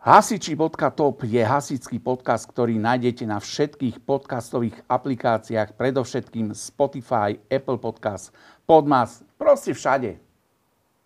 Hasiči.top 0.00 1.28
je 1.28 1.44
hasičský 1.44 2.00
podcast, 2.00 2.48
ktorý 2.48 2.80
nájdete 2.80 3.28
na 3.28 3.36
všetkých 3.36 4.00
podcastových 4.00 4.80
aplikáciách, 4.88 5.76
predovšetkým 5.76 6.56
Spotify, 6.56 7.36
Apple 7.52 7.76
Podcast, 7.76 8.32
Podmas, 8.64 9.20
proste 9.36 9.76
všade. 9.76 10.16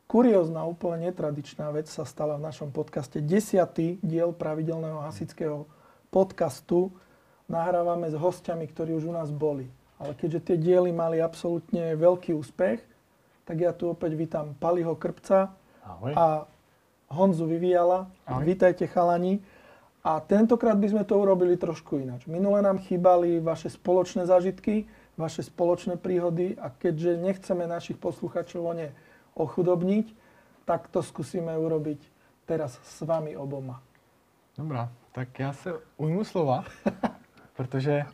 Kuriózna, 0.07 0.63
úplne 0.63 1.11
netradičná 1.11 1.75
vec 1.75 1.91
sa 1.91 2.07
stala 2.07 2.39
v 2.39 2.47
našom 2.47 2.71
podcaste. 2.71 3.19
Desiatý 3.19 3.99
diel 3.99 4.31
pravidelného 4.31 5.03
hasičského 5.03 5.67
podcastu 6.15 6.95
nahrávame 7.51 8.07
s 8.07 8.15
hostiami, 8.15 8.71
ktorí 8.71 8.95
už 8.95 9.11
u 9.11 9.13
nás 9.19 9.35
boli. 9.35 9.67
Ale 9.99 10.15
keďže 10.15 10.55
tie 10.55 10.57
diely 10.71 10.95
mali 10.95 11.19
absolútne 11.19 11.99
veľký 11.99 12.31
úspech, 12.31 12.79
tak 13.43 13.57
ja 13.59 13.75
tu 13.75 13.91
opäť 13.91 14.15
vítam 14.15 14.55
Paliho 14.55 14.95
Krpca 14.95 15.51
Ahoj. 15.83 16.15
a 16.15 16.47
Honzu 17.09 17.47
Vyvíjala. 17.47 18.11
Ahoj. 18.27 18.45
Vítajte 18.45 18.87
chalani. 18.87 19.41
A 20.05 20.21
tentokrát 20.21 20.77
by 20.77 20.89
sme 20.89 21.05
to 21.09 21.17
urobili 21.17 21.57
trošku 21.57 21.97
ináč. 21.97 22.29
Minule 22.29 22.61
nám 22.61 22.79
chýbali 22.79 23.41
vaše 23.41 23.73
spoločné 23.73 24.29
zážitky, 24.29 24.85
vaše 25.17 25.41
spoločné 25.41 25.97
príhody 25.97 26.61
a 26.61 26.69
keďže 26.69 27.17
nechceme 27.25 27.65
našich 27.65 27.97
posluchačov 27.97 28.61
o 28.69 28.73
ne 28.77 28.93
ochudobniť, 29.35 30.13
tak 30.69 30.93
to 30.93 31.01
skúsime 31.01 31.57
urobiť 31.57 32.05
teraz 32.45 32.77
s 32.85 33.01
vami 33.01 33.37
oboma. 33.37 33.81
Dobrá, 34.59 34.93
tak 35.13 35.39
já 35.39 35.53
se 35.53 35.73
ujmu 35.97 36.25
slova, 36.25 36.65
protože 37.57 38.05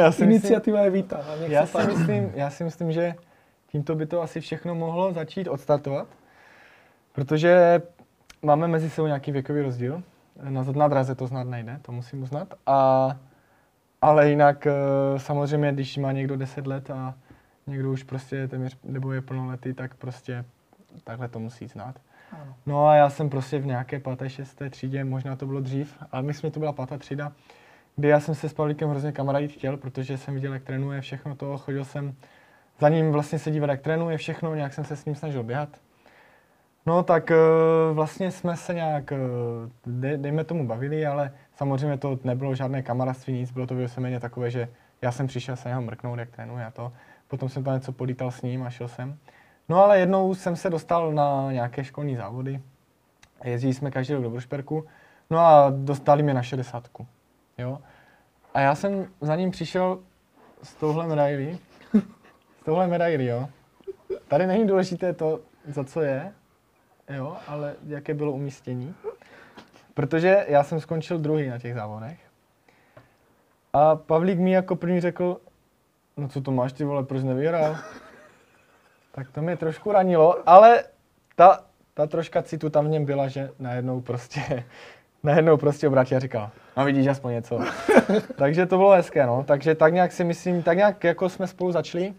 já 0.00 0.12
si 0.12 0.26
myslím, 0.26 0.30
Iniciatíva 0.30 0.80
je 0.80 0.90
vítaná. 0.90 1.34
Já 1.34 1.66
si 1.66 1.78
myslím, 1.86 2.32
já 2.34 2.50
si 2.50 2.64
myslím, 2.64 2.92
že 2.92 3.14
tímto 3.66 3.94
by 3.94 4.06
to 4.06 4.22
asi 4.22 4.40
všechno 4.40 4.74
mohlo 4.74 5.12
začít 5.12 5.48
odstartovat, 5.48 6.08
protože 7.12 7.82
máme 8.44 8.68
mezi 8.68 8.90
sebou 8.90 9.06
nějaký 9.06 9.32
věkový 9.32 9.60
rozdíl. 9.60 10.02
Na, 10.42 10.62
na 10.62 10.88
draze 10.88 11.14
to 11.14 11.28
snad 11.28 11.44
nejde, 11.44 11.78
to 11.82 11.92
musím 11.92 12.22
uznat. 12.22 12.54
A, 12.66 13.10
ale 14.02 14.30
jinak 14.30 14.66
eh, 14.66 14.72
samozřejmě, 15.16 15.72
když 15.72 15.96
má 15.96 16.12
někdo 16.12 16.36
10 16.36 16.66
let 16.66 16.90
a 16.90 17.14
někdo 17.66 17.92
už 17.92 18.02
prostě 18.02 18.48
téměř, 18.48 18.78
nebo 18.84 19.12
je 19.12 19.20
plnoletý, 19.20 19.74
tak 19.74 19.94
prostě 19.94 20.44
takhle 21.04 21.28
to 21.28 21.38
musí 21.38 21.66
znát. 21.68 22.00
Áno. 22.32 22.54
No 22.66 22.86
a 22.86 22.94
já 22.94 23.10
jsem 23.10 23.30
prostě 23.30 23.58
v 23.58 23.66
nějaké 23.66 24.00
páté, 24.00 24.30
šesté 24.30 24.70
třídě, 24.70 25.04
možná 25.04 25.36
to 25.36 25.46
bylo 25.46 25.60
dřív, 25.60 25.98
ale 26.12 26.22
myslím, 26.22 26.48
že 26.48 26.52
to 26.52 26.60
byla 26.60 26.72
pátá 26.72 26.98
třída, 26.98 27.32
kdy 27.96 28.08
já 28.08 28.20
jsem 28.20 28.34
se 28.34 28.48
s 28.48 28.54
Pavlíkem 28.54 28.90
hrozně 28.90 29.12
kamarádit 29.12 29.52
chtěl, 29.52 29.76
protože 29.76 30.18
jsem 30.18 30.34
viděl, 30.34 30.52
jak 30.52 30.62
trénuje 30.62 31.00
všechno 31.00 31.34
to, 31.36 31.58
chodil 31.58 31.84
jsem 31.84 32.14
za 32.80 32.88
ním 32.88 33.12
vlastně 33.12 33.38
se 33.38 33.50
dívat, 33.50 33.70
jak 33.70 33.80
trénuje 33.80 34.18
všechno, 34.18 34.54
nějak 34.54 34.72
jsem 34.72 34.84
se 34.84 34.96
s 34.96 35.04
ním 35.04 35.14
snažil 35.14 35.42
běhat. 35.42 35.68
No 36.86 37.02
tak 37.02 37.30
eh, 37.30 37.36
vlastně 37.92 38.30
jsme 38.30 38.56
se 38.56 38.74
nějak, 38.74 39.12
eh, 39.12 39.16
de, 39.86 40.16
dejme 40.16 40.44
tomu, 40.44 40.66
bavili, 40.66 41.06
ale 41.06 41.32
samozřejmě 41.56 41.98
to 41.98 42.18
nebylo 42.24 42.54
žádné 42.54 42.82
kamarádství, 42.82 43.32
nic, 43.32 43.50
bylo 43.50 43.66
to 43.66 43.74
víceméně 43.74 44.20
takové, 44.20 44.50
že 44.50 44.68
já 45.02 45.12
jsem 45.12 45.26
přišel 45.26 45.56
se 45.56 45.68
něho 45.68 45.82
mrknout, 45.82 46.18
jak 46.18 46.30
trénuje 46.30 46.66
a 46.66 46.70
to. 46.70 46.92
Potom 47.28 47.48
jsem 47.48 47.64
tam 47.64 47.74
něco 47.74 47.92
polítal 47.92 48.30
s 48.30 48.42
ním 48.42 48.62
a 48.62 48.70
šel 48.70 48.88
jsem. 48.88 49.18
No 49.68 49.84
ale 49.84 49.98
jednou 49.98 50.34
jsem 50.34 50.56
se 50.56 50.70
dostal 50.70 51.12
na 51.12 51.52
nějaké 51.52 51.84
školní 51.84 52.16
závody. 52.16 52.60
Jezdili 53.44 53.74
jsme 53.74 53.90
každý 53.90 54.14
rok 54.14 54.22
do 54.22 54.30
Brušperku. 54.30 54.86
No 55.30 55.38
a 55.38 55.72
dostali 55.76 56.22
mě 56.22 56.34
na 56.34 56.42
60. 56.42 56.88
Jo. 57.58 57.78
A 58.54 58.60
já 58.60 58.74
jsem 58.74 59.06
za 59.20 59.36
ním 59.36 59.50
přišel 59.50 59.98
s 60.62 60.74
touhle 60.74 61.06
medailí. 61.06 61.58
S 62.60 62.64
touhle 62.64 62.86
medailí, 62.86 63.26
jo. 63.26 63.48
Tady 64.28 64.46
není 64.46 64.66
důležité 64.66 65.12
to, 65.12 65.40
za 65.66 65.84
co 65.84 66.00
je, 66.00 66.32
jo, 67.08 67.36
ale 67.46 67.74
jaké 67.86 68.14
bylo 68.14 68.32
umístění. 68.32 68.94
Protože 69.94 70.44
já 70.48 70.62
jsem 70.62 70.80
skončil 70.80 71.18
druhý 71.18 71.48
na 71.48 71.58
těch 71.58 71.74
závodech. 71.74 72.18
A 73.72 73.96
Pavlík 73.96 74.38
mi 74.38 74.52
jako 74.52 74.76
první 74.76 75.00
řekl, 75.00 75.40
no 76.16 76.28
co 76.28 76.40
to 76.40 76.50
máš 76.50 76.72
ty 76.72 76.84
vole, 76.84 77.04
proč 77.04 77.22
nevyhrál? 77.22 77.76
Tak 79.12 79.30
to 79.30 79.42
mě 79.42 79.56
trošku 79.56 79.92
ranilo, 79.92 80.48
ale 80.48 80.84
ta, 81.36 81.64
ta 81.94 82.06
troška 82.06 82.42
citu 82.42 82.70
tam 82.70 82.86
v 82.86 82.88
něm 82.88 83.04
byla, 83.04 83.28
že 83.28 83.50
najednou 83.58 84.00
prostě, 84.00 84.64
najednou 85.22 85.56
prostě 85.56 85.88
obrátil 85.88 86.16
a 86.16 86.20
říkal, 86.20 86.50
no 86.76 86.84
vidíš 86.84 87.06
aspoň 87.06 87.32
něco. 87.32 87.60
Takže 88.36 88.66
to 88.66 88.76
bylo 88.76 88.90
hezké, 88.90 89.26
no. 89.26 89.44
Takže 89.46 89.74
tak 89.74 89.92
nějak 89.92 90.12
si 90.12 90.24
myslím, 90.24 90.62
tak 90.62 90.76
nějak 90.76 91.04
jako 91.04 91.28
jsme 91.28 91.46
spolu 91.46 91.72
začali. 91.72 92.14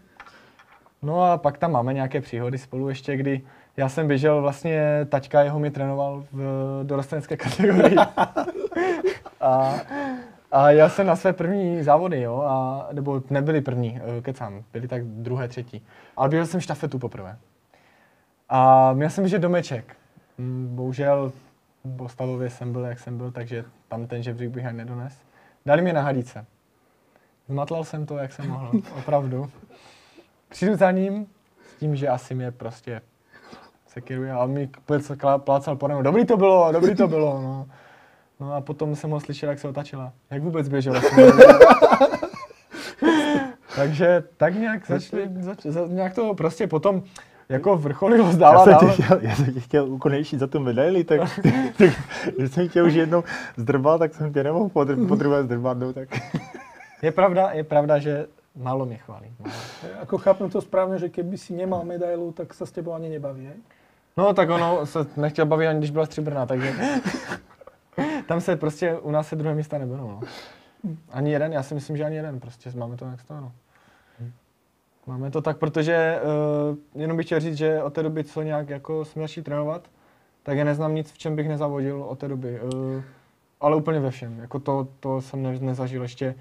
No 1.02 1.22
a 1.22 1.38
pak 1.38 1.58
tam 1.58 1.72
máme 1.72 1.94
nějaké 1.94 2.20
příhody 2.20 2.58
spolu 2.58 2.88
ještě, 2.88 3.16
kdy 3.16 3.42
já 3.76 3.88
jsem 3.88 4.08
běžel, 4.08 4.42
vlastně 4.42 5.06
taťka 5.08 5.42
jeho 5.42 5.58
mi 5.58 5.70
trénoval 5.70 6.24
v 6.32 6.80
dorostenské 6.82 7.36
kategorii. 7.46 7.96
a, 9.40 9.74
a 10.52 10.70
já 10.70 10.88
jsem 10.88 11.06
na 11.06 11.16
své 11.16 11.32
první 11.32 11.82
závody, 11.82 12.20
jo, 12.20 12.42
a, 12.46 12.88
nebo 12.92 13.22
nebyli 13.30 13.60
první, 13.60 14.00
eh, 14.18 14.22
kecám, 14.22 14.64
byli 14.72 14.88
tak 14.88 15.04
druhé, 15.04 15.48
třetí. 15.48 15.86
Ale 16.16 16.28
běžel 16.28 16.46
jsem 16.46 16.60
štafetu 16.60 16.98
poprvé. 16.98 17.36
A 18.48 18.92
měl 18.92 19.10
jsem 19.10 19.24
běžet 19.24 19.38
domeček. 19.38 19.96
Mm, 20.38 20.76
Bohužel 20.76 21.32
stavově 22.06 22.50
jsem 22.50 22.72
byl, 22.72 22.84
jak 22.84 22.98
jsem 22.98 23.18
byl, 23.18 23.30
takže 23.30 23.64
tam 23.88 24.06
ten 24.06 24.22
žebřík 24.22 24.50
bych 24.50 24.66
ani 24.66 24.78
nedones. 24.78 25.18
Dali 25.66 25.82
mě 25.82 25.92
na 25.92 26.02
hadice. 26.02 26.46
Zmatlal 27.48 27.84
jsem 27.84 28.06
to, 28.06 28.16
jak 28.18 28.32
jsem 28.32 28.48
mohl, 28.48 28.70
opravdu. 28.98 29.50
Přijdu 30.48 30.76
za 30.76 30.90
ním 30.90 31.26
s 31.68 31.78
tím, 31.78 31.96
že 31.96 32.08
asi 32.08 32.34
mě 32.34 32.50
prostě 32.50 33.00
sekiruje 33.96 34.28
a 34.32 34.44
on 34.44 34.50
mi 34.52 34.68
plá- 34.88 35.38
plácal 35.38 35.76
po 35.76 35.86
ranu. 35.86 36.02
Dobrý 36.02 36.24
to 36.28 36.36
bylo, 36.36 36.72
dobrý 36.72 36.94
to 36.94 37.08
bylo, 37.08 37.40
no. 37.42 37.66
No 38.40 38.52
a 38.54 38.60
potom 38.60 38.92
jsem 38.96 39.10
ho 39.10 39.20
slyšel, 39.20 39.48
jak 39.48 39.58
se 39.58 39.68
otačila. 39.68 40.12
Jak 40.30 40.42
vůbec 40.42 40.68
běžel. 40.68 40.94
Takže 43.76 44.22
tak 44.36 44.54
nějak 44.54 44.86
začali, 44.86 45.28
zač, 45.40 45.62
za, 45.66 45.86
nějak 45.86 46.14
to 46.14 46.34
prostě 46.34 46.66
potom 46.66 47.02
jako 47.48 47.76
vrcholilo 47.76 48.30
Já 48.30 48.36
dál 48.36 48.58
a 48.60 48.64
jsem, 48.64 48.72
dál. 48.72 48.80
tě 48.80 49.02
chtěl, 49.02 49.18
já 49.22 49.34
jsem 49.36 49.54
tě 49.54 49.60
chtěl 49.60 49.84
ukonečit 49.88 50.38
za 50.38 50.46
tu 50.46 50.60
medaili, 50.60 51.04
tak, 51.04 51.20
tak 51.78 51.90
když 52.36 52.52
jsem 52.52 52.68
tě 52.68 52.82
už 52.82 52.94
jednou 52.94 53.24
zdrbal, 53.56 53.98
tak 53.98 54.14
jsem 54.14 54.32
tě 54.32 54.44
nemohl 54.44 54.68
po, 54.68 54.80
dr- 54.80 55.08
po 55.08 55.14
druhé 55.14 55.42
zdrbat, 55.44 55.78
tak. 55.94 56.08
Je 57.02 57.12
pravda, 57.12 57.50
je 57.52 57.64
pravda, 57.64 57.98
že 57.98 58.26
málo 58.56 58.86
mě 58.86 58.96
chválí. 58.96 59.28
Málo. 59.40 59.52
Ako 60.02 60.18
chápem 60.18 60.50
to 60.50 60.60
správne, 60.64 60.96
že 60.98 61.08
keby 61.12 61.36
si 61.38 61.52
nemal 61.52 61.84
medailu, 61.84 62.32
tak 62.32 62.56
sa 62.56 62.64
s 62.64 62.72
tebou 62.72 62.96
ani 62.96 63.12
nebaví, 63.12 63.44
hej? 63.52 63.60
No 64.16 64.34
tak 64.34 64.50
ono 64.50 64.86
se 64.86 64.98
nechtěl 65.16 65.46
bavit 65.46 65.66
ani 65.66 65.78
když 65.78 65.90
byla 65.90 66.06
stříbrná, 66.06 66.46
takže 66.46 66.74
tam 68.26 68.40
se 68.40 68.56
prostě, 68.56 68.98
u 68.98 69.10
nás 69.10 69.28
se 69.28 69.36
druhé 69.36 69.54
místa 69.54 69.78
neberou, 69.78 70.08
no. 70.08 70.20
Ani 71.10 71.32
jeden, 71.32 71.52
já 71.52 71.62
si 71.62 71.74
myslím, 71.74 71.96
že 71.96 72.04
ani 72.04 72.16
jeden, 72.16 72.40
prostě 72.40 72.70
máme 72.76 72.96
to 72.96 73.04
jak 73.04 73.20
z 73.20 73.24
toho, 73.24 73.40
no. 73.40 73.52
Máme 75.06 75.30
to 75.30 75.42
tak, 75.42 75.58
protože 75.58 76.20
uh, 76.72 77.00
jenom 77.00 77.16
bych 77.16 77.26
chtěl 77.26 77.40
říct, 77.40 77.56
že 77.56 77.82
od 77.82 77.94
té 77.94 78.02
doby, 78.02 78.24
co 78.24 78.42
nějak 78.42 78.68
jako 78.68 79.04
jsme 79.04 79.22
začali 79.22 79.44
trénovat, 79.44 79.88
tak 80.42 80.58
já 80.58 80.64
neznám 80.64 80.94
nic, 80.94 81.12
v 81.12 81.18
čem 81.18 81.36
bych 81.36 81.48
nezavodil 81.48 82.02
od 82.02 82.18
té 82.18 82.28
doby. 82.28 82.60
Uh, 82.60 83.02
ale 83.60 83.76
úplně 83.76 84.00
ve 84.00 84.10
všem. 84.10 84.38
Jako 84.38 84.58
to, 84.58 84.88
to 85.00 85.20
jsem 85.20 85.42
ne, 85.42 85.58
nezažil 85.58 86.02
ještě. 86.02 86.34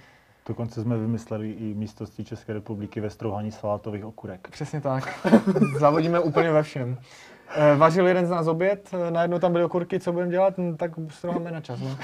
Dokonce 0.47 0.81
jsme 0.81 0.97
vymysleli 0.97 1.51
i 1.51 1.73
místostí 1.73 2.25
České 2.25 2.53
republiky 2.53 3.01
ve 3.01 3.09
strouhaní 3.09 3.51
salátových 3.51 4.05
okurek. 4.05 4.47
Přesně 4.51 4.81
tak. 4.81 5.27
Zavodíme 5.79 6.19
úplně 6.19 6.51
ve 6.51 6.63
všem. 6.63 6.97
Eh, 7.49 7.75
Vařil 7.75 8.07
jeden 8.07 8.25
z 8.25 8.29
nás 8.29 8.47
oběd, 8.47 8.89
eh, 8.93 9.11
najednou 9.11 9.39
tam 9.39 9.51
byly 9.51 9.63
okurky, 9.63 9.99
co 9.99 10.11
budeme 10.11 10.31
dělat, 10.31 10.57
No, 10.57 10.75
tak 10.75 10.91
strouháme 11.09 11.51
na 11.51 11.61
čas. 11.61 11.79
No. 11.79 11.97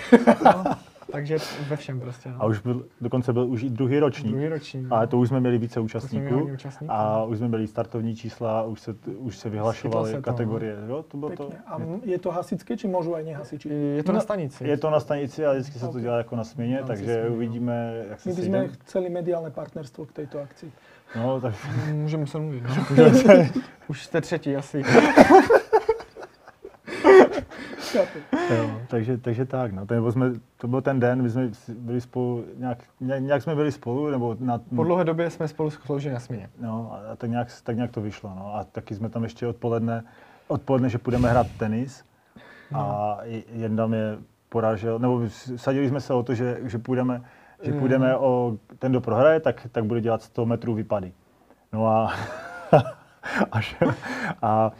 No, 1.12 1.18
takže 1.19 1.38
ve 1.69 1.75
všem 1.75 2.00
prostě. 2.00 2.29
No. 2.29 2.35
A 2.40 2.46
už 2.46 2.59
byl, 2.59 2.85
dokonce 3.02 3.34
byl 3.34 3.46
už 3.47 3.63
i 3.63 3.69
druhý 3.69 4.00
ročník. 4.00 4.31
Druhý 4.31 4.47
ročník. 4.47 4.88
Ale 4.89 5.07
to 5.07 5.19
už 5.19 5.27
jsme 5.27 5.39
měli 5.39 5.57
více 5.57 5.80
měli 5.80 5.86
účastníků. 5.86 6.39
účastníků. 6.54 6.94
A 6.94 7.24
už 7.24 7.38
jsme 7.38 7.48
měli 7.48 7.68
startovní 7.68 8.15
čísla, 8.15 8.63
už 8.63 8.80
se, 8.80 8.95
už 9.18 9.38
se 9.38 9.50
vyhlašovaly 9.50 10.10
se 10.12 10.15
to, 10.15 10.21
kategorie. 10.21 10.75
Jo, 10.88 11.04
to 11.07 11.18
bylo 11.18 11.31
to. 11.31 11.50
A 11.68 11.77
je 12.04 12.19
to 12.19 12.31
hasičské, 12.31 12.77
či 12.77 12.88
môžu 12.88 13.12
aj 13.15 13.24
nehasiči? 13.27 13.68
Je 13.69 14.04
to 14.04 14.12
na 14.12 14.19
No, 14.19 14.24
stanici. 14.24 14.62
Je 14.63 14.77
to 14.77 14.89
na 14.89 15.00
stanici 15.00 15.45
a 15.45 15.51
vždycky 15.51 15.80
se 15.80 15.88
to 15.88 16.00
dělá 16.00 16.18
jako 16.18 16.36
na 16.36 16.44
směně, 16.44 16.77
se 16.80 16.88
takže 16.88 17.04
smění, 17.06 17.30
no. 17.30 17.36
uvidíme, 17.36 17.75
jak 18.10 18.25
My 18.25 18.31
se 18.33 18.42
by 18.42 18.45
sme 18.48 18.57
sejdeme. 18.60 18.68
chceli 18.88 19.07
mediálne 19.10 19.50
partnerstvo 19.51 20.06
k 20.06 20.12
tejto 20.12 20.39
akcii. 20.39 20.71
No, 21.16 21.42
tak 21.42 21.54
Můžeme 21.94 22.28
se 22.28 22.40
mluvit. 22.40 22.63
No. 22.63 23.46
Už 23.88 24.04
jste 24.04 24.22
třetí 24.22 24.56
asi. 24.56 24.84
Jo, 28.56 28.81
takže, 28.88 29.18
takže 29.18 29.46
tak, 29.46 29.72
no. 29.72 29.86
To, 29.86 30.12
jsme, 30.12 30.31
to 30.58 30.68
byl 30.68 30.81
ten 30.81 31.00
den, 31.00 31.22
my 31.22 31.30
jsme 31.30 31.50
byli 31.78 32.02
spolu, 32.02 32.46
nějak, 32.58 32.78
nějak, 33.00 33.42
jsme 33.42 33.56
byli 33.56 33.72
spolu, 33.72 34.10
nebo 34.10 34.38
na, 34.40 34.60
Po 34.75 34.84
dlouhé 34.84 35.04
době 35.04 35.30
jsme 35.30 35.48
spolu 35.48 35.69
sloužili 35.69 36.13
na 36.13 36.19
směně. 36.19 36.50
no, 36.62 36.94
a 37.12 37.16
tak 37.16 37.30
nějak, 37.30 37.48
tak 37.63 37.75
nějak 37.75 37.92
to 37.92 38.02
vyšlo, 38.02 38.34
no. 38.36 38.56
A 38.56 38.63
taky 38.63 38.96
jsme 38.96 39.10
tam 39.10 39.24
ještě 39.24 39.48
odpoledne, 39.48 40.04
odpoledne, 40.48 40.90
že 40.90 40.98
půjdeme 40.98 41.30
hrát 41.30 41.48
tenis 41.58 42.06
a 42.74 43.18
i- 43.24 43.44
Jenda 43.54 43.88
mě 43.88 44.18
porážel, 44.50 45.00
nebo 45.00 45.22
sadili 45.56 45.90
jsme 45.90 46.02
se 46.02 46.13
o 46.13 46.24
to, 46.24 46.34
že, 46.34 46.58
že 46.63 46.78
půjdeme, 46.78 47.22
že 47.63 47.74
půjdeme 47.74 48.18
o, 48.18 48.54
ten, 48.80 48.92
kdo 48.92 49.02
prohraje, 49.02 49.40
tak, 49.40 49.68
tak 49.72 49.86
bude 49.86 50.02
dělat 50.02 50.22
100 50.22 50.46
metrů 50.46 50.74
vypady. 50.74 51.13
No 51.74 51.88
a, 51.88 52.13
a, 53.52 53.60
a 54.42 54.72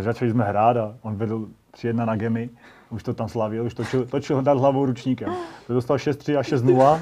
začali 0.00 0.30
jsme 0.30 0.44
hrát 0.44 0.76
a 0.76 0.94
on 1.02 1.16
vedl 1.16 1.48
3-1 1.74 2.04
na 2.06 2.16
gemy 2.16 2.50
už 2.90 3.02
to 3.02 3.14
tam 3.14 3.28
slavil, 3.28 3.64
už 3.64 3.74
točil, 3.74 4.06
točil 4.06 4.42
nad 4.42 4.58
hlavou 4.58 4.86
ručníkem. 4.86 5.34
To 5.66 5.74
dostal 5.74 5.96
6-3 5.96 6.38
a 6.38 6.42
6-0. 6.42 7.00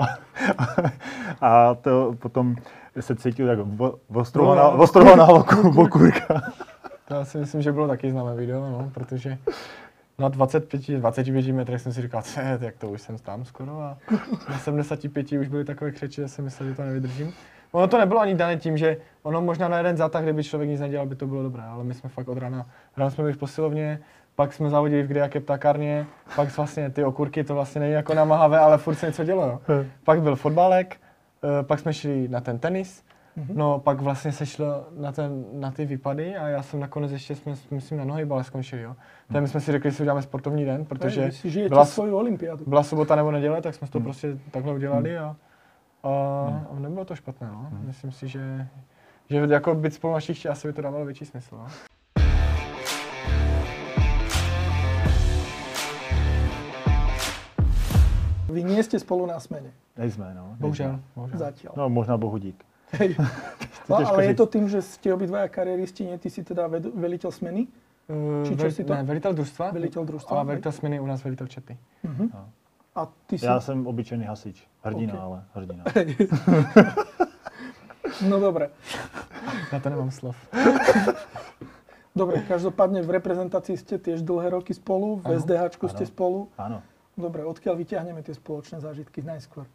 a 1.40 1.74
to 1.74 2.14
potom 2.18 2.56
se 3.00 3.16
cítil 3.16 3.48
jako 3.48 3.98
ostrouhaná, 4.14 4.62
No. 4.62 4.76
ostrouhaná 4.82 5.26
oku- 5.26 5.80
okurka. 5.84 6.42
To 7.08 7.14
já 7.14 7.24
si 7.24 7.38
myslím, 7.38 7.62
že 7.62 7.72
bylo 7.72 7.88
taky 7.88 8.10
známé 8.10 8.34
video, 8.34 8.60
no, 8.60 8.90
protože 8.94 9.38
na 10.18 10.28
25, 10.28 11.00
25 11.00 11.52
metrech 11.52 11.80
jsem 11.80 11.92
si 11.92 12.02
říkal, 12.02 12.22
jak 12.60 12.76
to 12.76 12.88
už 12.88 13.02
jsem 13.02 13.18
tam 13.18 13.44
skoro 13.44 13.80
a 13.80 13.98
na 14.50 14.58
75 14.58 15.32
už 15.32 15.48
byly 15.48 15.64
takové 15.64 15.90
křeči, 15.90 16.20
že 16.20 16.28
jsem 16.28 16.44
myslel, 16.44 16.68
že 16.68 16.74
to 16.74 16.82
nevydržím. 16.82 17.32
Ono 17.72 17.88
to 17.88 17.98
nebylo 17.98 18.20
ani 18.20 18.34
dané 18.34 18.56
tím, 18.56 18.76
že 18.76 18.96
ono 19.22 19.42
možná 19.42 19.68
na 19.68 19.78
jeden 19.78 19.96
zátah, 19.96 20.22
kdyby 20.22 20.44
člověk 20.44 20.70
nic 20.70 20.80
nedělal, 20.80 21.06
by 21.06 21.16
to 21.16 21.26
bylo 21.26 21.42
dobré, 21.42 21.62
ale 21.62 21.84
my 21.84 21.94
jsme 21.94 22.08
fakt 22.08 22.28
od 22.28 22.38
rána, 22.38 22.66
ráno 22.96 23.10
jsme 23.10 23.22
byli 23.22 23.32
v 23.32 23.36
posilovně, 23.36 24.00
pak 24.34 24.52
jsme 24.52 24.70
závodili 24.70 25.02
v 25.02 25.06
kdejaké 25.06 25.40
ptakárně, 25.40 26.06
pak 26.36 26.56
vlastně 26.56 26.90
ty 26.90 27.04
okurky, 27.04 27.44
to 27.44 27.54
vlastně 27.54 27.80
není 27.80 27.92
jako 27.92 28.14
namahavé, 28.14 28.58
ale 28.58 28.78
furt 28.78 28.94
se 28.94 29.06
něco 29.06 29.24
dělo. 29.24 29.42
Jo. 29.42 29.84
Pak 30.04 30.22
byl 30.22 30.36
fotbalek, 30.36 30.96
eh, 30.96 31.62
pak 31.62 31.80
jsme 31.80 31.94
šli 31.94 32.28
na 32.28 32.40
ten 32.40 32.58
tenis, 32.58 33.04
no 33.52 33.78
pak 33.78 34.00
vlastně 34.00 34.32
se 34.32 34.46
šlo 34.46 34.84
na, 34.96 35.12
ten, 35.12 35.44
na 35.52 35.70
ty 35.70 35.86
výpady 35.86 36.36
a 36.36 36.48
já 36.48 36.62
jsem 36.62 36.80
nakonec 36.80 37.12
ještě, 37.12 37.34
jsme, 37.34 37.54
myslím, 37.70 37.98
na 37.98 38.04
nohybale 38.04 38.44
skončili, 38.44 38.82
jo. 38.82 38.96
Tak 39.32 39.42
my 39.42 39.48
jsme 39.48 39.60
si 39.60 39.72
řekli, 39.72 39.90
že 39.90 39.96
si 39.96 40.02
uděláme 40.02 40.22
sportovní 40.22 40.64
den, 40.64 40.84
protože 40.84 41.30
žijete 41.30 41.68
byla, 41.68 41.84
svoju 41.84 42.16
olympiádu. 42.16 42.64
byla 42.66 42.82
sobota 42.82 43.16
nebo 43.16 43.30
neděle, 43.30 43.62
tak 43.62 43.74
jsme 43.74 43.88
to 43.88 44.00
prostě 44.00 44.38
takhle 44.50 44.74
udělali 44.74 45.18
a, 45.18 45.36
a, 46.02 46.10
a 46.70 46.78
nebylo 46.78 47.04
to 47.04 47.16
špatné, 47.16 47.48
no. 47.52 47.68
Myslím 47.86 48.12
si, 48.12 48.28
že, 48.28 48.68
že 49.30 49.36
jako 49.50 49.74
být 49.74 49.94
spolu 49.94 50.14
na 50.14 50.20
šichtě 50.20 50.48
asi 50.48 50.68
by 50.68 50.72
to 50.72 50.82
dávalo 50.82 51.04
větší 51.04 51.24
smysl, 51.24 51.56
no. 51.56 51.66
Vy 58.48 58.64
nie 58.64 58.80
ste 58.80 58.96
spolu 58.96 59.26
na 59.26 59.36
smene. 59.36 59.74
Nejsme, 59.98 60.32
no. 60.32 60.56
Bohužel, 60.56 60.96
bohužel. 61.12 61.38
Zatiaľ. 61.38 61.72
No, 61.76 61.90
možná 61.92 62.16
bohudík. 62.16 62.64
Hej. 62.92 63.16
No, 63.88 63.96
ale 64.02 64.22
je 64.24 64.28
říct. 64.34 64.36
to 64.38 64.46
tým, 64.46 64.66
že 64.68 64.82
ste 64.82 65.14
obidvaja 65.14 65.46
kariéristi, 65.48 66.04
nie 66.10 66.18
ty 66.18 66.26
si 66.26 66.42
teda 66.42 66.66
ved- 66.66 66.90
veliteľ 66.90 67.30
smeny, 67.30 67.66
Uh, 68.06 68.46
Či 68.46 68.54
čo 68.56 68.70
si 68.70 68.82
to- 68.86 68.94
Ne, 68.94 69.02
velitel 69.02 69.34
družstva. 69.34 69.70
Velitel 69.74 70.04
družstva, 70.06 70.36
A 70.36 70.42
hej. 70.42 70.46
velitel 70.46 70.72
směny 70.72 71.00
u 71.00 71.06
nás 71.06 71.24
velitel 71.24 71.46
čety. 71.46 71.78
a 72.94 73.06
ty 73.26 73.38
si... 73.38 73.46
Já 73.46 73.60
jsem 73.60 73.86
obyčejný 73.86 74.24
hasič. 74.24 74.62
Hrdina, 74.82 75.14
Ok. 75.14 75.20
ale 75.22 75.42
hrdina. 75.54 75.84
No 78.28 78.40
dobre. 78.40 78.70
Na 79.72 79.80
to 79.80 79.90
nemám 79.90 80.10
slov. 80.10 80.36
Dobre, 82.16 82.40
každopádne 82.48 83.02
v 83.04 83.10
reprezentácii 83.10 83.76
ste 83.76 83.98
tiež 84.00 84.24
dlhé 84.24 84.48
roky 84.50 84.72
spolu, 84.72 85.20
v 85.20 85.26
Áno. 85.26 85.36
SDHčku 85.36 85.84
ste 85.92 86.06
Áno. 86.06 86.12
spolu. 86.14 86.38
Áno. 86.56 86.78
Dobre, 87.12 87.44
odkiaľ 87.44 87.76
vyťahneme 87.76 88.24
tie 88.24 88.32
spoločné 88.32 88.80
zážitky 88.80 89.20
najskôr? 89.20 89.66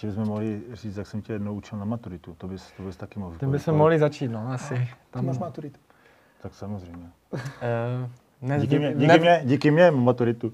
Ještě 0.00 0.06
bychom 0.06 0.28
mohli 0.28 0.62
říct, 0.72 0.96
jak 0.96 1.06
jsem 1.06 1.22
tě 1.22 1.32
jednou 1.32 1.54
učil 1.54 1.78
na 1.78 1.84
maturitu. 1.84 2.34
To 2.38 2.48
bys, 2.48 2.72
to 2.76 2.82
bys 2.82 2.96
taky 2.96 3.18
mohl 3.18 3.36
Tím 3.38 3.50
bychom 3.50 3.76
mohli 3.76 3.98
začít, 3.98 4.28
no, 4.28 4.52
asi. 4.52 4.88
Ty 5.10 5.22
máš 5.22 5.38
maturitu. 5.38 5.80
Tak 6.42 6.54
samozřejmě. 6.54 7.10
Uh, 7.32 7.38
ne, 8.42 8.58
Díky 8.58 8.78
mě, 8.78 8.88
ne, 8.88 8.94
díky 8.94 9.18
mě, 9.18 9.40
díky 9.44 9.70
mě 9.70 9.90
mám 9.90 10.04
maturitu. 10.04 10.52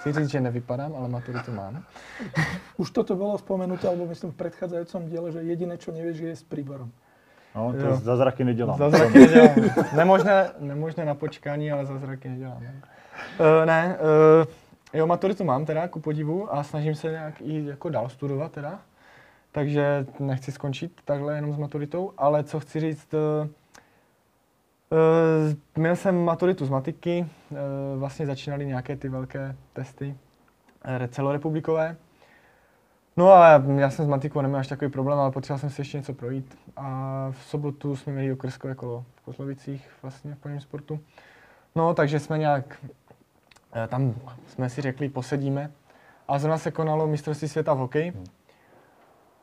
Chci 0.00 0.12
říct, 0.12 0.28
že 0.28 0.40
nevypadám, 0.40 0.94
ale 0.94 1.08
maturitu 1.08 1.52
mám. 1.52 1.82
Už 2.76 2.90
toto 2.90 3.16
bolo 3.16 3.38
spomenuté, 3.38 3.88
alebo 3.88 4.06
myslím 4.06 4.32
v 4.32 4.34
predchádzajúcom 4.36 5.08
diele, 5.08 5.32
že 5.32 5.38
jediné, 5.42 5.78
čo 5.78 5.92
nevieš, 5.92 6.18
je 6.18 6.36
s 6.36 6.44
príborom. 6.44 6.92
No, 7.56 7.72
to 7.72 7.86
Jo. 7.86 7.96
zázraky 7.96 8.44
nedělám. 8.44 8.78
Zázraky 8.78 9.18
nedělám. 9.18 9.56
Nemožné, 9.96 10.50
nemožné 10.60 11.04
na 11.04 11.14
počkání, 11.14 11.72
ale 11.72 11.86
zázraky 11.86 12.28
nedělám. 12.28 12.62
Uh, 12.62 13.66
ne, 13.66 13.96
uh, 13.96 14.46
jo, 14.94 15.06
maturitu 15.06 15.44
mám 15.44 15.64
teda, 15.64 15.88
ku 15.88 16.00
podivu, 16.00 16.54
a 16.54 16.62
snažím 16.62 16.94
se 16.94 17.10
nějak 17.10 17.40
i 17.40 17.64
jako 17.64 17.88
dál 17.88 18.08
studovat 18.08 18.52
teda. 18.52 18.80
Takže 19.52 20.06
nechci 20.20 20.52
skončit 20.52 21.00
takhle 21.04 21.34
jenom 21.34 21.52
s 21.52 21.56
maturitou, 21.56 22.12
ale 22.18 22.44
co 22.44 22.60
chci 22.60 22.80
říct, 22.80 23.14
uh, 23.14 23.48
uh, 24.90 25.56
měl 25.76 25.96
jsem 25.96 26.24
maturitu 26.24 26.66
z 26.66 26.70
matiky, 26.70 27.26
uh, 27.50 27.58
vlastně 27.98 28.26
začínaly 28.26 28.66
nějaké 28.66 28.96
ty 28.96 29.08
velké 29.08 29.56
testy 29.72 30.16
eh, 30.84 31.08
celorepublikové. 31.08 31.96
No 33.16 33.32
a 33.32 33.62
já 33.76 33.90
jsem 33.90 34.04
s 34.04 34.08
matikou 34.08 34.40
neměl 34.40 34.60
až 34.60 34.68
takový 34.68 34.90
problém, 34.90 35.18
ale 35.18 35.30
potřeboval 35.30 35.58
jsem 35.58 35.70
si 35.70 35.80
ještě 35.80 35.96
něco 35.96 36.14
projít. 36.14 36.58
A 36.76 37.28
v 37.30 37.44
sobotu 37.44 37.96
jsme 37.96 38.12
měli 38.12 38.32
okrskové 38.32 38.74
kolo 38.74 39.04
v 39.16 39.20
Kozlovicích, 39.20 39.90
vlastně 40.02 40.34
v 40.34 40.38
plném 40.38 40.60
sportu. 40.60 41.00
No, 41.74 41.94
takže 41.94 42.18
jsme 42.18 42.38
nějak, 42.38 42.78
tam 43.88 44.14
jsme 44.46 44.68
si 44.70 44.80
řekli, 44.82 45.08
posedíme. 45.08 45.70
A 46.28 46.38
zrovna 46.38 46.58
se 46.58 46.70
konalo 46.70 47.06
mistrovství 47.06 47.48
světa 47.48 47.74
v 47.74 47.78
hokeji. 47.78 48.12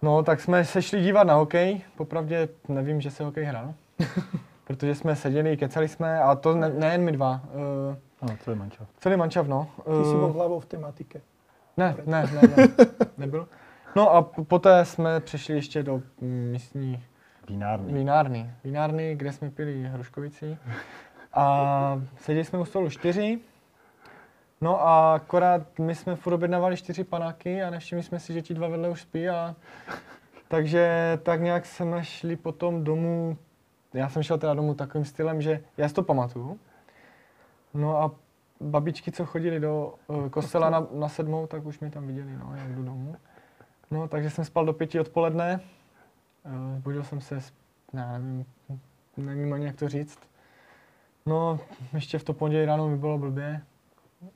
No, 0.02 0.24
tak 0.24 0.40
jsme 0.42 0.66
se 0.66 0.82
šli 0.82 1.02
dívat 1.02 1.24
na 1.24 1.34
hokej. 1.34 1.82
Popravdě 1.98 2.50
nevím, 2.68 3.02
že 3.02 3.12
se 3.12 3.24
hokej 3.24 3.44
hrál. 3.44 3.74
Protože 4.64 4.96
jsme 4.96 5.16
seděli, 5.16 5.58
kecali 5.58 5.88
jsme, 5.88 6.20
a 6.20 6.36
to 6.36 6.56
ne, 6.56 6.70
nejen 6.70 7.02
my 7.04 7.12
dva. 7.12 7.42
Uh, 7.90 7.96
No, 8.30 8.38
to 8.46 8.52
je 8.52 8.56
manča. 8.58 8.86
celý 8.98 9.18
mančav, 9.18 9.48
no. 9.48 9.68
Ty 9.78 10.06
si 10.10 10.16
Eh, 10.16 10.20
bol 10.20 10.32
hlavou 10.34 10.60
v 10.60 10.66
tematike. 10.66 11.22
ne, 11.78 11.96
ne, 12.06 12.24
ne, 12.34 12.42
ne, 12.58 12.68
nebyl. 13.18 13.48
No 13.96 14.14
a 14.16 14.22
poté 14.22 14.86
jsme 14.86 15.20
přešli 15.20 15.56
ještě 15.56 15.84
do 15.84 16.02
místní 16.22 17.04
Vinárny. 17.50 17.94
vinárny. 17.94 18.52
Vinárny, 18.64 19.16
kde 19.16 19.32
jsme 19.32 19.50
pili 19.50 19.84
hruškovicí. 19.84 20.58
A 21.34 22.02
seděli 22.18 22.46
jsme 22.46 22.60
u 22.60 22.66
stolu 22.66 22.90
čtyři. 22.90 23.40
No 24.62 24.88
a 24.88 25.16
akorát 25.16 25.80
my 25.80 25.96
jsme 25.96 26.16
furt 26.16 26.34
objednávali 26.34 26.78
čtyři 26.78 27.04
panáky 27.04 27.64
a 27.64 27.70
nevšimli 27.70 28.04
jsme 28.04 28.20
si, 28.20 28.34
že 28.34 28.42
ti 28.42 28.54
dva 28.54 28.68
vedle 28.68 28.90
už 28.90 29.02
spí 29.02 29.30
a 29.30 29.56
takže 30.48 31.18
tak 31.24 31.42
nějak 31.42 31.66
jsme 31.66 32.04
šli 32.04 32.36
potom 32.36 32.84
domů, 32.84 33.38
já 33.94 34.10
jsem 34.10 34.24
šel 34.24 34.38
teda 34.38 34.54
domů 34.54 34.74
takovým 34.74 35.06
stylem, 35.06 35.42
že 35.42 35.64
já 35.78 35.88
si 35.88 35.94
to 35.94 36.04
pamatuju. 36.04 36.60
No 37.74 37.98
a 37.98 38.12
babičky, 38.60 39.12
co 39.12 39.26
chodili 39.26 39.60
do 39.60 39.94
uh, 40.08 40.30
kostela 40.30 40.70
na, 40.70 40.88
na 40.92 41.10
sedmou, 41.10 41.48
tak 41.48 41.66
už 41.66 41.80
mě 41.80 41.92
tam 41.92 42.08
viděli, 42.08 42.38
no, 42.38 42.54
jak 42.56 42.76
jdu 42.76 42.84
domů. 42.84 43.16
No, 43.92 44.08
takže 44.08 44.30
jsem 44.30 44.46
spal 44.46 44.66
do 44.66 44.74
pěti 44.74 45.00
odpoledne. 45.00 45.60
Uh, 46.46 46.82
budil 46.82 47.04
jsem 47.04 47.22
se, 47.22 47.40
já 47.94 48.18
nevím, 48.18 48.46
nevím 49.18 49.54
ani 49.54 49.66
jak 49.66 49.76
to 49.76 49.90
říct. 49.90 50.20
No, 51.26 51.60
ještě 51.94 52.20
v 52.20 52.24
to 52.24 52.34
pondělí 52.34 52.66
ráno 52.66 52.88
mi 52.88 52.98
bylo 52.98 53.18
blbě. 53.18 53.62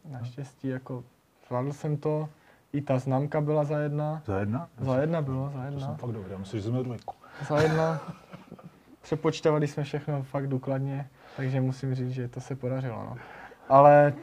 Naštěstí, 0.10 0.68
jako, 0.68 1.04
zvládl 1.48 1.74
jsem 1.74 1.98
to. 1.98 2.30
I 2.74 2.82
ta 2.82 3.00
známka 3.00 3.42
byla 3.42 3.64
za 3.64 3.80
jedna. 3.80 4.22
Za 4.26 4.40
jedna? 4.40 4.70
Za 4.80 4.98
jedna 5.02 5.22
bylo, 5.22 5.46
za 5.50 5.52
To 5.52 5.64
jsem 5.64 5.74
jedna. 5.74 5.96
fakt 5.96 6.12
dobrý, 6.12 6.32
já 6.32 6.38
myslím, 6.38 6.60
že 6.60 6.64
jsem 6.64 6.72
měl 6.72 6.84
dvojku. 6.84 7.16
Za 7.48 7.62
jedna. 7.62 8.02
Přepočtovali 9.02 9.68
jsme 9.68 9.84
všechno 9.84 10.24
fakt 10.24 10.48
důkladně, 10.48 11.08
takže 11.38 11.62
musím 11.62 11.96
říct, 11.96 12.12
že 12.12 12.28
to 12.28 12.42
se 12.42 12.56
podařilo. 12.56 12.96
No. 12.96 13.18
Ale 13.70 14.14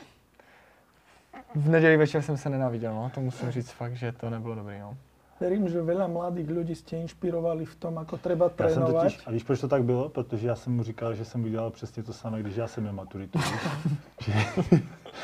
v 1.55 1.69
neděli 1.69 1.97
večer 1.97 2.23
jsem 2.23 2.37
se 2.37 2.49
nenáviděl, 2.49 2.95
no. 2.95 3.11
to 3.15 3.21
musím 3.21 3.51
říct 3.51 3.71
fakt, 3.71 3.95
že 3.97 4.13
to 4.13 4.31
nebylo 4.31 4.55
dobrý. 4.55 4.79
No. 4.81 4.97
Verím, 5.41 5.69
že 5.69 5.85
veľa 5.85 6.09
mladých 6.09 6.49
ľudí 6.49 6.73
ste 6.73 6.97
inšpirovali 7.05 7.69
v 7.69 7.75
tom, 7.77 8.01
ako 8.01 8.17
treba 8.17 8.49
Já 8.49 8.49
jsem 8.49 8.57
trénovať. 8.57 9.13
totiž, 9.13 9.27
a 9.27 9.31
víš, 9.31 9.43
proč 9.45 9.61
to 9.61 9.69
tak 9.69 9.85
bylo? 9.85 10.09
Protože 10.09 10.49
já 10.49 10.55
jsem 10.57 10.73
mu 10.77 10.83
říkal, 10.83 11.15
že 11.15 11.25
jsem 11.25 11.45
udělal 11.45 11.71
přesně 11.71 12.03
to 12.03 12.13
samé, 12.13 12.41
když 12.41 12.57
já 12.57 12.67
jsem 12.67 12.83
měl 12.83 12.93
maturitu. 12.93 13.39
Že- 14.25 14.81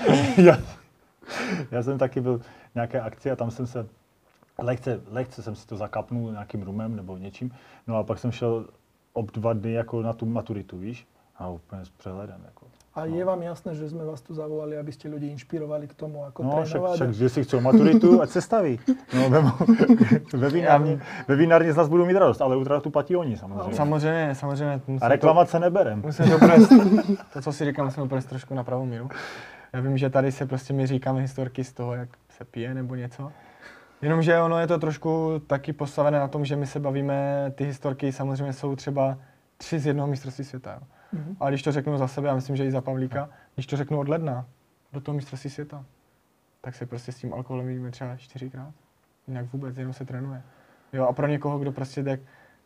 já, 0.37 0.59
já, 1.71 1.83
jsem 1.83 1.99
taky 1.99 2.21
byl 2.21 2.39
v 2.39 2.75
nějaké 2.75 3.01
akci 3.01 3.31
a 3.31 3.37
tam 3.37 3.51
jsem 3.51 3.67
se 3.67 3.87
lehce, 4.59 5.01
lehce 5.11 5.43
jsem 5.43 5.57
si 5.57 5.67
to 5.67 5.77
zakapnul 5.77 6.33
nějakým 6.33 6.63
rumem 6.63 6.97
nebo 6.97 7.17
něčím. 7.17 7.55
No 7.87 7.97
a 7.97 8.03
pak 8.03 8.19
jsem 8.19 8.33
šel 8.33 8.67
ob 9.13 9.31
dva 9.33 9.53
dny 9.53 9.73
jako 9.73 10.03
na 10.03 10.13
tu 10.13 10.27
maturitu, 10.27 10.79
víš? 10.79 11.07
A 11.37 11.49
úplně 11.49 11.85
s 11.85 11.91
přehledem. 11.91 12.41
Jako. 12.45 12.67
A 12.95 13.05
je 13.09 13.25
vám 13.25 13.41
jasné, 13.41 13.73
že 13.73 13.89
sme 13.89 14.05
vás 14.05 14.21
tu 14.21 14.37
zavolali, 14.37 14.77
aby 14.77 14.93
ste 14.93 15.09
ľudí 15.09 15.33
inšpirovali 15.33 15.89
k 15.89 15.97
tomu, 15.97 16.29
ako 16.29 16.45
No, 16.45 16.61
však, 16.61 16.69
trénovať? 16.69 16.97
však, 17.01 17.11
že 17.17 17.29
si 17.29 17.41
chcou 17.49 17.59
maturitu, 17.65 18.21
ať 18.21 18.31
se 18.31 18.41
staví. 18.45 18.77
No, 19.17 19.31
ve, 19.33 19.41
ve, 20.45 20.49
vinárně, 20.49 21.01
ve 21.29 21.37
vinárně 21.37 21.73
z 21.73 21.77
nás 21.77 21.89
budou 21.89 22.05
mít 22.05 22.17
radost, 22.21 22.41
ale 22.41 22.57
ultratu 22.57 22.91
platí 22.91 23.17
oni 23.17 23.37
samozřejmě. 23.37 23.75
Samozřejmě, 23.75 24.35
samozřejmě. 24.35 24.81
musím 24.87 25.07
A 25.07 25.09
reklamace 25.09 25.59
neberem. 25.61 26.03
To, 26.03 26.07
musím 26.07 26.25
to, 26.25 26.39
to, 27.33 27.43
co 27.43 27.53
si 27.53 27.65
říkám, 27.65 27.85
musím 27.85 28.03
to 28.03 28.09
provést 28.09 28.27
trošku 28.27 28.55
na 28.55 28.65
pravou 28.65 28.85
míru. 28.85 29.09
Já 29.73 29.81
vím, 29.81 29.99
že 29.99 30.11
tady 30.11 30.33
se 30.33 30.47
prostě 30.47 30.73
my 30.73 30.87
říkáme 30.87 31.21
historky 31.21 31.65
z 31.65 31.73
toho, 31.73 31.95
jak 31.95 32.09
se 32.29 32.45
pije 32.45 32.75
nebo 32.75 32.95
něco. 32.95 33.33
Jenomže 34.03 34.41
ono 34.41 34.59
je 34.59 34.67
to 34.67 34.79
trošku 34.79 35.43
taky 35.47 35.73
postavené 35.73 36.19
na 36.19 36.29
tom, 36.29 36.45
že 36.45 36.57
my 36.57 36.67
se 36.67 36.81
bavíme, 36.81 37.51
ty 37.55 37.65
historky 37.65 38.13
samozřejmě 38.13 38.53
jsou 38.53 38.77
třeba 38.77 39.19
tři 39.57 39.79
z 39.79 39.87
jednoho 39.87 40.09
mistrovství 40.09 40.45
světa. 40.45 40.73
Jo. 40.73 40.81
Mhm. 41.13 41.37
A 41.41 41.49
když 41.49 41.63
to 41.63 41.73
řeknu 41.73 41.99
za 41.99 42.09
sebe, 42.09 42.29
já 42.29 42.35
myslím, 42.35 42.57
že 42.57 42.67
i 42.67 42.71
za 42.71 42.81
Pavlíka, 42.81 43.29
když 43.55 43.67
to 43.67 43.77
řeknu 43.77 43.99
od 43.99 44.09
ledna 44.09 44.47
do 44.93 45.01
toho 45.01 45.17
mistrovství 45.17 45.51
světa, 45.51 45.85
tak 46.61 46.75
se 46.75 46.87
prostě 46.87 47.13
s 47.13 47.17
tím 47.17 47.35
alkoholem 47.35 47.67
vidíme 47.67 47.91
třeba 47.91 48.17
čtyřikrát. 48.17 48.75
Jinak 49.29 49.53
vůbec, 49.53 49.77
jenom 49.77 49.93
se 49.93 50.05
trénuje. 50.05 50.43
Jo, 50.93 51.07
a 51.07 51.13
pro 51.13 51.27
někoho, 51.27 51.59
kdo 51.59 51.73
prostě 51.73 52.03
jde 52.03 52.19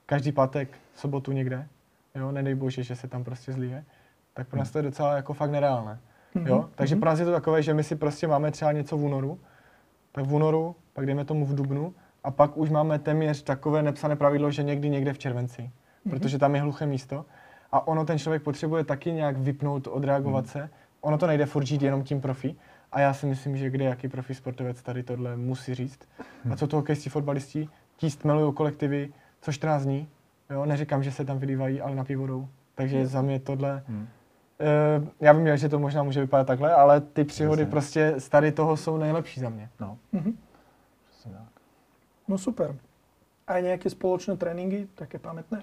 každý 0.06 0.32
pátek, 0.32 0.78
sobotu 0.94 1.32
někde, 1.32 1.68
jo, 2.14 2.32
nedej 2.32 2.54
bože, 2.54 2.82
že 2.82 2.96
se 2.96 3.08
tam 3.08 3.25
prostě 3.25 3.52
zlíje, 3.52 3.84
tak 4.34 4.48
pro 4.48 4.58
nás 4.58 4.70
to 4.70 4.78
je 4.78 4.82
docela 4.82 5.16
jako 5.16 5.32
fakt 5.34 5.50
nereálné. 5.50 5.98
Jo? 6.45 6.69
Takže 6.75 6.97
pro 6.97 7.11
nás 7.11 7.19
je 7.19 7.25
to 7.25 7.33
takové, 7.33 7.62
že 7.62 7.75
my 7.75 7.85
si 7.85 7.97
prostě 7.97 8.26
máme 8.26 8.50
třeba 8.50 8.73
něco 8.73 8.97
v 8.97 9.05
únoru, 9.05 9.38
tak 10.12 10.25
v 10.25 10.35
únoru, 10.35 10.76
pak 10.93 11.07
dejme 11.07 11.25
tomu 11.25 11.47
v 11.47 11.55
dubnu, 11.55 11.95
a 12.25 12.31
pak 12.31 12.57
už 12.57 12.71
máme 12.71 12.99
téměř 12.99 13.43
takové 13.43 13.83
nepsané 13.83 14.16
pravidlo, 14.16 14.50
že 14.50 14.62
někdy 14.62 14.90
někde 14.90 15.12
v 15.12 15.19
červenci, 15.19 15.71
protože 16.11 16.38
tam 16.38 16.55
je 16.55 16.61
hluché 16.61 16.87
místo. 16.87 17.25
A 17.73 17.87
ono 17.87 18.05
ten 18.05 18.19
člověk 18.19 18.43
potřebuje 18.43 18.85
taky 18.85 19.12
nějak 19.12 19.37
vypnout, 19.37 19.87
odreagovat 19.87 20.47
se. 20.47 20.71
Ono 21.00 21.19
to 21.19 21.26
nejde 21.26 21.47
furt 21.47 21.66
žít 21.66 21.83
jenom 21.83 22.02
tím 22.02 22.21
profi. 22.21 22.57
A 22.93 23.00
já 23.00 23.14
si 23.14 23.26
myslím, 23.26 23.57
že 23.57 23.71
kde 23.71 23.85
jaký 23.85 24.09
profi 24.09 24.35
sportovec 24.35 24.83
tady 24.83 25.02
tohle 25.02 25.37
musí 25.37 25.75
říct. 25.75 25.99
A 26.52 26.57
co 26.57 26.66
to 26.66 26.76
hokejistí, 26.76 27.11
fotbalisti, 27.11 27.69
ti 27.97 28.11
stmelují 28.11 28.55
kolektivy 28.55 29.12
co 29.40 29.52
14 29.52 29.83
dní. 29.83 30.09
Jo? 30.50 30.64
Neříkám, 30.64 31.02
že 31.02 31.12
se 31.12 31.25
tam 31.25 31.38
vylívají, 31.38 31.81
ale 31.81 31.97
napít 31.97 32.16
vodou. 32.16 32.49
Takže 32.75 33.07
za 33.07 33.23
mě 33.23 33.40
tohle... 33.40 33.83
Hmm. 33.88 34.09
Eh, 34.60 35.06
já 35.20 35.32
vím, 35.32 35.56
že 35.56 35.68
to 35.68 35.78
možná 35.78 36.02
může 36.02 36.20
vypadat 36.20 36.46
takhle, 36.46 36.75
ale 36.75 37.00
ty 37.00 37.25
příhody 37.25 37.62
Jasně. 37.62 37.70
prostě 37.70 38.14
z 38.18 38.28
tady 38.28 38.52
toho 38.52 38.76
jsou 38.76 38.96
nejlepší 38.96 39.40
za 39.40 39.48
mě. 39.48 39.68
No, 39.80 39.98
Mhm. 40.12 40.32
přesně 41.10 41.32
tak. 41.32 41.42
No 42.28 42.38
super. 42.38 42.75
Aj 43.46 43.62
nejaké 43.62 43.86
spoločné 43.86 44.34
tréninky, 44.36 44.88
také 44.98 45.18
pamätné? 45.22 45.62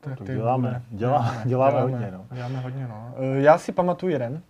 Tak 0.00 0.18
To 0.18 0.24
ty 0.24 0.34
děláme. 0.34 0.82
Dělá- 0.90 1.34
děláme 1.44 1.80
hodně, 1.80 2.10
no. 2.12 2.26
Děláme 2.30 2.60
hodně, 2.60 2.86
no. 2.88 3.14
Eh, 3.16 3.40
Já 3.42 3.58
si 3.58 3.72
pamatuju 3.72 4.12
jeden 4.12 4.42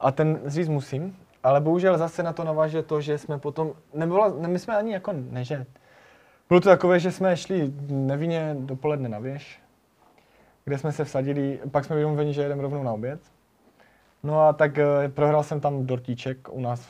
a 0.00 0.10
ten 0.12 0.40
říct 0.46 0.68
musím, 0.68 1.16
ale 1.42 1.60
bohužel 1.60 1.98
zase 1.98 2.22
na 2.22 2.32
to 2.32 2.44
naváže 2.44 2.82
to, 2.82 3.00
že 3.00 3.18
jsme 3.18 3.38
potom, 3.38 3.72
nebylo, 3.94 4.40
ne, 4.40 4.48
my 4.48 4.58
jsme 4.58 4.76
ani 4.76 4.92
jako, 4.92 5.12
ne 5.30 5.44
že, 5.44 5.66
bylo 6.48 6.60
to 6.60 6.68
takové, 6.68 7.00
že 7.00 7.12
jsme 7.12 7.36
šli 7.36 7.72
nevinně 7.88 8.56
dopoledne 8.58 9.08
na 9.08 9.18
věž, 9.18 9.60
kde 10.68 10.78
jsme 10.78 10.92
se 10.92 11.04
vsadili, 11.04 11.60
pak 11.70 11.84
jsme 11.84 11.96
byli 11.96 12.32
že 12.32 12.42
jedeme 12.42 12.62
rovnou 12.62 12.82
na 12.82 12.92
oběd. 12.92 13.20
No 14.22 14.40
a 14.40 14.52
tak 14.52 14.78
eh, 14.78 15.08
prohrál 15.08 15.42
jsem 15.42 15.60
tam 15.60 15.86
dortíček 15.86 16.48
u 16.50 16.60
nás, 16.60 16.88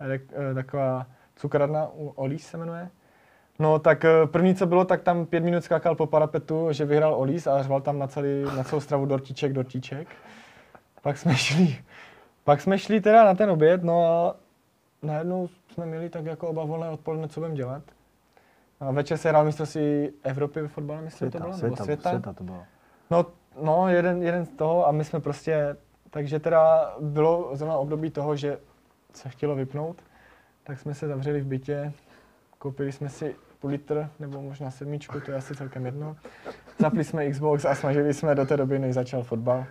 eh, 0.00 0.20
eh, 0.50 0.54
taková 0.54 1.06
cukradna, 1.36 1.88
u 1.94 2.08
Olís 2.08 2.46
se 2.46 2.58
jmenuje. 2.58 2.90
No 3.58 3.78
tak 3.78 4.04
první, 4.26 4.54
co 4.54 4.66
bylo, 4.66 4.84
tak 4.84 5.02
tam 5.02 5.26
pět 5.26 5.44
minut 5.44 5.64
skákal 5.64 5.94
po 5.94 6.06
parapetu, 6.06 6.72
že 6.72 6.84
vyhrál 6.84 7.14
Olís 7.14 7.46
a 7.46 7.62
řval 7.62 7.80
tam 7.80 7.98
na, 7.98 8.06
celý, 8.06 8.42
na 8.56 8.64
celou 8.64 8.80
stravu 8.80 9.06
dortíček, 9.06 9.52
dortíček. 9.52 10.08
Pak 11.02 11.18
jsme 11.18 11.36
šli, 11.36 11.76
pak 12.44 12.60
jsme 12.60 12.78
šli 12.78 13.00
teda 13.00 13.24
na 13.24 13.34
ten 13.34 13.50
oběd, 13.50 13.82
no 13.82 14.04
a 14.06 14.36
najednou 15.02 15.48
jsme 15.72 15.86
měli 15.86 16.10
tak 16.10 16.24
jako 16.24 16.48
oba 16.48 16.64
volné 16.64 16.88
odpoledne, 16.88 17.28
co 17.28 17.40
budeme 17.40 17.56
dělat. 17.56 17.82
A 18.82 18.90
večer 18.90 19.18
se 19.18 19.28
hrál 19.28 19.44
mistrovství 19.44 20.08
Evropy 20.22 20.60
ve 20.60 20.68
fotbale, 20.68 21.02
myslím, 21.02 21.30
to 21.30 21.38
Světa, 21.38 21.44
bylo, 21.44 21.58
světa, 21.58 21.74
nebo 21.74 21.84
světa. 21.84 22.10
světa 22.10 22.32
to 22.32 22.44
bylo. 22.44 22.64
No, 23.10 23.26
no 23.62 23.88
jeden, 23.88 24.22
jeden 24.22 24.44
z 24.44 24.48
toho 24.48 24.88
a 24.88 24.92
my 24.92 25.04
jsme 25.04 25.20
prostě, 25.20 25.76
takže 26.10 26.40
teda 26.40 26.94
bylo 27.00 27.50
zrovna 27.52 27.76
období 27.76 28.10
toho, 28.10 28.36
že 28.36 28.58
se 29.14 29.28
chtělo 29.28 29.54
vypnout, 29.54 30.02
tak 30.64 30.78
jsme 30.78 30.94
se 30.94 31.08
zavřeli 31.08 31.40
v 31.40 31.46
bytě, 31.46 31.92
koupili 32.58 32.92
jsme 32.92 33.08
si 33.08 33.36
půl 33.60 33.70
litr 33.70 34.08
nebo 34.18 34.42
možná 34.42 34.70
sedmičku, 34.70 35.20
to 35.20 35.30
je 35.30 35.36
asi 35.36 35.54
celkem 35.54 35.86
jedno. 35.86 36.16
Zapli 36.78 37.04
jsme 37.04 37.30
Xbox 37.30 37.64
a 37.64 37.74
snažili 37.74 38.14
jsme 38.14 38.34
do 38.34 38.46
té 38.46 38.56
doby, 38.56 38.78
než 38.78 38.94
začal 38.94 39.22
fotbal. 39.22 39.64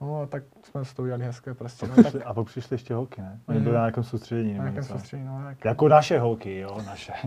No 0.00 0.20
a 0.20 0.26
tak 0.26 0.42
jsme 0.62 0.80
toho 0.96 1.04
udělali 1.04 1.24
hezké 1.24 1.54
prostě. 1.54 1.86
No, 1.96 2.02
tak 2.02 2.14
a 2.24 2.34
pak 2.34 2.46
přišli 2.46 2.74
ještě 2.74 2.94
holky, 2.94 3.20
ne? 3.20 3.40
Oni 3.48 3.56
Mhm. 3.58 3.64
byli 3.64 3.74
na 3.76 3.80
nějakém 3.80 4.04
soustředění. 4.04 4.48
na 4.50 4.54
nějakém 4.54 4.74
něco. 4.74 4.92
soustředí, 4.92 5.24
no 5.24 5.40
tak. 5.44 5.64
Jako 5.64 5.88
naše 5.88 6.18
holky, 6.18 6.58
jo, 6.58 6.78
naše. 6.86 7.12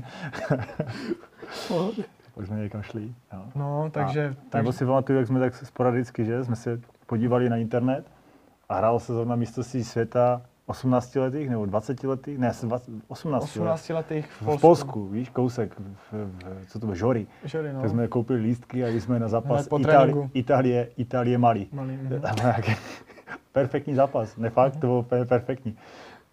Pak 2.36 2.46
jsme 2.48 2.56
někam 2.60 2.82
šli. 2.82 3.14
Jo. 3.34 3.44
No, 3.56 3.90
takže, 3.94 4.36
A, 4.54 4.58
Nebo 4.58 4.72
si 4.74 4.86
pamatuju, 4.86 5.18
jak 5.20 5.28
jsme 5.28 5.40
tak 5.40 5.56
sporadicky, 5.56 6.26
že 6.26 6.44
jsme 6.44 6.56
se 6.56 6.82
podívali 7.06 7.50
na 7.50 7.58
internet 7.58 8.06
a 8.70 8.76
hrálo 8.78 9.00
se 9.00 9.14
zrovna 9.14 9.36
mistrovství 9.36 9.84
světa 9.84 10.42
18 10.70 11.16
letých 11.16 11.50
nebo 11.50 11.66
20 11.66 12.04
letých, 12.04 12.38
ne, 12.38 12.52
20, 12.64 12.92
18, 13.08 13.44
18 13.44 13.90
letých 13.90 14.26
v 14.28 14.42
v 14.42 14.46
Polsku. 14.46 14.62
Polsku, 14.62 15.08
víš, 15.08 15.30
kousek, 15.30 15.80
v, 15.80 16.14
v, 16.14 16.66
co 16.68 16.80
to 16.80 16.86
bylo, 16.86 16.96
Žory. 16.96 17.28
Žory, 17.44 17.74
no. 17.74 17.82
Tak 17.82 17.90
jsme 17.90 18.08
koupili 18.08 18.40
lístky 18.40 18.84
a 18.84 18.88
jeli 18.88 19.02
jsme 19.02 19.20
na 19.20 19.28
zápas 19.28 19.68
po 19.68 19.80
Itálie. 20.34 20.90
Itálie, 20.98 21.38
Mali. 21.38 21.68
Malý. 21.72 22.00
Tam 22.22 22.36
nějaký 22.36 22.72
perfektní 23.52 23.96
zápas, 23.96 24.38
ne 24.38 24.50
fakt, 24.50 24.74
to 24.74 24.80
bylo 24.80 25.04
perfektní. 25.26 25.78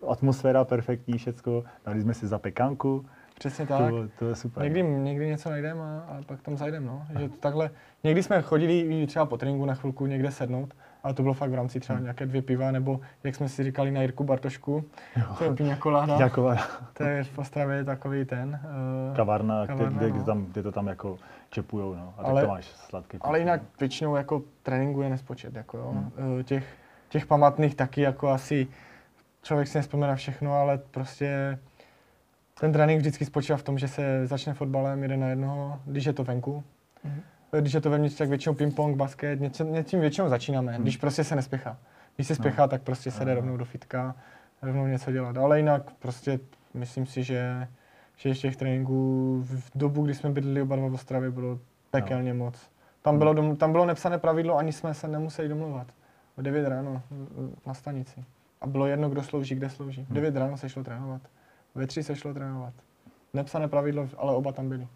Atmosféra 0.09 0.65
perfektní, 0.65 1.19
všecko, 1.19 1.65
dali 1.87 2.03
jsme 2.03 2.15
si 2.15 2.27
zapekanku, 2.27 3.07
Přesně 3.39 3.67
to, 3.67 3.79
tak. 3.79 3.87
bylo- 3.87 4.09
to 4.19 4.29
je 4.29 4.35
super. 4.35 4.63
Někdy, 4.65 4.83
někdy 4.83 5.27
něco 5.27 5.51
najdeme 5.51 5.81
a, 5.81 5.99
a 6.09 6.23
pak 6.27 6.43
tam 6.43 6.57
zajdeme, 6.57 6.87
no. 6.87 7.07
Že 7.19 7.29
to 7.29 7.37
takhle, 7.37 7.71
někdy 8.05 8.23
jsme 8.23 8.43
chodili 8.43 9.07
třeba 9.07 9.27
po 9.27 9.37
tréninku 9.37 9.65
na 9.65 9.75
chvilku 9.75 10.07
někde 10.07 10.31
sednout, 10.31 10.75
ale 11.07 11.15
to 11.15 11.23
bylo 11.23 11.35
fakt 11.35 11.51
v 11.51 11.55
rámci 11.55 11.81
třeba 11.81 11.99
nějaké 11.99 12.27
dvě 12.27 12.43
piva, 12.43 12.71
nebo 12.71 13.01
jak 13.25 13.35
jsme 13.35 13.49
si 13.49 13.65
říkali 13.65 13.91
na 13.91 14.01
Jirku 14.03 14.25
Bartošku, 14.25 14.85
to 15.57 15.63
je 15.65 15.77
koláda, 15.77 16.17
Jako 16.21 16.55
to 16.93 17.03
je 17.05 17.25
v 17.25 17.39
Ostravě 17.39 17.85
takový 17.85 18.25
ten. 18.25 18.61
Uh, 19.11 19.17
kavárna, 19.17 19.67
Kavárna, 19.67 19.99
kde, 19.99 20.11
kde, 20.11 20.19
no. 20.19 20.25
tam, 20.25 20.45
kde 20.47 20.63
to 20.63 20.73
tam 20.73 20.87
jako 20.87 21.19
čepujou, 21.51 21.95
no. 21.95 22.15
A 22.19 22.23
tak 22.23 22.31
Ale- 22.31 22.43
to 22.43 22.49
máš 22.49 22.65
sladké. 22.67 23.19
ale 23.21 23.39
jinak 23.39 23.61
většinou 23.81 24.17
jako 24.17 24.43
tréninku 24.63 25.03
je 25.03 25.09
nespočet, 25.11 25.55
jako 25.57 25.79
jo. 25.79 25.95
Eh, 26.41 26.43
Těch, 26.43 26.65
těch 27.09 27.27
pamatných 27.27 27.75
taky 27.75 28.01
jako 28.01 28.29
asi 28.29 28.67
člověk 29.43 29.69
si 29.69 29.79
nespomene 29.79 30.11
na 30.11 30.17
všechno, 30.17 30.53
ale 30.55 30.79
prostě 30.91 31.59
ten 32.61 32.73
trénink 32.73 33.01
vždycky 33.01 33.25
spočívá 33.25 33.57
v 33.57 33.63
tom, 33.63 33.79
že 33.79 33.89
se 33.89 34.27
začne 34.27 34.55
fotbalem 34.55 35.03
jeden 35.03 35.21
na 35.21 35.29
jednoho, 35.29 35.81
když 35.85 36.05
je 36.05 36.13
to 36.13 36.25
venku. 36.25 36.65
Mhm. 37.05 37.23
Když 37.61 37.73
je 37.73 37.81
to 37.81 37.91
vevnitř, 37.91 38.17
tak 38.17 38.29
většinou 38.29 38.55
ping-pong, 38.55 38.97
basket, 38.97 39.41
něco, 39.41 39.65
něčím 39.65 40.01
většinou 40.01 40.29
začínáme, 40.29 40.77
když 40.79 40.97
prostě 40.97 41.25
se 41.25 41.37
nespěchá. 41.37 41.79
Když 42.17 42.27
se 42.27 42.35
spěchá, 42.35 42.67
tak 42.69 42.83
prostě 42.83 43.11
se 43.11 43.25
jde 43.25 43.35
rovnou 43.35 43.57
do 43.57 43.65
fitka, 43.65 44.15
rovnou 44.63 44.87
něco 44.87 45.13
dělat. 45.13 45.37
Ale 45.37 45.59
jinak 45.59 45.83
prostě 45.99 46.41
myslím 46.75 47.07
si, 47.07 47.23
že, 47.23 47.69
že 48.17 48.35
těch 48.35 48.57
tréninků 48.57 49.39
v 49.45 49.71
dobu, 49.75 50.03
kdy 50.03 50.15
jsme 50.15 50.31
bydleli 50.31 50.63
oba 50.63 50.77
dva 50.77 50.89
v 50.89 50.95
Ostravě, 50.95 51.31
bylo 51.31 51.59
pekelně 51.91 52.35
moc. 52.35 52.71
Tam 53.03 53.19
bylo, 53.19 53.35
dom, 53.35 53.57
tam 53.57 53.73
bylo 53.73 53.87
nepsané 53.87 54.19
pravidlo, 54.19 54.57
ani 54.57 54.73
jsme 54.73 54.95
se 54.95 55.09
nemuseli 55.09 55.49
domluvat. 55.49 55.87
V 56.37 56.43
9 56.43 56.69
ráno 56.69 57.03
na 57.67 57.75
stanici. 57.75 58.25
A 58.61 58.67
bylo 58.67 58.87
jedno, 58.87 59.09
kdo 59.11 59.23
slouží, 59.23 59.55
kde 59.55 59.71
slouží. 59.71 60.07
V 60.11 60.13
9 60.13 60.37
ráno 60.37 60.57
se 60.57 60.69
šlo 60.69 60.85
trénovat. 60.85 61.23
Ve 61.75 61.87
3 61.87 62.03
se 62.03 62.17
šlo 62.17 62.35
trénovat. 62.35 62.75
Nepsané 63.35 63.69
pravidlo, 63.69 64.09
ale 64.17 64.35
oba 64.35 64.53
tam 64.53 64.69
byli. 64.69 64.89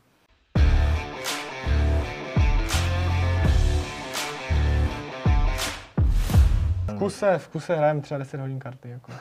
Kuse, 7.05 7.39
v 7.39 7.49
kuse 7.49 7.77
hrajeme 7.77 8.01
třeba 8.01 8.19
10 8.19 8.41
hodin 8.41 8.59
karty. 8.59 8.89
Jako. 8.91 9.13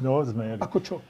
No, 0.00 0.24
jsme 0.26 0.46
jeli. 0.46 0.60
Ako 0.60 0.80
čo? 0.80 1.00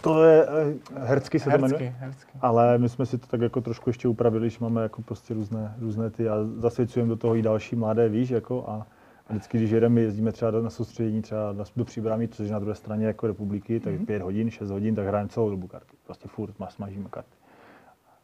To 0.00 0.24
je, 0.24 0.46
eh, 0.48 0.74
hercky 1.06 1.38
se 1.38 1.44
to 1.44 1.50
Hersky, 1.50 1.68
jmenuje. 1.72 1.94
hersky. 1.98 2.32
Ale 2.40 2.78
my 2.78 2.88
jsme 2.88 3.06
si 3.06 3.18
to 3.18 3.26
tak 3.26 3.40
jako 3.40 3.60
trošku 3.60 3.90
ještě 3.90 4.08
upravili, 4.08 4.50
že 4.50 4.58
máme 4.60 4.82
jako 4.82 5.02
prostě 5.02 5.34
různé, 5.34 5.74
různé 5.78 6.10
ty 6.10 6.28
a 6.28 6.34
zasvěcujeme 6.56 7.08
do 7.08 7.16
toho 7.16 7.36
i 7.36 7.42
další 7.42 7.76
mladé, 7.76 8.08
víš, 8.08 8.30
jako 8.30 8.64
a, 8.68 8.86
a 9.28 9.32
vždycky, 9.32 9.58
když 9.58 9.70
jedeme, 9.70 10.00
jezdíme 10.00 10.32
třeba 10.32 10.50
do- 10.50 10.62
na 10.62 10.70
soustředění 10.70 11.22
třeba 11.22 11.52
na, 11.52 11.64
do 11.76 11.84
Příbramí, 11.84 12.28
což 12.28 12.46
je 12.46 12.52
na 12.52 12.58
druhé 12.58 12.74
straně 12.74 13.06
jako 13.06 13.26
republiky, 13.26 13.80
tak 13.80 13.94
Mhm. 13.94 14.06
pět 14.06 14.22
hodin, 14.22 14.50
šest 14.50 14.70
hodin, 14.70 14.94
tak 14.94 15.06
hrajeme 15.06 15.28
celou 15.28 15.50
dobu 15.50 15.66
karty. 15.66 15.96
Prostě 16.04 16.28
furt 16.28 16.58
ma- 16.58 16.68
smažíme 16.70 17.08
karty. 17.10 17.36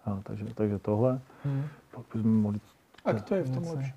No, 0.06 0.20
takže, 0.24 0.44
takže 0.54 0.78
tohle. 0.78 1.20
Hmm. 1.44 1.64
Pak 1.94 2.04
bychom 2.14 2.40
mohli... 2.40 2.60
A 3.04 3.12
kto 3.12 3.34
je 3.34 3.42
v 3.42 3.50
tom 3.50 3.64
lepší? 3.76 3.92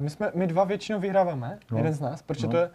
My, 0.00 0.10
jsme, 0.10 0.30
my 0.34 0.46
dva 0.46 0.64
většinou 0.64 1.00
vyhráváme, 1.00 1.58
No. 1.70 1.76
jeden 1.78 1.92
z 1.92 2.00
nás, 2.00 2.22
protože 2.22 2.46
No. 2.46 2.50
to 2.52 2.56
je, 2.58 2.70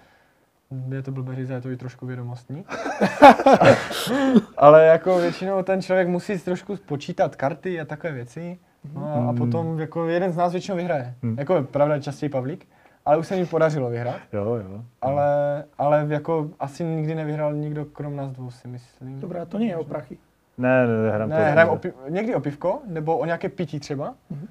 je 0.89 1.01
to 1.01 1.11
blbé 1.11 1.35
říct, 1.35 1.49
je 1.49 1.61
to 1.61 1.69
i 1.71 1.77
trošku 1.77 2.05
vědomostní. 2.05 2.65
Ale 4.57 4.85
jako 4.85 5.17
většinou 5.17 5.63
ten 5.63 5.81
člověk 5.81 6.07
musí 6.07 6.39
trošku 6.39 6.75
počítat 6.85 7.35
karty 7.35 7.81
a 7.81 7.85
takové 7.85 8.13
věci. 8.13 8.59
No 8.93 9.05
a, 9.05 9.13
a 9.13 9.31
Mm. 9.31 9.37
potom 9.37 9.79
jako 9.79 10.05
jeden 10.07 10.31
z 10.31 10.37
nás 10.37 10.51
většinou 10.51 10.77
vyhraje. 10.77 11.13
Mm. 11.21 11.35
Jako 11.39 11.63
pravda 11.63 11.99
častěji 11.99 12.29
Pavlík, 12.29 12.67
ale 13.05 13.17
už 13.17 13.27
se 13.27 13.35
mi 13.35 13.45
podařilo 13.45 13.89
vyhrát. 13.89 14.15
Jo, 14.33 14.43
jo. 14.55 14.81
Ale, 15.01 15.63
ale 15.77 16.05
jako 16.09 16.49
asi 16.59 16.83
nikdy 16.83 17.15
nevyhrál 17.15 17.53
nikdo 17.53 17.85
krom 17.85 18.15
nás 18.15 18.31
dvou, 18.31 18.51
si 18.51 18.67
myslím. 18.67 19.19
Dobré, 19.19 19.39
a 19.39 19.45
to 19.45 19.59
je 19.59 19.77
o 19.77 19.83
prachy. 19.83 20.17
Ne, 20.57 20.87
ne, 20.87 21.03
ne, 21.03 21.11
hrám 21.11 21.29
Ne, 21.29 21.35
hrajeme 21.51 21.71
o 21.71 21.75
pi- 21.77 21.93
někdy 22.09 22.35
o 22.35 22.39
pivko, 22.39 22.79
nebo 22.85 23.17
o 23.17 23.25
nějaké 23.25 23.49
pití 23.49 23.79
třeba. 23.79 24.13
Mhm. 24.29 24.47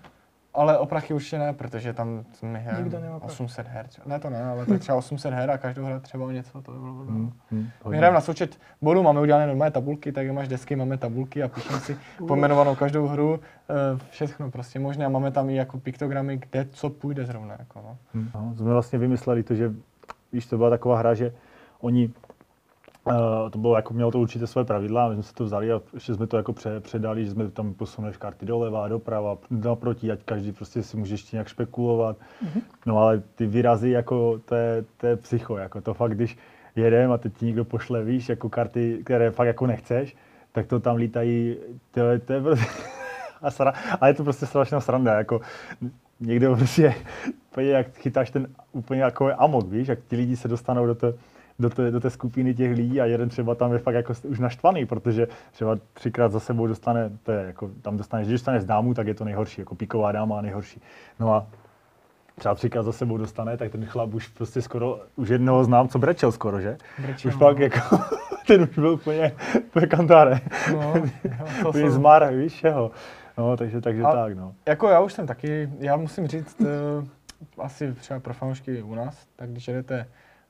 Ale 0.54 0.78
o 0.78 0.86
prachy 0.86 1.14
určitě 1.14 1.38
ne, 1.38 1.52
protože 1.52 1.92
tam 1.92 2.24
prachy. 3.18 3.26
800 3.26 3.68
her. 3.68 3.86
třeba. 3.86 4.04
Ne 4.08 4.18
to 4.20 4.30
ne, 4.30 4.44
ale 4.44 4.66
tak 4.66 4.80
třeba 4.80 4.98
800 4.98 5.32
her 5.32 5.50
a 5.50 5.58
každou 5.58 5.84
hra 5.84 6.00
třeba 6.00 6.24
o 6.24 6.30
něco, 6.30 6.62
to 6.62 6.72
by 6.72 6.78
bylo. 6.78 6.92
Hmm, 6.92 7.32
hmm, 7.50 7.68
My 7.88 7.96
hrajeme 7.96 8.14
na 8.14 8.20
součet 8.20 8.58
bodů, 8.82 9.02
máme 9.02 9.20
udělané 9.20 9.46
normální 9.46 9.72
tabulky, 9.72 10.12
tak 10.12 10.30
máš 10.30 10.48
desky, 10.48 10.76
máme 10.76 10.98
tabulky 10.98 11.42
a 11.42 11.48
píšeme 11.48 11.80
si 11.80 11.96
pojmenovanou 12.28 12.74
každou 12.74 13.06
hru, 13.06 13.40
eh, 13.70 13.74
všechno 14.10 14.50
prostě 14.50 14.78
možné 14.78 15.06
a 15.06 15.08
máme 15.08 15.30
tam 15.30 15.50
i 15.50 15.54
jako 15.54 15.78
piktogramy, 15.78 16.36
kde 16.36 16.64
co 16.64 16.90
půjde 16.90 17.26
zrovna. 17.26 17.56
Jako, 17.58 17.80
no. 17.82 17.98
No, 18.34 18.54
jsme 18.56 18.72
vlastně 18.72 18.98
vymysleli 18.98 19.42
to, 19.42 19.54
že 19.54 19.72
víš, 20.32 20.46
to 20.46 20.56
byla 20.56 20.70
taková 20.70 20.98
hra, 20.98 21.14
že 21.14 21.32
oni 21.80 22.10
Uh, 23.06 23.50
to 23.50 23.58
bylo 23.58 23.76
jako, 23.76 23.94
mělo 23.94 24.10
to 24.10 24.18
určitě 24.18 24.46
své 24.46 24.64
pravidla, 24.64 25.08
my 25.08 25.14
jsme 25.14 25.22
si 25.22 25.34
to 25.34 25.44
vzali 25.44 25.72
a 25.72 25.80
ještě 25.94 26.14
jsme 26.14 26.26
to 26.26 26.36
jako 26.36 26.52
pře, 26.52 26.80
předali, 26.80 27.24
že 27.24 27.30
jsme 27.30 27.50
tam 27.50 27.74
posunuli 27.74 28.14
karty 28.18 28.46
doleva, 28.46 28.88
doprava, 28.88 29.38
naproti, 29.50 30.12
ať 30.12 30.22
každý 30.24 30.52
prostě 30.52 30.82
si 30.82 30.96
může 30.96 31.14
ještě 31.14 31.36
nějak 31.36 31.48
špekulovat. 31.48 32.16
Mm-hmm. 32.16 32.62
No 32.86 32.98
ale 32.98 33.22
ty 33.34 33.46
výrazy, 33.46 33.90
jako 33.90 34.40
to 34.44 34.54
je, 34.54 34.84
to 34.96 35.06
je 35.06 35.16
psycho, 35.16 35.56
jako 35.56 35.80
to 35.80 35.94
fakt, 35.94 36.14
když 36.14 36.38
jedem 36.76 37.12
a 37.12 37.18
teď 37.18 37.32
ti 37.36 37.46
někdo 37.46 37.64
pošle, 37.64 38.04
víš, 38.04 38.28
jako 38.28 38.48
karty, 38.48 39.00
které 39.04 39.30
fakt 39.30 39.46
jako 39.46 39.66
nechceš, 39.66 40.16
tak 40.52 40.66
to 40.66 40.80
tam 40.80 40.96
lítají, 40.96 41.56
to, 41.90 42.00
je, 42.00 42.18
to 42.18 42.32
je 42.32 42.40
prostě, 42.40 42.66
a 43.42 43.50
sra, 43.50 43.72
ale 44.00 44.10
je 44.10 44.14
to 44.14 44.24
prostě 44.24 44.46
strašná 44.46 44.80
sranda, 44.80 45.18
jako 45.18 45.40
někdo 46.20 46.56
prostě, 46.56 46.94
jak 47.56 47.96
chytáš 47.96 48.30
ten 48.30 48.46
úplně 48.72 49.02
jako 49.02 49.30
amok, 49.38 49.68
víš, 49.68 49.88
jak 49.88 49.98
ti 50.08 50.16
lidi 50.16 50.36
se 50.36 50.48
dostanou 50.48 50.86
do, 50.86 50.94
to, 50.94 51.14
do, 51.58 51.70
té, 51.70 51.90
do 51.90 52.00
té 52.00 52.10
skupiny 52.10 52.54
těch 52.54 52.76
lidí 52.76 53.00
a 53.00 53.04
jeden 53.04 53.28
třeba 53.28 53.54
tam 53.54 53.72
je 53.72 53.78
fakt 53.78 53.94
jako 53.94 54.12
už 54.28 54.38
naštvaný, 54.38 54.86
protože 54.86 55.28
třeba 55.52 55.76
třikrát 55.92 56.32
za 56.32 56.40
sebou 56.40 56.66
dostane, 56.66 57.10
to 57.22 57.32
je 57.32 57.46
jako, 57.46 57.70
tam 57.82 57.96
dostaneš, 57.96 58.26
když 58.26 58.34
dostaneš 58.34 58.64
dámu, 58.64 58.94
tak 58.94 59.06
je 59.06 59.14
to 59.14 59.24
nejhorší, 59.24 59.60
jako 59.60 59.74
píková 59.74 60.12
dáma 60.12 60.40
nejhorší. 60.40 60.80
No 61.20 61.34
a 61.34 61.46
třeba 62.38 62.54
třikrát 62.54 62.82
za 62.82 62.92
sebou 62.92 63.16
dostane, 63.16 63.56
tak 63.56 63.72
ten 63.72 63.86
chlap 63.86 64.14
už 64.14 64.28
prostě 64.28 64.62
skoro, 64.62 65.00
už 65.16 65.28
jednoho 65.28 65.64
znám, 65.64 65.88
co 65.88 65.98
brečel 65.98 66.32
skoro, 66.32 66.60
že? 66.60 66.76
Brečel, 66.98 67.28
už 67.28 67.36
pak 67.36 67.58
no. 67.58 67.64
jako, 67.64 67.98
ten 68.46 68.62
už 68.62 68.78
byl 68.78 68.88
úplně, 68.88 69.32
úplně 69.66 69.86
kantáre. 69.86 70.40
No, 70.72 70.94
to 71.62 71.72
jsou- 71.72 71.90
zmar, 71.90 72.34
víš, 72.34 72.54
čeho. 72.54 72.90
No, 73.38 73.56
takže, 73.56 73.80
takže 73.80 74.02
A- 74.02 74.12
tak, 74.12 74.36
no. 74.36 74.54
Jako 74.66 74.88
já 74.88 75.00
už 75.00 75.12
jsem 75.12 75.26
taky, 75.26 75.70
já 75.78 75.96
musím 75.96 76.26
říct, 76.26 76.60
eh, 76.60 77.06
asi 77.58 77.92
třeba 77.92 78.20
pro 78.20 78.34
fanoušky 78.34 78.82
u 78.82 78.94
nás, 78.94 79.26
tak 79.36 79.50
když 79.50 79.68
jedete 79.68 80.06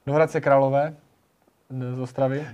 do 0.07 0.13
Hradce 0.13 0.41
Králové 0.41 0.95
z 1.95 2.01
Ostravy, 2.01 2.47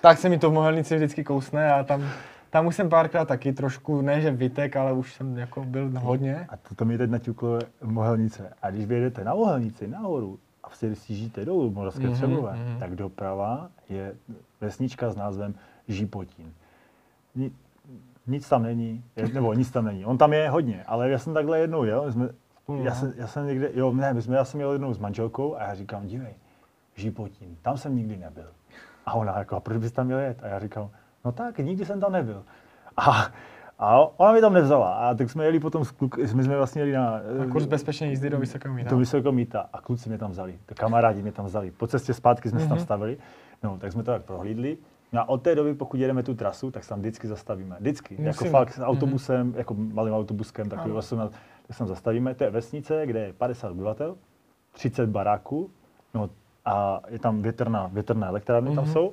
tak 0.00 0.18
se 0.18 0.28
mi 0.28 0.38
to 0.38 0.50
v 0.50 0.52
Mohelnici 0.52 0.96
vždycky 0.96 1.24
kousne 1.24 1.72
a 1.72 1.84
tam, 1.84 2.04
tam 2.50 2.66
už 2.66 2.76
jsem 2.76 2.88
párkrát 2.88 3.24
taky 3.24 3.52
trošku, 3.52 4.00
ne 4.00 4.20
že 4.20 4.30
vytek, 4.30 4.76
ale 4.76 4.92
už 4.92 5.14
jsem 5.14 5.38
jako 5.38 5.64
byl 5.64 5.90
hodně. 6.00 6.46
A 6.48 6.56
to, 6.56 6.74
to 6.74 6.84
mi 6.84 6.98
teď 6.98 7.10
naťuklo 7.10 7.58
Mohelnice. 7.82 8.52
A 8.62 8.70
když 8.70 8.86
vyjedete 8.86 9.24
na 9.24 9.34
Mohelnici, 9.34 9.88
nahoru, 9.88 10.38
a 10.64 10.70
si 10.70 10.96
sjíždíte 10.96 11.44
dolů 11.44 11.70
Moravské 11.70 12.02
Mhm, 12.02 12.12
mm-hmm, 12.12 12.16
Třebové, 12.16 12.52
mhm. 12.52 12.78
tak 12.78 12.96
doprava 12.96 13.70
je 13.88 14.14
vesnička 14.60 15.10
s 15.10 15.16
názvem 15.16 15.54
Žípotín. 15.88 16.52
Ni, 17.34 17.50
nic 18.26 18.48
tam 18.48 18.62
není, 18.62 19.04
je, 19.16 19.28
nebo 19.28 19.54
nic 19.54 19.70
tam 19.70 19.84
není. 19.84 20.04
On 20.04 20.18
tam 20.18 20.32
je 20.32 20.50
hodně, 20.50 20.84
ale 20.86 21.10
já 21.10 21.18
jsem 21.18 21.34
takhle 21.34 21.58
jednou 21.58 21.84
jel, 21.84 22.12
jsme, 22.12 22.28
já, 22.82 22.90
no. 22.90 22.94
jsem, 22.94 23.12
já 23.16 23.26
jsem 23.26 23.46
někde, 23.46 23.70
jo, 23.74 23.92
ne, 23.92 24.14
my 24.14 24.22
jsme, 24.22 24.36
já 24.36 24.44
jsem 24.44 24.60
jel 24.60 24.72
jednou 24.72 24.94
s 24.94 24.98
manželkou 24.98 25.56
a 25.56 25.62
já 25.62 25.74
říkám, 25.74 26.06
dívej, 26.06 26.34
Žípotín, 26.98 27.56
tam 27.62 27.76
jsem 27.76 27.96
nikdy 27.96 28.16
nebyl. 28.16 28.48
A 29.06 29.14
ona 29.14 29.38
jako, 29.38 29.56
a 29.56 29.60
proč 29.60 29.78
bys 29.78 29.92
tam 29.92 30.06
měl 30.06 30.18
jet? 30.18 30.42
A 30.42 30.46
já 30.46 30.58
říkám, 30.58 30.90
no 31.24 31.32
tak, 31.32 31.58
nikdy 31.58 31.84
jsem 31.84 32.00
tam 32.00 32.12
nebyl. 32.12 32.44
A, 32.96 33.26
a 33.78 33.98
ona 34.20 34.32
mi 34.32 34.40
tam 34.40 34.52
nevzala. 34.52 34.94
A 34.94 35.14
tak 35.14 35.30
jsme 35.30 35.44
jeli 35.44 35.60
potom, 35.60 35.84
s 35.84 35.90
kluk, 35.90 36.18
my 36.18 36.44
jsme 36.44 36.56
vlastně 36.56 36.82
jeli 36.82 36.92
na, 36.92 37.20
Na 37.38 37.46
kurz 37.52 37.66
bezpečné 37.66 38.06
jízdy 38.06 38.30
do 38.30 38.38
Vysokého 38.38 38.74
míta. 38.74 38.90
do 38.90 38.96
Vysokého 38.96 39.32
míta 39.32 39.68
a 39.72 39.80
kluci 39.80 40.08
mě 40.08 40.18
tam 40.18 40.30
vzali, 40.30 40.58
kamarádi 40.66 41.22
mě 41.22 41.32
tam 41.32 41.46
vzali. 41.46 41.70
Po 41.70 41.86
cestě 41.86 42.14
zpátky 42.14 42.48
jsme 42.48 42.60
se 42.60 42.68
tam 42.68 42.78
stavili, 42.78 43.18
no, 43.62 43.78
tak 43.78 43.92
jsme 43.92 44.02
to 44.02 44.10
tak 44.10 44.22
prohlídli. 44.22 44.78
No 45.12 45.20
a 45.20 45.28
od 45.28 45.42
té 45.42 45.54
doby, 45.54 45.74
pokud 45.74 46.00
jedeme 46.00 46.22
tu 46.22 46.34
trasu, 46.34 46.70
tak 46.70 46.84
se 46.84 46.88
tam 46.88 46.98
vždycky 46.98 47.28
zastavíme. 47.28 47.76
Vždycky. 47.80 48.14
Jako 48.14 48.26
Musíme. 48.26 48.50
fakt 48.50 48.72
s 48.72 48.82
autobusem, 48.82 49.54
jako 49.56 49.74
malým 49.74 50.14
autobuskem, 50.14 50.68
takový 50.68 50.90
Ano. 50.90 50.98
18, 50.98 51.30
tak 51.66 51.72
se 51.76 51.78
tam 51.78 51.88
zastavíme. 51.88 52.34
To 52.34 52.44
je 52.44 52.50
vesnice, 52.50 53.06
kde 53.06 53.20
je 53.20 53.32
50 53.32 53.70
obyvatel, 53.70 54.16
30 54.72 55.08
baráků, 55.08 55.70
no 56.14 56.30
a 56.68 57.00
je 57.08 57.18
tam 57.18 57.42
větrná, 57.42 57.90
větrné 57.92 58.26
elektrárny 58.26 58.74
tam 58.74 58.86
jsou. 58.86 59.12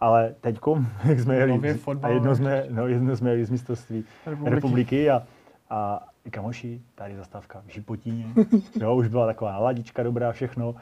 Ale 0.00 0.34
teďko, 0.40 0.84
jak 1.04 1.20
jsme 1.20 1.36
jeli, 1.36 1.50
Nově 1.52 1.74
a 1.74 1.76
fotbal, 1.76 2.12
jednou 2.12 2.28
no, 2.28 2.36
jsme, 2.36 2.66
no, 2.70 2.86
jednou 2.86 3.16
jsme 3.16 3.30
jeli 3.30 3.44
z 3.44 3.50
mistrovství 3.50 4.04
Republiky. 4.26 4.54
republiky 4.54 5.10
a, 5.10 5.22
a 5.70 6.06
i 6.24 6.30
kamoši, 6.30 6.82
tady 6.94 7.16
zastávka 7.16 7.62
v 7.66 7.70
Žipotíně, 7.70 8.26
jo, 8.80 8.94
už 8.94 9.08
byla 9.08 9.26
taková 9.26 9.52
naladička 9.52 10.02
dobrá, 10.02 10.32
všechno. 10.32 10.74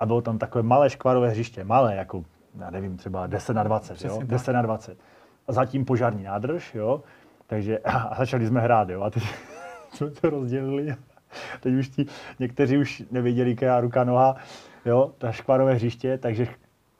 A 0.00 0.06
bylo 0.06 0.20
tam 0.22 0.38
takové 0.38 0.62
malé 0.62 0.90
škvarové 0.90 1.28
hřiště, 1.28 1.64
malé, 1.64 1.96
jako, 1.96 2.24
já 2.58 2.70
nevím, 2.70 2.96
třeba 2.96 3.26
10 3.26 3.54
na 3.54 3.62
20, 3.62 3.94
Přesně 3.94 4.08
jo, 4.08 4.18
tak. 4.18 4.26
10 4.26 4.52
na 4.52 4.62
20. 4.62 4.98
A 5.48 5.52
zatím 5.52 5.84
požární 5.84 6.22
nádrž, 6.22 6.74
jo, 6.74 7.02
takže 7.46 7.78
a 7.84 8.14
začali 8.18 8.46
jsme 8.46 8.60
hrát, 8.60 8.88
jo, 8.88 9.02
a 9.02 9.10
teď 9.10 9.22
jsme 9.92 10.10
to 10.10 10.30
rozdělili. 10.30 10.94
Teď 11.60 11.74
už 11.74 11.88
ti 11.88 12.06
někteří 12.38 12.78
už 12.78 13.02
nevěděli, 13.10 13.56
která 13.56 13.80
ruka, 13.80 14.04
noha, 14.04 14.36
jo, 14.84 15.10
ta 15.18 15.32
škvarové 15.32 15.74
hřiště, 15.74 16.18
takže 16.18 16.46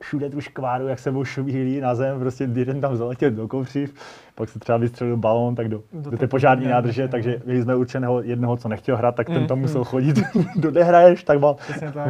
všude 0.01 0.29
tu 0.29 0.41
škváru, 0.41 0.87
jak 0.87 0.99
se 0.99 1.11
mu 1.11 1.25
šumílí 1.25 1.81
na 1.81 1.95
zem, 1.95 2.19
prostě 2.19 2.49
jeden 2.55 2.81
tam 2.81 2.95
zaletěl 2.95 3.31
do 3.31 3.47
kopřiv, 3.47 3.93
pak 4.35 4.49
se 4.49 4.59
třeba 4.59 4.77
vystřelil 4.77 5.17
balón, 5.17 5.55
tak 5.55 5.69
do, 5.69 5.83
do, 5.93 6.11
Do 6.11 6.17
té 6.17 6.27
požární 6.27 6.27
požární 6.27 6.67
nádrže, 6.67 7.01
nádrže, 7.01 7.11
takže 7.11 7.41
měli 7.45 7.61
jsme 7.61 7.75
určeného 7.75 8.21
jednoho, 8.21 8.57
co 8.57 8.67
nechtěl 8.67 8.97
hrát, 8.97 9.15
tak 9.15 9.27
ten 9.27 9.41
Mm, 9.41 9.47
tam 9.47 9.59
musel 9.59 9.81
mm. 9.81 9.85
chodit, 9.85 10.19
do 10.55 10.71
nehraješ, 10.71 11.23
tak 11.23 11.39
val, 11.39 11.55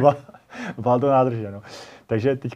val, 0.00 0.16
val 0.76 1.00
do 1.00 1.10
nádrže, 1.10 1.50
no. 1.50 1.62
Takže 2.06 2.36
teď 2.36 2.52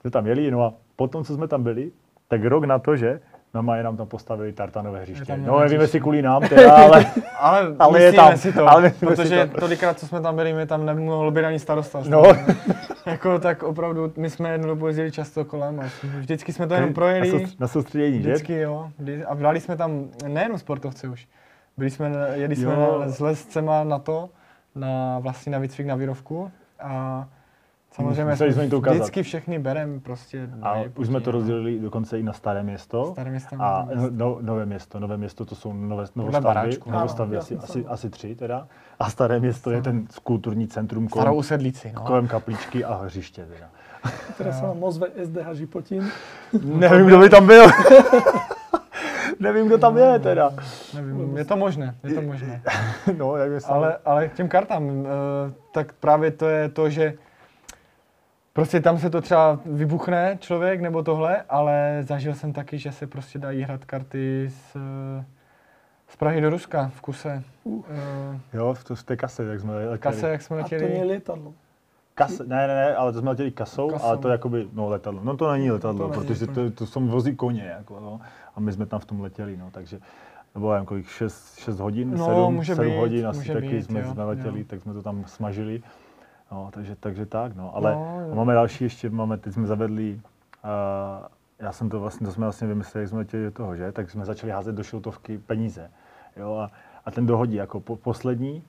jsme 0.00 0.10
tam 0.10 0.26
jeli, 0.26 0.50
no 0.50 0.62
a 0.62 0.74
potom, 0.96 1.24
co 1.24 1.34
jsme 1.34 1.48
tam 1.48 1.62
byli, 1.62 1.90
tak 2.28 2.44
rok 2.44 2.64
na 2.64 2.78
to, 2.78 2.96
že 2.96 3.20
normálně 3.54 3.82
nám 3.82 3.96
tam 3.96 4.06
postavili 4.06 4.52
tartanové 4.52 5.00
hřiště. 5.02 5.24
tam 5.24 5.40
No 5.40 5.46
nové 5.46 5.58
nevím, 5.64 5.66
hřiště. 5.78 5.84
jestli 5.84 6.00
kvůli 6.00 6.22
nám 6.22 6.42
teda, 6.48 6.72
ale 6.76 7.06
Ale, 7.38 7.74
Ale 7.78 8.00
je 8.02 8.10
myslíme 8.10 8.28
tam, 8.28 8.38
si 8.38 8.52
to, 8.52 8.68
ale 8.68 8.90
si 8.90 9.06
protože 9.06 9.46
to. 9.46 9.60
tolikrát, 9.60 9.98
co 9.98 10.06
jsme 10.06 10.20
tam 10.20 10.36
byli, 10.36 10.52
my 10.52 10.66
tam 10.66 10.86
nemohl 10.86 11.30
být 11.30 11.44
ani 11.44 11.58
starosta. 11.58 12.02
no, 12.08 12.22
Jako 13.06 13.38
tak 13.38 13.62
opravdu, 13.62 14.12
my 14.16 14.30
jsme 14.30 14.48
jednu 14.52 14.66
dobu 14.66 14.86
jezdili 14.86 15.12
často 15.12 15.44
kolem 15.44 15.80
a 15.80 15.84
vždycky 16.18 16.52
jsme 16.52 16.66
to 16.66 16.74
jenom 16.74 16.94
projeli. 16.94 17.46
na 17.60 17.68
soustředění, 17.68 18.22
že? 18.22 18.28
Vždycky 18.30 18.52
jo. 18.54 18.90
A 19.28 19.34
brali 19.34 19.60
jsme 19.60 19.76
tam 19.76 20.04
nejenom 20.28 20.58
sportovce 20.58 21.08
už. 21.08 21.28
Byli 21.76 21.90
jsme, 21.90 22.10
jeli 22.34 22.56
jsme 22.56 22.72
Jo. 22.72 22.98
na, 23.00 23.08
s 23.08 23.20
lescema 23.20 23.84
na 23.84 23.98
to, 23.98 24.28
na 24.74 25.18
vlastně 25.18 25.52
na 25.52 25.58
výcvik 25.58 25.86
na 25.86 25.94
výrovku 25.94 26.50
a 26.82 27.24
samozřejmě 27.92 28.24
Museli 28.24 28.52
jsme 28.52 28.68
to 28.68 28.78
ukázat. 28.78 28.94
vždycky 28.94 29.22
všechny 29.22 29.58
berem 29.58 30.00
prostě. 30.00 30.48
A 30.62 30.74
už 30.96 31.06
jsme 31.06 31.20
to 31.20 31.32
no. 31.32 31.38
rozdělili 31.38 31.78
dokonce 31.78 32.18
i 32.18 32.22
na 32.22 32.32
staré 32.32 32.62
město. 32.62 33.12
Staré 33.12 33.30
město, 33.30 33.56
A 33.58 33.82
nové 33.82 33.94
město. 33.94 34.16
no, 34.16 34.38
nové 34.40 34.66
město, 34.66 35.00
nové 35.00 35.16
město 35.16 35.44
to 35.44 35.54
jsou 35.54 35.72
nové, 35.72 36.04
novostavby, 36.16 36.44
baráčku. 36.44 36.90
novostavby 36.90 37.36
Ano, 37.36 37.42
asi, 37.42 37.56
asi, 37.56 37.86
asi 37.86 38.10
tři 38.10 38.34
teda. 38.34 38.68
A 38.98 39.10
staré 39.10 39.40
město 39.40 39.70
je 39.70 39.82
ten 39.82 40.06
kulturní 40.22 40.68
centrum 40.68 41.08
Starou 41.08 41.24
kolem, 41.24 41.38
usedlici, 41.38 41.92
no. 41.94 42.00
kolem 42.02 42.28
kapličky 42.28 42.84
a 42.84 42.94
hřiště 42.94 43.46
teda. 43.46 43.70
Teraz 44.38 44.60
sa 44.60 44.72
vám 44.72 44.80
ozve 44.80 45.12
SDH 45.12 45.54
Žipotín. 45.54 46.08
Nevím, 46.64 47.06
kdo 47.06 47.18
by 47.18 47.28
tam 47.28 47.46
byl. 47.46 47.66
Nevím, 49.40 49.66
kdo 49.66 49.78
tam 49.78 49.96
je 49.96 50.18
teda. 50.18 50.50
Nevím, 50.94 51.36
je 51.36 51.44
to 51.44 51.56
možné, 51.56 51.94
je 52.04 52.14
to 52.14 52.22
možné. 52.22 52.62
No, 53.16 53.36
jak 53.36 53.62
Ale, 53.68 53.96
ale 54.04 54.28
k 54.28 54.32
těm 54.32 54.48
kartám, 54.48 54.84
eh, 54.88 55.52
tak 55.72 55.92
právě 55.92 56.30
to 56.30 56.48
je 56.48 56.68
to, 56.68 56.90
že 56.90 57.14
prostě 58.60 58.80
tam 58.80 58.98
se 58.98 59.10
to 59.10 59.20
třeba 59.20 59.58
vybuchne 59.66 60.36
člověk 60.40 60.80
nebo 60.80 61.02
tohle, 61.02 61.42
ale 61.48 61.98
zažil 62.08 62.34
jsem 62.34 62.52
taky, 62.52 62.78
že 62.78 62.92
se 62.92 63.06
prostě 63.06 63.38
dají 63.38 63.62
hrát 63.62 63.84
karty 63.84 64.48
z, 64.50 64.76
eh, 64.76 65.24
z 66.08 66.16
Prahy 66.16 66.40
do 66.40 66.50
Ruska 66.50 66.90
v 66.94 67.00
kuse. 67.00 67.42
Uh. 67.64 67.84
Jo, 68.52 68.74
v, 68.74 68.84
to, 68.84 68.94
v 68.94 69.02
té 69.02 69.16
kase, 69.16 69.44
jak 69.44 69.60
jsme 69.60 69.74
letěli. 69.74 69.98
Kase, 69.98 70.28
jak 70.28 70.42
jsme 70.42 70.60
A 70.60 70.68
to 70.68 70.74
je 70.74 70.80
letěli. 70.82 71.06
lietadlo. 71.08 71.52
Kase, 72.14 72.44
ne, 72.46 72.66
ne, 72.66 72.74
ne, 72.74 72.96
ale 72.96 73.12
to 73.12 73.20
jsme 73.20 73.30
letěli 73.30 73.50
kasou, 73.50 73.90
Kasou. 73.90 74.04
ale 74.04 74.18
to 74.18 74.28
je 74.28 74.32
jakoby, 74.32 74.68
no 74.72 74.88
letadlo. 74.88 75.20
No 75.24 75.36
to 75.36 75.52
není 75.52 75.70
letadlo, 75.70 76.08
To 76.08 76.10
není 76.14 76.26
protože 76.26 76.44
úplně. 76.46 76.70
to, 76.70 76.76
to 76.76 76.86
jsou 76.86 77.00
vozí 77.06 77.36
koně, 77.36 77.64
jako, 77.64 78.00
no. 78.00 78.20
A 78.56 78.60
my 78.60 78.72
jsme 78.72 78.86
tam 78.86 79.00
v 79.00 79.04
tom 79.04 79.20
letěli, 79.20 79.56
no, 79.56 79.68
takže 79.70 79.98
nebo 80.54 80.72
nevím, 80.72 80.86
kolik, 80.86 81.08
6, 81.08 81.58
6 81.58 81.80
hodin, 81.80 82.10
No, 82.16 82.26
7, 82.26 82.54
může 82.54 82.74
7 82.74 82.90
být, 82.90 82.96
hodin 82.98 83.26
asi 83.26 83.52
taky 83.52 83.68
být, 83.68 83.82
jsme, 83.82 84.00
jo, 84.00 84.12
jsme 84.12 84.24
letěli, 84.24 84.58
jo. 84.60 84.64
tak 84.68 84.80
jsme 84.80 84.92
to 84.92 85.02
tam 85.02 85.24
smažili. 85.26 85.82
No, 86.52 86.68
takže, 86.72 86.96
takže 87.00 87.26
tak, 87.26 87.56
no. 87.56 87.76
Ale 87.76 87.94
No, 87.94 88.20
jo. 88.28 88.34
máme 88.34 88.54
další 88.54 88.84
ještě, 88.84 89.10
máme, 89.10 89.36
teď 89.38 89.54
jsme 89.54 89.66
zavedli, 89.66 90.20
uh, 90.64 91.26
já 91.58 91.72
jsem 91.72 91.88
to 91.88 92.00
vlastně, 92.00 92.26
to 92.26 92.32
jsme 92.32 92.46
vlastně 92.46 92.68
vymysleli, 92.68 93.02
jak 93.02 93.08
jsme 93.08 93.18
letěli 93.18 93.44
do 93.44 93.50
toho, 93.50 93.76
že, 93.76 93.92
tak 93.92 94.10
jsme 94.10 94.24
začali 94.24 94.52
házet 94.52 94.74
do 94.74 94.82
šiltovky 94.82 95.38
peníze, 95.38 95.90
jo, 96.36 96.54
a, 96.56 96.70
a 97.04 97.10
ten 97.10 97.26
dohodí 97.26 97.54
jako 97.54 97.80
po, 97.80 97.96
poslední, 97.96 98.62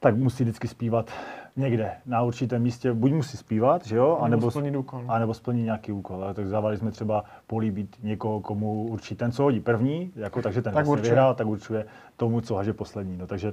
tak 0.00 0.16
musí 0.16 0.42
vždycky 0.44 0.68
zpívat 0.68 1.10
někde, 1.56 1.92
na 2.06 2.22
určitém 2.22 2.62
místě, 2.62 2.92
buď 2.92 3.12
musí 3.12 3.36
zpívat, 3.36 3.86
že 3.86 3.96
jo, 3.96 4.08
Nebo 4.14 4.24
anebo, 4.24 4.50
splnit 4.50 4.76
úkol. 4.76 5.04
a 5.08 5.18
nebo 5.18 5.34
splní 5.34 5.62
nějaký 5.62 5.92
úkol. 5.92 6.24
Ale 6.24 6.34
tak 6.34 6.46
zavali 6.48 6.76
jsme 6.76 6.90
třeba 6.90 7.24
políbit 7.46 7.96
někoho, 8.02 8.40
komu 8.40 8.82
určí 8.82 9.14
ten, 9.16 9.32
co 9.32 9.42
hodí 9.42 9.60
první, 9.60 10.12
jako, 10.16 10.42
takže 10.42 10.62
ten 10.62 10.74
Tak 10.74 10.86
vlastně 10.86 11.08
vyhrál, 11.08 11.34
tak 11.34 11.46
určuje 11.46 11.86
tomu, 12.16 12.40
co 12.40 12.54
haže 12.54 12.72
poslední. 12.72 13.16
No, 13.16 13.26
takže 13.26 13.52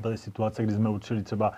byly 0.00 0.18
situace, 0.18 0.62
kdy 0.62 0.72
jsme 0.72 0.88
určili 0.88 1.22
třeba 1.22 1.52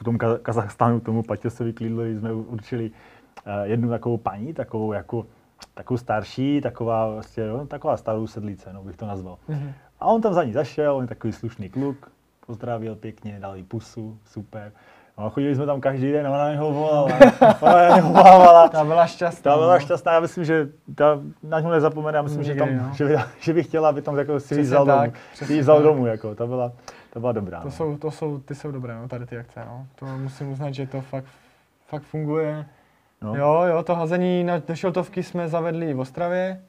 v 0.00 0.04
tom 0.04 0.16
Ka- 0.16 0.38
Kazachstánu 0.38 1.00
tomu 1.00 1.22
Patěsovi 1.22 1.72
Klídlovi 1.72 2.18
jsme 2.18 2.32
určili 2.32 2.90
uh, 2.90 3.52
jednu 3.62 3.88
takovou 3.88 4.16
paní, 4.16 4.54
takovou 4.54 4.92
jako 4.92 5.26
takovou 5.74 5.98
starší, 5.98 6.60
taková, 6.60 7.10
vlastně, 7.10 7.46
no, 7.46 7.66
taková 7.66 7.96
starou 7.96 8.26
sedlice, 8.26 8.72
no, 8.72 8.82
bych 8.84 8.96
to 8.96 9.06
nazval. 9.06 9.38
Mhm. 9.48 9.72
A 10.00 10.06
on 10.06 10.20
tam 10.20 10.34
za 10.34 10.44
ní 10.44 10.52
zašel, 10.52 10.96
on 10.96 11.02
je 11.02 11.08
takový 11.08 11.32
slušný 11.32 11.68
kluk, 11.68 12.10
pozdravil 12.46 12.96
pěkně, 12.96 13.38
dal 13.40 13.56
jí 13.56 13.62
pusu, 13.62 14.18
super. 14.24 14.72
A 15.16 15.28
chodili 15.28 15.54
jsme 15.54 15.66
tam 15.66 15.80
každý 15.80 16.12
den, 16.12 16.26
ona 16.26 16.50
něho 16.50 16.72
volala, 16.72 17.08
ona 17.60 17.96
něho 17.96 18.12
volávala. 18.12 18.68
Ta 18.68 18.84
byla 18.84 19.06
šťastná. 19.06 19.52
Ta 19.52 19.58
byla 19.58 19.74
no. 19.74 19.80
šťastná, 19.80 20.12
já 20.12 20.20
myslím, 20.20 20.44
že 20.44 20.68
ta 20.94 21.20
na 21.42 21.60
něho 21.60 21.72
nezapomene, 21.72 22.18
já 22.18 22.22
myslím, 22.22 22.42
že, 22.42 22.54
tam, 22.54 22.68
Nikdy, 22.68 22.84
no. 22.84 22.90
že, 22.94 23.04
by, 23.04 23.16
že 23.40 23.52
bych 23.52 23.66
chtěla, 23.66 23.88
aby 23.88 24.02
tam 24.02 24.18
jako 24.18 24.40
si 24.40 24.54
ji 24.54 24.62
vzal 24.62 24.86
domů. 24.86 25.12
Si 25.34 25.60
vzal 25.60 25.82
domů, 25.82 26.06
jako, 26.06 26.34
ta 26.34 26.46
byla, 26.46 26.72
ta 27.18 27.20
byla 27.20 27.32
dobrá. 27.32 27.58
To 27.60 27.64
no. 27.64 27.70
jsou, 27.70 27.96
to 27.96 28.10
jsou, 28.10 28.38
ty 28.38 28.54
jsou 28.54 28.70
dobré, 28.72 28.94
no, 28.94 29.08
tady 29.08 29.26
ty 29.26 29.38
akce, 29.38 29.60
no. 29.66 29.86
To 29.94 30.06
musím 30.06 30.52
uznat, 30.52 30.70
že 30.74 30.86
to 30.86 31.00
fakt, 31.00 31.24
fakt 31.86 32.02
funguje. 32.02 32.66
No. 33.22 33.34
Jo, 33.34 33.62
jo, 33.68 33.82
to 33.82 33.94
hazení 33.94 34.44
na 34.44 34.58
do 34.58 34.74
šiltovky 34.76 35.22
jsme 35.22 35.48
zavedli 35.48 35.94
v 35.94 36.00
Ostravě. 36.00 36.60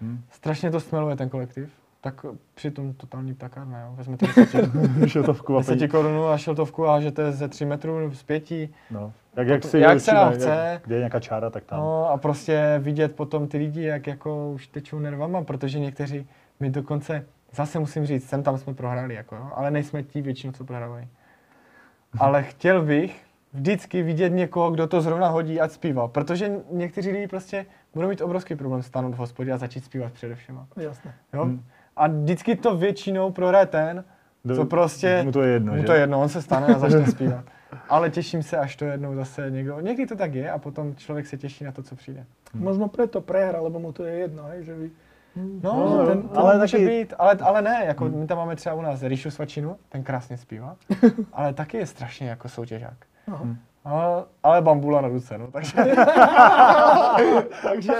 Hm. 0.00 0.20
Strašně 0.30 0.70
to 0.70 0.80
stmeluje 0.80 1.16
ten 1.16 1.28
kolektiv. 1.28 1.72
Tak 2.00 2.26
přitom 2.54 2.92
totální 2.92 3.34
ptakárna, 3.34 3.80
jo. 3.80 3.88
Vezmete 3.96 4.26
10, 4.36 4.70
Šiltovku 5.06 5.56
a 5.56 5.58
10 5.58 5.88
korunů 5.88 6.28
a 6.28 6.38
šiltovku 6.38 6.86
a 6.86 6.92
hážete 6.92 7.32
ze 7.32 7.48
3 7.48 7.64
metrů 7.64 8.10
z 8.14 8.22
5. 8.22 8.44
No. 8.90 9.12
Jak, 9.36 9.48
jak, 9.48 9.62
To- 9.62 9.68
si 9.68 9.78
jak 9.78 10.00
se 10.00 10.14
nám 10.14 10.26
jak- 10.28 10.40
chce. 10.40 10.80
Kde 10.84 10.94
je 10.94 10.98
nějaká 10.98 11.20
čára, 11.20 11.50
tak 11.50 11.64
tam. 11.64 11.78
No 11.80 12.10
a 12.10 12.16
prostě 12.16 12.80
vidět 12.82 13.16
potom 13.16 13.48
ty 13.48 13.58
lidi, 13.58 13.82
jak 13.82 14.06
jako 14.06 14.50
už 14.50 14.66
tečou 14.66 14.98
nervama, 14.98 15.42
protože 15.44 15.78
někteří, 15.78 16.26
my 16.60 16.70
dokonce, 16.70 17.26
zase 17.54 17.78
musím 17.78 18.06
říct, 18.06 18.28
sem 18.28 18.42
tam 18.42 18.58
jsme 18.58 18.74
prohráli, 18.74 19.14
jako, 19.14 19.36
jo, 19.36 19.50
ale 19.54 19.70
nejsme 19.70 20.02
ti 20.02 20.22
většinou, 20.22 20.52
co 20.52 20.64
prohrávají. 20.64 21.08
Ale 22.18 22.42
chtěl 22.42 22.82
bych 22.82 23.24
vždycky 23.52 24.02
vidět 24.02 24.28
někoho, 24.30 24.70
kdo 24.70 24.86
to 24.86 25.00
zrovna 25.00 25.28
hodí, 25.28 25.60
ať 25.60 25.70
zpívá, 25.70 26.08
protože 26.08 26.52
někteří 26.70 27.10
lidi 27.10 27.26
prostě 27.26 27.66
budou 27.94 28.08
mít 28.08 28.20
obrovský 28.20 28.54
problém 28.54 28.82
stánout 28.82 29.14
v 29.14 29.18
hospodě 29.18 29.52
a 29.52 29.56
začít 29.58 29.84
zpívat 29.84 30.12
především. 30.12 30.60
Jasné. 30.76 31.14
Jo? 31.32 31.44
Hmm. 31.44 31.64
A 31.96 32.08
vždycky 32.08 32.56
to 32.56 32.76
většinou 32.76 33.30
prohraje 33.30 33.66
ten, 33.66 34.04
Do- 34.44 34.56
co 34.56 34.64
prostě... 34.64 35.22
Mu 35.22 35.32
to 35.32 35.42
je 35.42 35.52
jedno, 35.52 35.72
Mu 35.72 35.78
že? 35.80 35.86
to 35.86 35.92
je 35.92 36.00
jedno, 36.00 36.20
on 36.20 36.28
se 36.28 36.42
stane 36.42 36.66
a 36.66 36.78
začne 36.78 37.06
zpívat. 37.10 37.44
Ale 37.88 38.10
těším 38.10 38.42
se, 38.42 38.56
až 38.56 38.76
to 38.76 38.84
jednou 38.84 39.14
zase 39.14 39.50
někdo... 39.50 39.80
Někdy 39.80 40.06
to 40.06 40.16
tak 40.16 40.34
je 40.34 40.50
a 40.50 40.58
potom 40.58 40.94
člověk 40.96 41.26
se 41.26 41.36
těší 41.36 41.64
na 41.64 41.72
to, 41.72 41.82
co 41.82 41.96
přijde. 41.96 42.26
Možno 42.54 42.88
preto 42.88 43.20
prehra, 43.20 43.60
lebo 43.60 43.80
mu 43.80 43.92
to 43.92 44.04
je 44.04 44.14
jedno, 44.14 44.42
hej, 44.44 44.64
že 44.64 44.74
vy... 44.74 44.90
No, 45.36 45.98
No, 45.98 46.06
ten, 46.06 46.28
to 46.28 46.38
ale 46.38 46.58
může 46.58 46.72
taky- 46.76 46.86
být, 46.86 47.14
ale, 47.18 47.36
ale 47.42 47.62
ne, 47.62 47.82
jako 47.86 48.04
my 48.04 48.26
tam 48.26 48.38
máme 48.38 48.56
třeba 48.56 48.74
u 48.74 48.82
nás 48.82 49.02
Ríšu 49.02 49.30
Svačinu, 49.30 49.76
ten 49.88 50.02
krásně 50.02 50.36
zpívá, 50.36 50.76
ale 51.32 51.52
taky 51.52 51.76
je 51.76 51.86
strašně 51.86 52.28
jako 52.28 52.48
soutěžák. 52.48 52.94
Aha. 53.32 53.44
Ale, 53.84 54.24
ale 54.42 54.62
bambula 54.62 55.00
na 55.00 55.08
ruce, 55.08 55.38
no, 55.38 55.46
takže... 55.50 55.72
takže... 57.62 57.92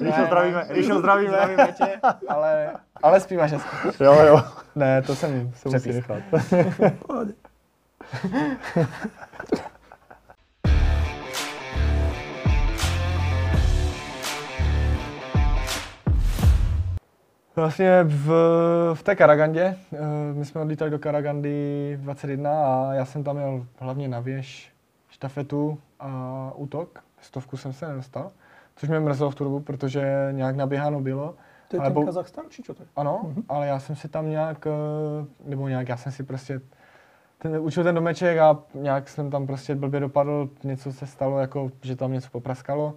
Ríšo, 0.00 0.24
zdravíme, 0.26 0.66
Ríšo, 0.68 0.98
zdravíme. 0.98 1.28
zdravíme 1.30 1.72
tě, 1.72 2.00
ale, 2.28 2.70
ale 3.02 3.20
zpíváš 3.20 3.52
hezky. 3.52 4.04
Jo, 4.04 4.12
jo. 4.26 4.42
Ne, 4.74 5.02
to 5.02 5.14
jsem 5.14 5.52
To 5.62 5.70
musí 5.70 5.92
nechat. 5.92 6.18
Vlastně 17.56 18.04
v, 18.04 18.26
v 18.94 19.02
té 19.02 19.16
Karagandě, 19.16 19.76
eh, 19.92 19.98
my 20.34 20.44
jsme 20.44 20.60
odlítali 20.60 20.90
do 20.90 20.98
Karagandy 20.98 21.98
21 22.00 22.50
a 22.66 22.92
já 22.94 23.04
jsem 23.04 23.24
tam 23.24 23.36
jel 23.38 23.66
hlavně 23.78 24.08
na 24.08 24.20
věž, 24.20 24.72
štafetu 25.08 25.78
a 26.00 26.52
útok. 26.54 26.98
Stovku 27.20 27.56
jsem 27.56 27.72
se 27.72 27.88
nedostal, 27.88 28.30
což 28.76 28.88
mě 28.88 29.00
mrzelo 29.00 29.30
v 29.30 29.34
tu 29.34 29.44
dobu, 29.44 29.60
protože 29.60 30.28
nějak 30.32 30.56
naběháno 30.56 31.00
bylo. 31.00 31.34
To 31.68 31.76
je 31.76 31.80
Ale 31.80 31.86
ten 31.90 31.94
bo- 31.94 32.04
Kazachstan, 32.06 32.44
či 32.48 32.62
čo 32.62 32.74
to 32.74 32.82
je? 32.82 32.86
Ano, 32.96 33.20
Mhm. 33.24 33.42
ale 33.48 33.66
já 33.66 33.78
jsem 33.78 33.96
si 33.96 34.08
tam 34.08 34.30
nějak, 34.30 34.66
eh, 34.66 34.70
nebo 35.44 35.68
nějak, 35.68 35.88
já 35.88 35.96
jsem 35.96 36.12
si 36.12 36.22
prostě 36.22 36.60
ten, 37.38 37.58
učil 37.60 37.84
ten 37.84 37.94
domeček 37.94 38.38
a 38.38 38.58
nějak 38.74 39.08
jsem 39.08 39.30
tam 39.30 39.46
prostě 39.46 39.74
blbě 39.74 40.00
dopadl, 40.00 40.48
něco 40.64 40.92
se 40.92 41.06
stalo, 41.06 41.38
jako, 41.38 41.70
že 41.82 41.96
tam 41.96 42.12
něco 42.12 42.30
popraskalo. 42.30 42.94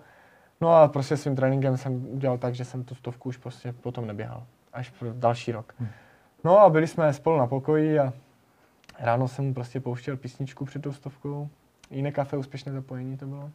No 0.61 0.75
a 0.75 0.87
prostě 0.87 1.17
svým 1.17 1.35
tréninkem 1.35 1.77
jsem 1.77 2.07
udělal 2.07 2.37
tak, 2.37 2.55
že 2.55 2.65
jsem 2.65 2.83
tu 2.83 2.95
stovku 2.95 3.29
už 3.29 3.37
prostě 3.37 3.73
potom 3.73 4.07
neběhal. 4.07 4.43
Až 4.73 4.89
pro 4.89 5.13
další 5.13 5.51
rok. 5.51 5.73
No 6.43 6.59
a 6.59 6.69
byli 6.69 6.87
jsme 6.87 7.13
spolu 7.13 7.37
na 7.37 7.47
pokoji 7.47 7.99
a 7.99 8.13
ráno 8.99 9.27
jsem 9.27 9.45
mu 9.45 9.53
prostě 9.53 9.79
pouštěl 9.79 10.17
písničku 10.17 10.65
před 10.65 10.81
tou 10.81 10.91
stovkou. 10.91 11.49
Jiné 11.91 12.11
kafe, 12.11 12.37
úspěšné 12.37 12.71
zapojení 12.71 13.17
to 13.17 13.25
bylo. 13.25 13.51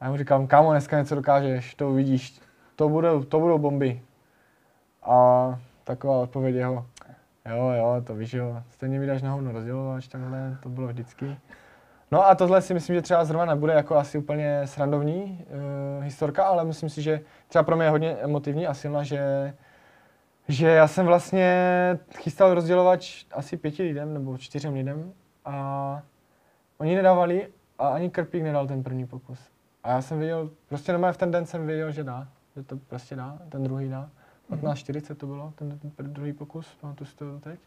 A 0.00 0.04
já 0.04 0.10
mu 0.10 0.16
říkám, 0.16 0.46
kámo, 0.46 0.70
dneska 0.70 0.98
něco 0.98 1.14
dokážeš, 1.14 1.74
to 1.74 1.90
uvidíš, 1.90 2.40
to 2.76 2.88
budou, 2.88 3.24
to 3.24 3.40
budou 3.40 3.58
bomby. 3.58 4.02
A 5.02 5.58
taková 5.84 6.18
odpověď 6.18 6.54
jeho, 6.54 6.86
jo, 7.48 7.70
jo, 7.70 8.02
to 8.04 8.14
víš, 8.14 8.32
jo, 8.32 8.62
stejně 8.70 8.98
mi 8.98 9.06
dáš 9.06 9.22
na 9.22 9.32
hovno 9.32 9.52
rozdělovač, 9.52 10.08
takhle, 10.08 10.58
to 10.62 10.68
bylo 10.68 10.88
vždycky. 10.88 11.36
No 12.10 12.26
a 12.26 12.34
tohle 12.34 12.62
si 12.62 12.74
myslím, 12.74 12.96
že 12.96 13.02
třeba 13.02 13.24
zrovna 13.24 13.54
nebude 13.54 13.72
jako 13.72 13.96
asi 13.96 14.18
úplně 14.18 14.62
srandovní 14.64 15.44
uh, 15.98 16.04
historka, 16.04 16.44
ale 16.44 16.64
myslím 16.64 16.88
si, 16.88 17.02
že 17.02 17.20
třeba 17.48 17.62
pro 17.62 17.76
mě 17.76 17.86
je 17.86 17.90
hodně 17.90 18.16
emotivní 18.16 18.66
a 18.66 18.74
silná, 18.74 19.02
že, 19.02 19.54
že 20.48 20.68
já 20.68 20.88
jsem 20.88 21.06
vlastně 21.06 21.52
chystal 22.18 22.54
rozdělovač 22.54 23.24
asi 23.32 23.56
pěti 23.56 23.82
lidem 23.82 24.14
nebo 24.14 24.38
čtyřem 24.38 24.74
lidem 24.74 25.12
a 25.44 26.02
oni 26.78 26.96
nedávali 26.96 27.48
a 27.78 27.88
ani 27.88 28.10
Krpík 28.10 28.42
nedal 28.42 28.66
ten 28.66 28.82
první 28.82 29.06
pokus. 29.06 29.38
A 29.84 29.90
já 29.90 30.02
jsem 30.02 30.18
věděl, 30.18 30.50
prostě 30.68 30.92
normálně 30.92 31.12
v 31.12 31.16
ten 31.16 31.30
den 31.30 31.46
jsem 31.46 31.66
věděl, 31.66 31.92
že 31.92 32.04
dá, 32.04 32.28
že 32.56 32.62
to 32.62 32.76
prostě 32.76 33.16
dá, 33.16 33.38
ten 33.48 33.64
druhý 33.64 33.88
dá. 33.88 34.10
15.40 34.50 35.14
to 35.14 35.26
bylo, 35.26 35.52
ten, 35.56 35.78
ten 35.96 36.12
druhý 36.12 36.32
pokus, 36.32 36.66
pamatuju 36.80 37.06
si 37.06 37.16
to 37.16 37.40
teď. 37.40 37.60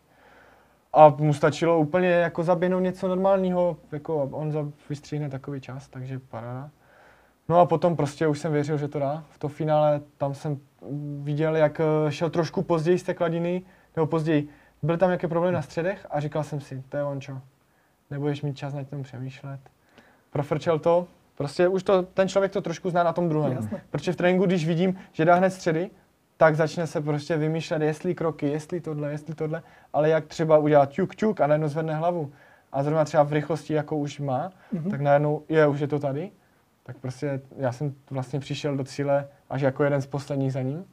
A 0.93 1.15
mu 1.17 1.33
stačilo 1.33 1.79
úplně 1.79 2.09
jako 2.09 2.43
zaběhnout 2.43 2.83
něco 2.83 3.07
normálního, 3.07 3.77
jako 3.91 4.23
on 4.23 4.51
za, 4.51 4.67
vystříhne 4.89 5.29
takový 5.29 5.61
čas, 5.61 5.87
takže 5.87 6.19
paráda. 6.19 6.69
No 7.49 7.59
a 7.59 7.65
potom 7.65 7.95
prostě 7.95 8.27
už 8.27 8.39
jsem 8.39 8.53
věřil, 8.53 8.77
že 8.77 8.87
to 8.87 8.99
dá. 8.99 9.23
V 9.29 9.39
to 9.39 9.47
finále 9.47 10.01
tam 10.17 10.33
jsem 10.33 10.59
viděl, 11.21 11.55
jak 11.55 11.79
eh, 11.79 12.11
šel 12.11 12.29
trošku 12.29 12.61
později 12.61 12.99
z 12.99 13.03
té 13.03 13.13
kladiny, 13.13 13.61
nebo 13.95 14.07
později. 14.07 14.49
Byl 14.83 14.97
tam 14.97 15.09
nějaký 15.09 15.27
problém 15.27 15.53
na 15.53 15.61
středech 15.61 16.07
a 16.09 16.19
říkal 16.19 16.43
jsem 16.43 16.59
si, 16.61 16.83
to 16.89 16.97
je 16.97 17.03
ončo. 17.03 17.41
Nebudeš 18.09 18.41
mít 18.41 18.57
čas 18.57 18.73
nad 18.73 18.83
tím 18.83 19.03
přemýšlet. 19.03 19.59
Profrčel 20.31 20.79
to, 20.79 21.07
prostě 21.35 21.67
už 21.67 21.83
to, 21.83 22.03
ten 22.03 22.29
člověk 22.29 22.51
to 22.51 22.61
trošku 22.61 22.89
zná 22.89 23.03
na 23.03 23.13
tom 23.13 23.29
druhém. 23.29 23.51
Jasné. 23.51 23.81
Protože 23.89 24.13
v 24.13 24.15
tréninku, 24.15 24.45
když 24.45 24.67
vidím, 24.67 24.99
že 25.11 25.25
dá 25.25 25.35
hned 25.35 25.49
středy, 25.49 25.89
tak 26.41 26.55
začne 26.55 26.87
se 26.87 27.01
prostě 27.01 27.37
vymýšlet, 27.37 27.81
jestli 27.81 28.15
kroky, 28.15 28.47
jestli 28.49 28.81
tohle, 28.81 29.11
jestli 29.11 29.35
tohle, 29.35 29.63
ale 29.93 30.09
jak 30.09 30.25
třeba 30.25 30.57
udělat 30.57 30.89
ťuk, 30.89 31.15
ťuk 31.15 31.41
a 31.41 31.47
najednou 31.47 31.67
zvedne 31.67 31.95
hlavu. 31.95 32.31
A 32.71 32.83
zrovna 32.83 33.05
třeba 33.05 33.23
v 33.23 33.33
rychlosti, 33.33 33.73
jako 33.73 33.97
už 33.97 34.19
má, 34.19 34.51
Mhm. 34.71 34.91
tak 34.91 35.01
najednou 35.01 35.43
je, 35.49 35.67
už 35.67 35.79
je 35.79 35.87
to 35.87 35.99
tady. 35.99 36.31
Tak 36.83 36.97
prostě 36.97 37.41
já 37.57 37.71
jsem 37.71 37.93
vlastně 38.11 38.39
přišel 38.39 38.77
do 38.77 38.83
cíle 38.83 39.27
až 39.49 39.61
jako 39.61 39.83
jeden 39.83 40.01
z 40.01 40.05
posledních 40.05 40.53
za 40.53 40.61
ním. 40.61 40.85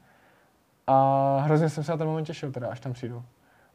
A 0.87 1.39
hrozně 1.45 1.69
jsem 1.69 1.85
se 1.85 1.93
na 1.93 1.99
ten 1.99 2.07
moment 2.07 2.25
těšil 2.25 2.53
teda, 2.53 2.69
až 2.69 2.81
tam 2.81 2.93
přijdu. 2.93 3.23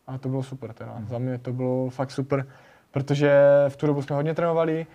A 0.07 0.17
to 0.17 0.29
bylo 0.29 0.43
super 0.43 0.73
teda. 0.73 1.01
Za 1.07 1.17
mě 1.17 1.37
to 1.37 1.53
bylo 1.53 1.89
fakt 1.89 2.11
super, 2.11 2.45
protože 2.91 3.31
v 3.69 3.75
tu 3.77 3.87
dobu 3.87 4.01
jsme 4.01 4.15
hodně 4.15 4.33
trénovali, 4.33 4.87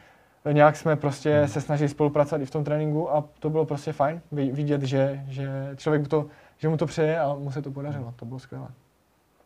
nějak 0.53 0.77
jsme 0.77 0.97
prostě 0.97 1.43
se 1.49 1.61
snažili 1.61 1.88
spolupracovat 1.88 2.43
i 2.43 2.47
v 2.47 2.51
tom 2.51 2.64
tréninku 2.64 3.14
a 3.14 3.25
to 3.38 3.51
bylo 3.51 3.64
prostě 3.67 3.93
fajn 3.93 4.21
vi- 4.33 4.53
vidět, 4.53 4.83
že, 4.83 5.21
že 5.29 5.51
člověk 5.77 6.09
to, 6.09 6.27
že 6.59 6.68
mu 6.68 6.77
to 6.77 6.87
přeje 6.87 7.21
a 7.21 7.35
mu 7.35 7.51
se 7.51 7.62
to 7.62 7.71
podařilo. 7.71 8.14
To 8.16 8.25
bylo 8.25 8.38
skvělé. 8.38 8.68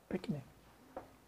Pekne. 0.08 0.40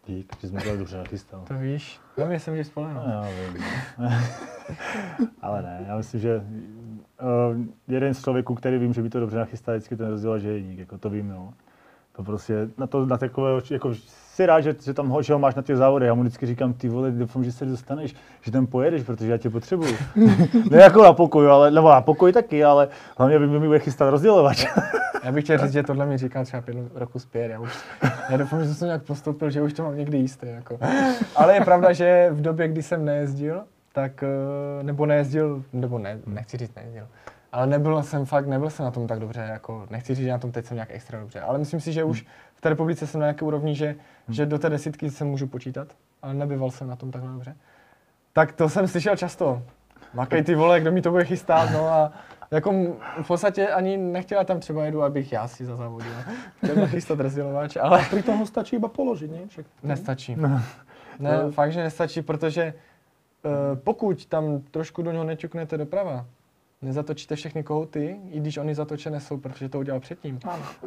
Dík, 0.07 0.33
že 0.41 0.47
jsme 0.47 0.61
to 0.61 0.77
dobře 0.77 0.97
nachystal. 0.97 1.43
To 1.47 1.53
víš, 1.53 1.99
jsem 2.37 2.53
vždy 2.53 2.63
spolehnout. 2.63 3.07
No, 3.07 3.13
já 3.13 3.21
vím. 3.21 3.63
Ale 5.41 5.61
ne, 5.61 5.85
já 5.87 5.97
myslím, 5.97 6.21
že 6.21 6.37
uh, 6.37 7.61
jeden 7.87 8.13
z 8.13 8.23
člověků, 8.23 8.55
který 8.55 8.77
vím, 8.77 8.93
že 8.93 9.01
by 9.01 9.09
to 9.09 9.19
dobře 9.19 9.37
nachystal, 9.37 9.75
vždycky 9.75 9.95
ten 9.95 10.07
rozdělal, 10.07 10.39
že 10.39 10.49
je 10.49 10.61
dík, 10.61 10.79
jako 10.79 10.97
to 10.97 11.09
vím, 11.09 11.29
no. 11.29 11.53
To 12.15 12.23
prostě, 12.23 12.67
na 12.77 12.87
to, 12.87 13.05
na 13.05 13.17
takové, 13.17 13.51
jako 13.71 13.93
si 14.35 14.45
rád, 14.45 14.61
že, 14.61 14.75
že 14.85 14.93
tam 14.93 15.09
ho, 15.09 15.21
že 15.21 15.33
ho 15.33 15.39
máš 15.39 15.55
na 15.55 15.61
těch 15.61 15.77
závodech. 15.77 16.07
Já 16.07 16.13
mu 16.13 16.21
vždycky 16.21 16.45
říkám, 16.45 16.73
ty 16.73 16.89
vole, 16.89 17.11
doufám, 17.11 17.43
že 17.43 17.51
se 17.51 17.65
dostaneš, 17.65 18.15
že 18.41 18.51
tam 18.51 18.67
pojedeš, 18.67 19.03
protože 19.03 19.31
já 19.31 19.37
tě 19.37 19.49
potřebuju. 19.49 19.95
ne 20.71 20.77
jako 20.77 21.03
na 21.03 21.13
pokoju, 21.13 21.49
ale, 21.49 21.71
nebo 21.71 21.89
na 21.89 22.01
pokoji 22.01 22.33
taky, 22.33 22.63
ale 22.63 22.87
hlavně 23.17 23.39
by 23.39 23.47
mi 23.47 23.67
bude 23.67 23.79
chystat 23.79 24.09
rozdělovač. 24.09 24.65
Já 25.23 25.31
bych 25.31 25.43
chtěl 25.43 25.57
říct, 25.57 25.71
že 25.71 25.83
tohle 25.83 26.05
mi 26.05 26.17
říkal 26.17 26.45
třeba 26.45 26.61
pět 26.61 26.77
roku 26.95 27.19
zpět. 27.19 27.51
Já, 27.51 27.59
už, 27.59 27.77
já 28.29 28.37
doufám, 28.37 28.63
že 28.63 28.73
jsem 28.73 28.85
nějak 28.85 29.03
postoupil, 29.03 29.49
že 29.49 29.61
už 29.61 29.73
to 29.73 29.83
mám 29.83 29.97
někdy 29.97 30.17
jisté. 30.17 30.47
Jako. 30.47 30.79
Ale 31.35 31.53
je 31.53 31.61
pravda, 31.61 31.93
že 31.93 32.29
v 32.31 32.41
době, 32.41 32.67
kdy 32.67 32.83
jsem 32.83 33.05
nejezdil, 33.05 33.61
tak, 33.93 34.23
eh, 34.23 34.83
nebo 34.83 35.05
nejezdil, 35.05 35.63
nebo 35.73 35.99
ne, 35.99 36.19
nechci 36.27 36.57
říct 36.57 36.75
nejezdil, 36.75 37.07
ale 37.55 37.67
nebyl 37.67 38.03
jsem 38.03 38.25
fakt, 38.25 38.47
nebyl 38.47 38.69
jsem 38.69 38.85
na 38.85 38.91
tom 38.91 39.07
tak 39.07 39.19
dobře, 39.19 39.47
jako 39.51 39.87
nechci 39.89 40.15
říct, 40.15 40.25
že 40.25 40.31
na 40.31 40.37
tom 40.37 40.51
teď 40.51 40.65
jsem 40.65 40.75
nějak 40.75 40.91
extra 40.91 41.19
dobře, 41.19 41.41
ale 41.41 41.59
myslím 41.59 41.79
si, 41.79 41.93
že 41.93 42.03
už 42.03 42.25
v 42.55 42.61
té 42.61 42.69
republice 42.69 43.07
jsem 43.07 43.21
na 43.21 43.25
nějaké 43.25 43.45
úrovni, 43.45 43.75
že, 43.75 43.95
že 44.29 44.45
do 44.45 44.59
té 44.59 44.69
desítky 44.69 45.09
se 45.09 45.23
můžu 45.23 45.47
počítat, 45.47 45.87
ale 46.21 46.33
nebyval 46.33 46.71
jsem 46.71 46.87
na 46.87 46.95
tom 46.95 47.11
takhle 47.11 47.31
dobře. 47.31 47.55
Tak 48.33 48.51
to 48.51 48.69
jsem 48.69 48.87
slyšel 48.87 49.15
často. 49.17 49.61
Makej 50.13 50.43
ty 50.43 50.55
vole, 50.55 50.81
kdo 50.81 50.91
mi 50.91 51.01
to 51.01 51.11
bude 51.11 51.25
chystat, 51.25 51.69
no 51.73 51.87
a 51.87 52.11
jako 52.51 52.71
v 53.21 53.27
podstatě 53.27 53.67
ani 53.67 53.97
nechtěla 53.97 54.43
tam 54.43 54.59
třeba 54.59 54.85
jedu, 54.85 55.03
abych 55.03 55.31
já 55.31 55.47
si 55.47 55.65
zazávodil. 55.65 56.11
Chtěl 56.63 56.87
chystat 56.87 57.19
rozdělovač, 57.19 57.77
ale 57.81 58.05
Pri 58.09 58.23
tom 58.23 58.37
ho 58.37 58.45
stačí 58.45 58.75
iba 58.75 58.87
položiť, 58.87 59.31
nie? 59.31 59.47
Však 59.47 59.65
nestačí. 59.83 60.35
Ne, 61.19 61.51
fakt, 61.51 61.71
že 61.71 61.83
nestačí, 61.83 62.21
protože 62.21 62.73
Eh, 63.45 63.75
pokud 63.75 64.25
tam 64.25 64.61
trošku 64.61 65.01
do 65.01 65.11
něho 65.11 65.23
neťuknete 65.23 65.77
doprava, 65.77 66.25
nezatočíte 66.81 67.35
všechny 67.35 67.63
kohouty, 67.63 68.19
i 68.31 68.39
když 68.39 68.57
oni 68.57 68.75
zatočené 68.75 69.19
jsou, 69.19 69.37
protože 69.37 69.69
to 69.69 69.79
udělal 69.79 69.99
předtím, 69.99 70.39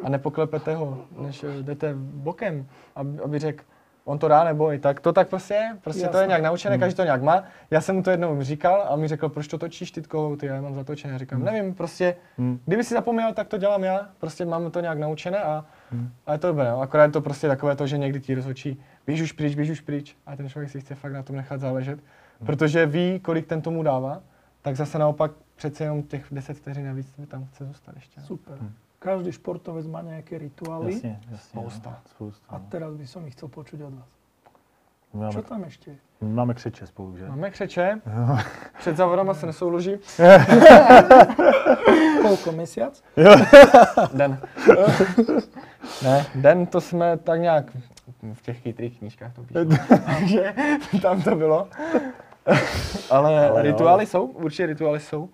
a 0.03 0.09
nepoklepete 0.09 0.75
ho, 0.75 1.05
než 1.19 1.43
eh, 1.43 1.63
jdete 1.63 1.93
bokem, 1.97 2.67
aby, 2.95 3.19
aby 3.19 3.39
řekl, 3.39 3.63
on 4.05 4.19
to 4.19 4.27
dá 4.27 4.43
nebo 4.43 4.73
i 4.73 4.79
tak. 4.79 4.99
To 4.99 5.13
tak 5.13 5.27
prostě 5.27 5.53
je, 5.53 5.77
prostě 5.81 6.07
to 6.07 6.17
je 6.17 6.27
nějak 6.27 6.41
naučené, 6.41 6.77
každý 6.77 6.95
to 6.95 7.03
nějak 7.03 7.21
má. 7.21 7.43
Já 7.71 7.81
jsem 7.81 7.95
mu 7.95 8.03
to 8.03 8.11
jednou 8.11 8.41
říkal 8.41 8.87
a 8.89 8.95
mi 8.95 9.07
řekl, 9.07 9.29
proč 9.29 9.47
to 9.47 9.57
točíš 9.57 9.91
ty 9.91 10.01
kohouty, 10.01 10.49
a 10.49 10.55
já 10.55 10.61
mám 10.61 10.75
zatočené. 10.75 11.13
Já 11.13 11.17
říkám, 11.17 11.43
nevím, 11.43 11.73
prostě, 11.73 12.15
Hmm. 12.37 12.59
kdyby 12.65 12.83
si 12.83 12.93
zapomněl, 12.93 13.33
tak 13.33 13.47
to 13.47 13.57
dělám 13.57 13.83
já, 13.83 14.09
prostě 14.19 14.45
máme 14.45 14.71
to 14.71 14.79
nějak 14.79 14.97
naučené 14.97 15.37
a, 15.43 15.65
a 16.25 16.33
je 16.33 16.37
to 16.37 16.47
dobré, 16.47 16.69
no. 16.69 16.81
akorát 16.81 17.03
je 17.03 17.11
to 17.11 17.21
prostě 17.21 17.47
takové 17.47 17.75
to, 17.75 17.87
že 17.87 17.97
někdy 17.97 18.19
ti 18.19 18.35
rozhočí, 18.35 18.81
běž 19.05 19.21
už 19.21 19.31
pryč, 19.31 19.55
běž 19.55 19.69
už 19.69 19.81
pryč. 19.81 20.15
A 20.25 20.35
ten 20.35 20.49
člověk 20.49 20.71
si 20.71 20.81
chce 20.81 20.95
fakt 20.95 21.13
na 21.13 21.23
tom 21.23 21.35
nechat 21.35 21.59
záležet, 21.59 21.99
protože 22.45 22.85
ví, 22.85 23.19
kolik 23.19 23.47
ten 23.47 23.61
tomu 23.61 23.83
dává, 23.83 24.21
tak 24.61 24.75
zase 24.75 24.99
naopak 24.99 25.31
přece 25.59 25.83
jenom 25.83 26.03
těch 26.03 26.25
10 26.31 26.57
vteřin 26.57 26.85
navíc 26.85 27.13
tam 27.27 27.45
chce 27.45 27.65
zůstat 27.65 27.95
ještě. 27.95 28.21
no. 28.21 28.27
Super. 28.27 28.57
Každý 28.99 29.31
športovec 29.31 29.87
má 29.87 30.01
nejaké 30.01 30.37
rituály 30.37 30.93
Jasně, 30.93 31.19
jasně. 31.31 31.37
Spousta. 31.37 31.89
No. 31.89 31.95
Spousta. 32.05 32.45
a 32.49 32.57
no. 32.57 32.65
teraz 32.69 32.93
by 32.95 33.07
som 33.07 33.27
ich 33.27 33.33
chcel 33.35 33.47
počuť 33.47 33.81
od 33.83 33.93
vás. 33.93 34.07
My 35.13 35.19
máme, 35.19 35.33
Čo 35.33 35.41
tam 35.41 35.63
ešte? 35.63 35.91
je? 35.91 35.97
my 36.21 36.33
máme 36.33 36.53
křeče 36.53 36.87
spolu, 36.87 37.17
že? 37.17 37.29
Máme 37.29 37.49
křeče, 37.51 38.01
před 38.79 38.97
závodama 38.97 39.33
se 39.33 39.45
nesouloží. 39.45 39.91
Koľko 42.21 42.51
mesiac? 42.51 43.03
Den. 44.13 44.39
ne, 46.03 46.25
den 46.35 46.65
to 46.65 46.81
jsme 46.81 47.17
tak 47.17 47.39
nějak 47.39 47.65
v 48.33 48.41
těch 48.41 48.61
chytrých 48.61 48.99
knížkách 48.99 49.33
to 49.33 49.43
píšou. 49.43 49.59
Takže 50.05 50.53
tam 51.01 51.21
to 51.21 51.35
bylo. 51.35 51.67
Ale, 53.09 53.49
Ale 53.49 53.59
jo. 53.59 53.61
rituály 53.61 54.05
jsou, 54.05 54.25
určitě 54.25 54.65
rituály 54.65 54.99
jsou. 54.99 55.29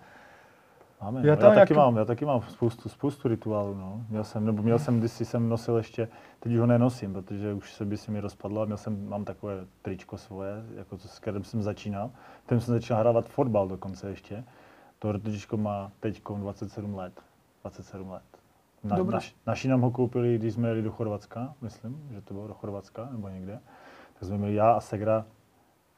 Máme, 1.02 1.20
Já 1.20 1.26
já, 1.26 1.36
to 1.36 1.44
já, 1.44 1.52
nějaký- 1.54 1.68
taky 1.68 1.78
mám, 1.78 1.96
já 1.96 2.04
taky 2.04 2.24
mám 2.24 2.42
spoustu, 2.42 2.88
spoustu 2.88 3.28
rituálů, 3.28 3.74
no. 3.74 4.04
Měl 4.08 4.24
jsem, 4.24 4.46
nebo 4.46 4.62
měl 4.62 4.78
jsem, 4.78 4.98
když 5.00 5.12
jsem 5.12 5.48
nosil 5.48 5.76
ještě, 5.76 6.08
teď 6.40 6.56
ho 6.56 6.66
nenosím, 6.66 7.12
protože 7.12 7.52
už 7.52 7.74
se 7.74 7.84
by 7.84 7.96
si 7.96 8.10
mi 8.10 8.20
rozpadlo, 8.20 8.62
a 8.62 8.64
měl 8.64 8.76
jsem, 8.76 9.08
mám 9.08 9.24
takové 9.24 9.66
tričko 9.82 10.16
svoje, 10.18 10.64
jako 10.76 10.96
to, 10.96 11.08
s 11.08 11.18
kterým 11.18 11.44
jsem 11.44 11.62
začínal. 11.62 12.10
Tím 12.48 12.60
jsem 12.60 12.74
začal 12.74 12.98
hrávat 12.98 13.28
fotbal 13.28 13.68
dokonce 13.68 14.08
ještě. 14.10 14.44
To 14.98 15.18
tričko 15.18 15.56
má 15.56 15.90
teď 16.00 16.22
27 16.36 16.94
let. 16.94 17.20
27 17.62 18.10
let. 18.10 18.22
Na, 18.84 18.96
naš, 19.12 19.34
naši 19.46 19.68
nám 19.68 19.80
ho 19.80 19.90
koupili, 19.90 20.38
když 20.38 20.54
jsme 20.54 20.68
jeli 20.68 20.82
do 20.82 20.90
Chorvatska, 20.92 21.54
myslím, 21.60 22.08
že 22.12 22.20
to 22.20 22.34
bylo 22.34 22.46
do 22.48 22.54
Chorvatska 22.54 23.08
nebo 23.12 23.28
někde. 23.28 23.60
Tak 24.14 24.28
jsme 24.28 24.38
měli 24.38 24.54
já 24.54 24.72
a 24.72 24.80
Segra 24.80 25.24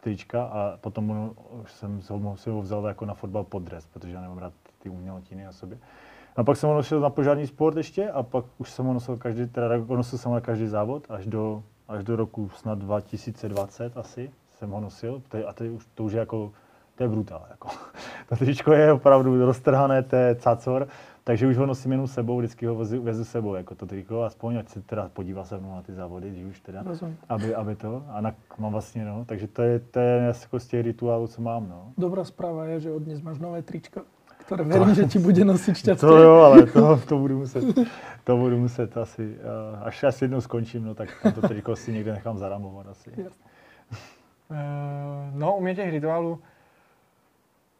trička 0.00 0.44
a 0.44 0.76
potom 0.80 1.30
jsem 1.66 2.02
si 2.02 2.12
ho, 2.12 2.37
si 2.37 2.50
ho 2.50 2.62
vzal 2.62 2.87
jako 2.87 3.04
na 3.06 3.14
fotbal 3.14 3.44
pod 3.44 3.62
dres, 3.62 3.87
protože 3.87 4.12
já 4.12 4.20
nemám 4.20 4.38
rád 4.38 4.52
ty 4.78 4.88
umělotiny 4.88 5.44
na 5.44 5.52
sobě. 5.52 5.78
A 6.36 6.44
pak 6.44 6.56
jsem 6.56 6.68
ho 6.68 6.74
nosil 6.74 7.00
na 7.00 7.10
požární 7.10 7.46
sport 7.46 7.76
ještě 7.76 8.10
a 8.10 8.22
pak 8.22 8.44
už 8.58 8.70
jsem 8.70 8.86
ho 8.86 8.92
nosil 8.92 9.16
každý, 9.16 9.46
teda 9.46 9.68
nosil 9.76 10.18
jsem 10.18 10.28
ho 10.28 10.34
na 10.34 10.40
každý 10.40 10.66
závod 10.66 11.06
až 11.08 11.26
do, 11.26 11.62
až 11.88 12.04
do 12.04 12.16
roku 12.16 12.48
snad 12.48 12.78
2020 12.78 13.96
asi 13.96 14.30
jsem 14.50 14.70
ho 14.70 14.80
nosil 14.80 15.22
a 15.48 15.52
to, 15.52 15.64
už, 15.64 15.86
to 15.94 16.04
už 16.04 16.12
je 16.12 16.18
jako, 16.18 16.52
to 16.94 17.02
je 17.02 17.08
brutál. 17.08 17.46
Jako. 17.50 17.68
To 18.28 18.36
tričko 18.36 18.72
je 18.72 18.92
opravdu 18.92 19.46
roztrhané, 19.46 20.02
to 20.02 20.16
je 20.16 20.34
cacor, 20.34 20.88
takže 21.24 21.46
už 21.46 21.56
ho 21.56 21.66
nosím 21.66 21.92
jenom 21.92 22.06
sebou, 22.06 22.38
vždycky 22.38 22.66
ho 22.66 22.74
vezu, 22.74 23.02
vezu 23.02 23.24
sebou, 23.24 23.54
jako 23.54 23.74
to 23.74 23.86
triko, 23.86 24.22
aspoň 24.22 24.56
ať 24.56 24.68
se 24.68 24.82
teda 24.82 25.10
podívá 25.12 25.44
se 25.44 25.58
mnou 25.58 25.74
na 25.74 25.82
ty 25.82 25.92
závody, 25.92 26.30
když 26.30 26.44
už 26.44 26.60
teda 26.60 26.84
aby, 27.28 27.54
aby 27.54 27.76
to, 27.76 28.04
a 28.08 28.20
na, 28.20 28.34
mám 28.58 28.72
vlastně, 28.72 29.04
no, 29.04 29.24
takže 29.24 29.46
to 29.46 29.62
je, 29.62 29.78
to 29.78 30.00
je 30.00 30.34
jako 30.42 30.60
z 30.60 30.66
těch 30.66 30.84
rituálů, 30.84 31.26
co 31.26 31.42
mám, 31.42 31.68
no. 31.68 31.92
Dobrá 31.98 32.24
správa 32.24 32.64
je, 32.64 32.80
že 32.80 32.92
od 32.92 33.02
dnes 33.02 33.20
máš 33.20 33.38
nové 33.38 33.62
tričko, 33.62 34.00
ktoré 34.48 34.64
verím, 34.64 34.96
že 34.96 35.04
ti 35.04 35.20
bude 35.20 35.44
nosiť 35.44 35.74
šťastie. 35.76 36.08
To 36.08 36.16
jo, 36.16 36.34
ale 36.40 36.64
to, 36.72 36.96
to 37.04 37.14
budu 37.20 37.44
muset, 37.44 37.61
to 38.24 38.32
budu 38.32 38.56
muset 38.56 38.88
asi, 38.96 39.37
uh, 39.37 39.84
až 39.84 40.08
až 40.08 40.24
jednou 40.24 40.40
skončím, 40.40 40.88
no, 40.88 40.96
tak 40.96 41.12
to 41.34 41.44
triko 41.48 41.76
si 41.76 41.92
někde 41.92 42.12
nechám 42.16 42.38
zaramovat 42.40 42.88
asi. 42.88 43.12
Eh, 43.12 43.28
No, 45.37 45.56
u 45.56 45.61
mě 45.61 45.74
těch 45.74 45.90
rituálů 45.90 46.38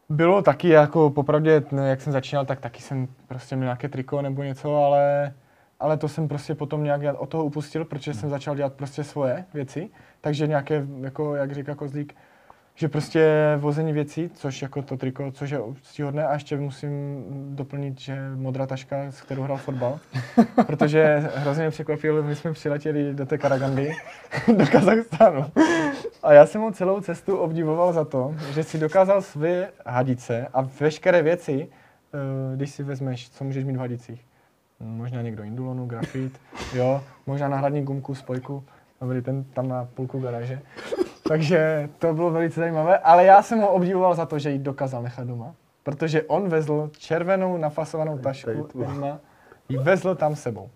bylo 0.09 0.43
taky 0.43 0.69
jako 0.69 1.11
popravdě, 1.11 1.63
no, 1.73 1.87
jak 1.87 2.01
jsem 2.01 2.13
začínal, 2.13 2.47
tak 2.47 2.61
taky 2.61 2.83
jsem 2.83 3.09
prostě 3.29 3.57
měl 3.57 3.67
nějaké 3.67 3.89
triko 3.89 4.23
nebo 4.23 4.43
něco, 4.43 4.77
ale, 4.77 5.33
ale 5.81 5.97
to 5.97 6.09
jsem 6.09 6.29
prostě 6.29 6.55
potom 6.55 6.85
nějak 6.85 7.03
já 7.03 7.13
od 7.13 7.29
toho 7.29 7.45
upustil, 7.45 7.85
protože 7.85 8.15
jsem 8.15 8.31
začal 8.31 8.57
dělat 8.57 8.73
prostě 8.73 9.05
svoje 9.05 9.45
věci, 9.55 9.91
takže 10.21 10.47
nějaké, 10.47 10.87
jako 11.01 11.35
jak 11.35 11.53
říká 11.53 11.75
Kozlík, 11.75 12.15
že 12.79 12.89
prostě 12.89 13.33
vození 13.57 13.93
věcí, 13.93 14.31
což 14.35 14.63
jako 14.63 14.83
to 14.83 14.97
triko, 14.97 15.33
což 15.33 15.51
je 15.51 15.61
stíhodné 15.83 16.27
a 16.27 16.35
ještě 16.35 16.57
musím 16.57 17.25
doplnit, 17.55 18.01
že 18.01 18.31
modrá 18.35 18.67
taška, 18.67 18.97
s 19.11 19.21
kterou 19.21 19.43
hrál 19.43 19.57
fotbal, 19.57 19.99
protože 20.67 21.31
hrozně 21.35 21.63
mě 21.63 21.71
překvapilo, 21.71 22.23
my 22.23 22.37
jsme 22.37 22.53
přiletěli 22.53 23.15
do 23.15 23.27
té 23.27 23.39
Karagandy, 23.39 23.93
do 24.57 24.67
Kazachstánu. 24.67 25.45
A 26.23 26.33
já 26.33 26.47
jsem 26.47 26.61
ho 26.61 26.73
celou 26.73 27.01
cestu 27.01 27.37
obdivoval 27.37 27.93
za 27.93 28.05
to, 28.05 28.35
že 28.55 28.63
si 28.63 28.79
dokázal 28.79 29.23
své 29.23 29.69
hadice 29.87 30.47
a 30.55 30.63
veškeré 30.81 31.23
věci, 31.23 31.69
eh, 31.69 32.57
když 32.57 32.71
si 32.71 32.83
vezmeš, 32.83 33.31
co 33.31 33.45
můžeš 33.45 33.65
mít 33.65 33.77
v 33.77 33.81
hadicích. 33.81 34.27
Možná 34.81 35.23
někdo 35.23 35.43
indulonu, 35.43 35.87
grafit, 35.87 36.41
jo, 36.75 37.03
možná 37.27 37.49
náhradní 37.49 37.83
gumku, 37.83 38.15
spojku, 38.15 38.65
dobrý, 39.01 39.23
ten 39.23 39.45
tam 39.45 39.69
má 39.69 39.89
půlku 39.95 40.21
garáže. 40.21 40.63
Takže 41.29 41.89
to 41.99 42.15
bylo 42.15 42.31
velice 42.31 42.61
zajímavé, 42.61 42.99
ale 42.99 43.25
já 43.25 43.43
jsem 43.43 43.59
ho 43.59 43.69
obdivoval 43.69 44.15
za 44.15 44.27
to, 44.27 44.39
že 44.39 44.51
ji 44.51 44.59
dokázal 44.59 45.03
nechat 45.03 45.27
doma. 45.27 45.55
Protože 45.83 46.23
on 46.23 46.49
vezl 46.49 46.91
červenou 46.99 47.57
nafasovanou 47.57 48.19
tašku, 48.19 48.69
Emma, 48.85 49.19
ji 49.69 49.79
vezl 49.79 50.15
tam 50.15 50.37
sebou. 50.37 50.71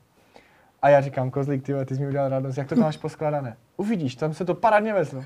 A 0.82 0.88
já 0.88 1.00
říkám, 1.00 1.30
Kozlík, 1.30 1.62
ty, 1.62 1.72
ty 1.84 1.94
jsi 1.94 2.00
mi 2.00 2.08
udělal 2.08 2.28
radost, 2.28 2.56
jak 2.56 2.68
to 2.68 2.74
tam 2.74 2.84
máš 2.84 2.96
poskladané? 2.96 3.56
Uvidíš, 3.76 4.14
tam 4.14 4.34
se 4.34 4.44
to 4.44 4.54
parádně 4.54 4.94
vezlo. 4.94 5.24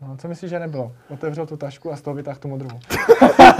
No, 0.00 0.16
co 0.16 0.28
myslíš, 0.28 0.50
že 0.50 0.58
nebylo? 0.58 0.92
Otevřel 1.08 1.46
tu 1.46 1.56
tašku 1.56 1.92
a 1.92 1.96
z 1.96 2.02
toho 2.02 2.14
vytáhl 2.14 2.38
tu 2.38 2.48
modrou. 2.48 2.78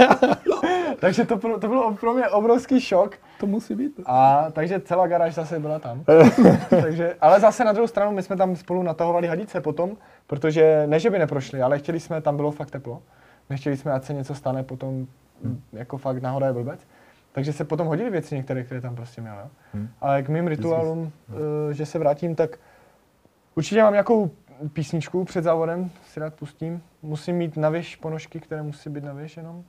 takže 0.99 1.25
to, 1.25 1.37
pro- 1.37 1.59
to 1.59 1.67
bylo 1.67 1.93
pro 1.93 2.13
mě 2.13 2.27
obrovský 2.29 2.81
šok. 2.81 3.15
To 3.39 3.47
musí 3.47 3.75
byť. 3.75 3.91
A 4.05 4.47
takže 4.51 4.79
celá 4.79 5.07
garáž 5.07 5.33
zase 5.33 5.59
byla 5.59 5.79
tam. 5.79 6.03
takže, 6.69 7.15
ale 7.21 7.39
zase 7.39 7.63
na 7.63 7.71
druhou 7.71 7.87
stranu 7.87 8.11
my 8.11 8.23
jsme 8.23 8.35
tam 8.35 8.55
spolu 8.55 8.83
natahovali 8.83 9.27
hadice 9.27 9.61
potom, 9.61 9.97
protože 10.27 10.83
ne, 10.87 10.99
že 10.99 11.09
by 11.09 11.19
neprošli, 11.19 11.61
ale 11.61 11.79
chtěli 11.79 11.99
jsme, 11.99 12.21
tam 12.21 12.35
bylo 12.35 12.51
fakt 12.51 12.71
teplo. 12.71 13.01
Nechtěli 13.49 13.77
jsme, 13.77 13.91
ať 13.91 14.03
se 14.03 14.13
něco 14.13 14.35
stane 14.35 14.63
potom, 14.63 15.07
Hmm. 15.43 15.61
jako 15.73 15.97
fakt 15.97 16.21
nahoda 16.21 16.47
je 16.47 16.53
blbec. 16.53 16.87
Takže 17.31 17.53
se 17.53 17.65
potom 17.65 17.87
hodili 17.87 18.09
věci 18.09 18.35
některé, 18.35 18.63
které 18.63 18.81
tam 18.81 18.95
prostě 18.95 19.21
měl. 19.21 19.35
Jo? 19.39 19.49
Hmm. 19.73 19.89
A 20.01 20.21
k 20.21 20.29
mým 20.29 20.47
rituálům, 20.47 21.11
eh, 21.29 21.73
že 21.73 21.85
se 21.85 21.99
vrátím, 21.99 22.35
tak 22.35 22.59
určitě 23.55 23.81
mám 23.83 23.93
nějakou 23.93 24.31
písničku 24.73 25.25
před 25.25 25.43
závodem, 25.43 25.89
si 26.05 26.19
rád 26.19 26.33
pustím. 26.33 26.81
Musím 27.01 27.35
mít 27.35 27.57
na 27.57 27.69
věž 27.69 27.95
ponožky, 27.95 28.39
které 28.39 28.61
musí 28.61 28.89
být 28.89 29.03
na 29.03 29.13
věž 29.13 29.37
jenom. 29.37 29.63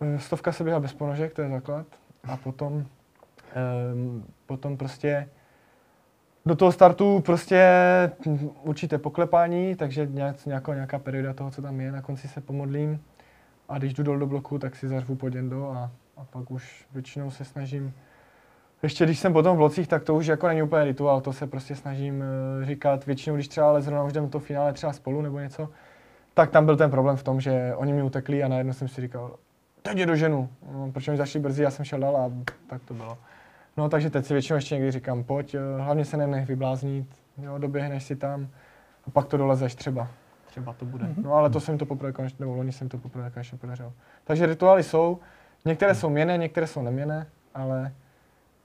Eh, 0.00 0.18
Stovka 0.18 0.52
se 0.52 0.64
běhá 0.64 0.80
bez 0.80 0.92
ponožek, 0.92 1.34
to 1.34 1.42
je 1.42 1.48
základ. 1.48 1.86
A 2.24 2.36
potom, 2.36 2.86
um, 3.92 4.24
potom 4.46 4.76
prostě 4.76 5.28
do 6.46 6.56
toho 6.56 6.72
startu 6.72 7.20
prostě 7.20 7.70
určité 8.62 8.98
poklepání, 8.98 9.76
takže 9.76 10.06
nějak, 10.06 10.46
nějaká, 10.46 10.74
nějaká 10.74 10.98
perioda 10.98 11.34
toho, 11.34 11.50
co 11.50 11.62
tam 11.62 11.80
je, 11.80 11.92
na 11.92 12.02
konci 12.02 12.28
se 12.28 12.40
pomodlím. 12.40 13.00
A 13.68 13.78
když 13.78 13.94
jdu 13.94 14.02
dolů 14.02 14.20
do 14.20 14.26
bloku, 14.26 14.58
tak 14.58 14.76
si 14.76 14.88
zařvu 14.88 15.16
poděndo 15.16 15.70
a, 15.70 15.90
a 16.16 16.24
pak 16.24 16.50
už 16.50 16.86
většinou 16.92 17.30
se 17.30 17.44
snažím 17.44 17.94
ještě 18.82 19.04
když 19.04 19.18
jsem 19.18 19.32
potom 19.32 19.54
v 19.54 19.58
blocích, 19.58 19.88
tak 19.88 20.04
to 20.04 20.14
už 20.14 20.26
jako 20.26 20.48
není 20.48 20.62
úplně 20.62 20.84
rituál, 20.84 21.20
to 21.20 21.32
se 21.32 21.46
prostě 21.46 21.74
snažím 21.74 22.22
eh, 22.22 22.66
říkat. 22.66 23.06
Většinou, 23.06 23.36
když 23.36 23.48
třeba 23.48 23.68
ale 23.68 23.82
zrovna 23.82 24.04
už 24.04 24.12
jdeme 24.12 24.28
to 24.28 24.40
finále 24.40 24.72
třeba 24.72 24.92
spolu 24.92 25.22
nebo 25.22 25.38
něco, 25.38 25.68
tak 26.34 26.50
tam 26.50 26.66
byl 26.66 26.76
ten 26.76 26.90
problém 26.90 27.16
v 27.16 27.22
tom, 27.22 27.40
že 27.40 27.72
oni 27.76 27.92
mi 27.92 28.02
utekli 28.02 28.42
a 28.42 28.48
najednou 28.48 28.72
jsem 28.72 28.88
si 28.88 29.00
říkal, 29.00 29.36
teď 29.82 29.98
je 29.98 30.06
do 30.06 30.16
ženu. 30.16 30.48
No, 30.72 30.92
proč 30.92 31.08
oni 31.08 31.16
zašli 31.16 31.40
brzy, 31.40 31.62
já 31.62 31.70
jsem 31.70 31.84
šel 31.84 32.00
dál 32.00 32.16
a 32.16 32.32
tak 32.66 32.82
to 32.84 32.94
bylo. 32.94 33.18
No 33.76 33.88
takže 33.88 34.10
teď 34.10 34.26
si 34.26 34.32
většinou 34.32 34.56
ještě 34.56 34.74
někdy 34.74 34.90
říkám, 34.90 35.24
pojď, 35.24 35.54
eh, 35.54 35.82
hlavně 35.82 36.04
se 36.04 36.16
nenech 36.16 36.48
vybláznit, 36.48 37.06
jo, 37.38 37.58
doběhneš 37.58 38.04
si 38.04 38.16
tam 38.16 38.48
a 39.06 39.10
pak 39.10 39.26
to 39.26 39.36
dolezeš 39.36 39.74
třeba. 39.74 40.08
Třeba 40.46 40.72
to 40.72 40.84
bude. 40.84 41.14
No 41.16 41.34
ale 41.34 41.50
to 41.50 41.60
jsem 41.60 41.78
to 41.78 41.86
poprvé 41.86 42.12
konečně, 42.12 42.36
nebo 42.40 42.54
loni 42.54 42.72
jsem 42.72 42.88
to 42.88 42.98
poprvé 42.98 43.30
konečně 43.30 43.58
podařil. 43.58 43.92
Takže 44.24 44.46
rituály 44.46 44.82
jsou, 44.82 45.18
některé 45.64 45.94
jsou 45.94 46.10
měné, 46.10 46.38
některé 46.38 46.66
jsou 46.66 46.82
neměné, 46.82 47.26
ale, 47.54 47.92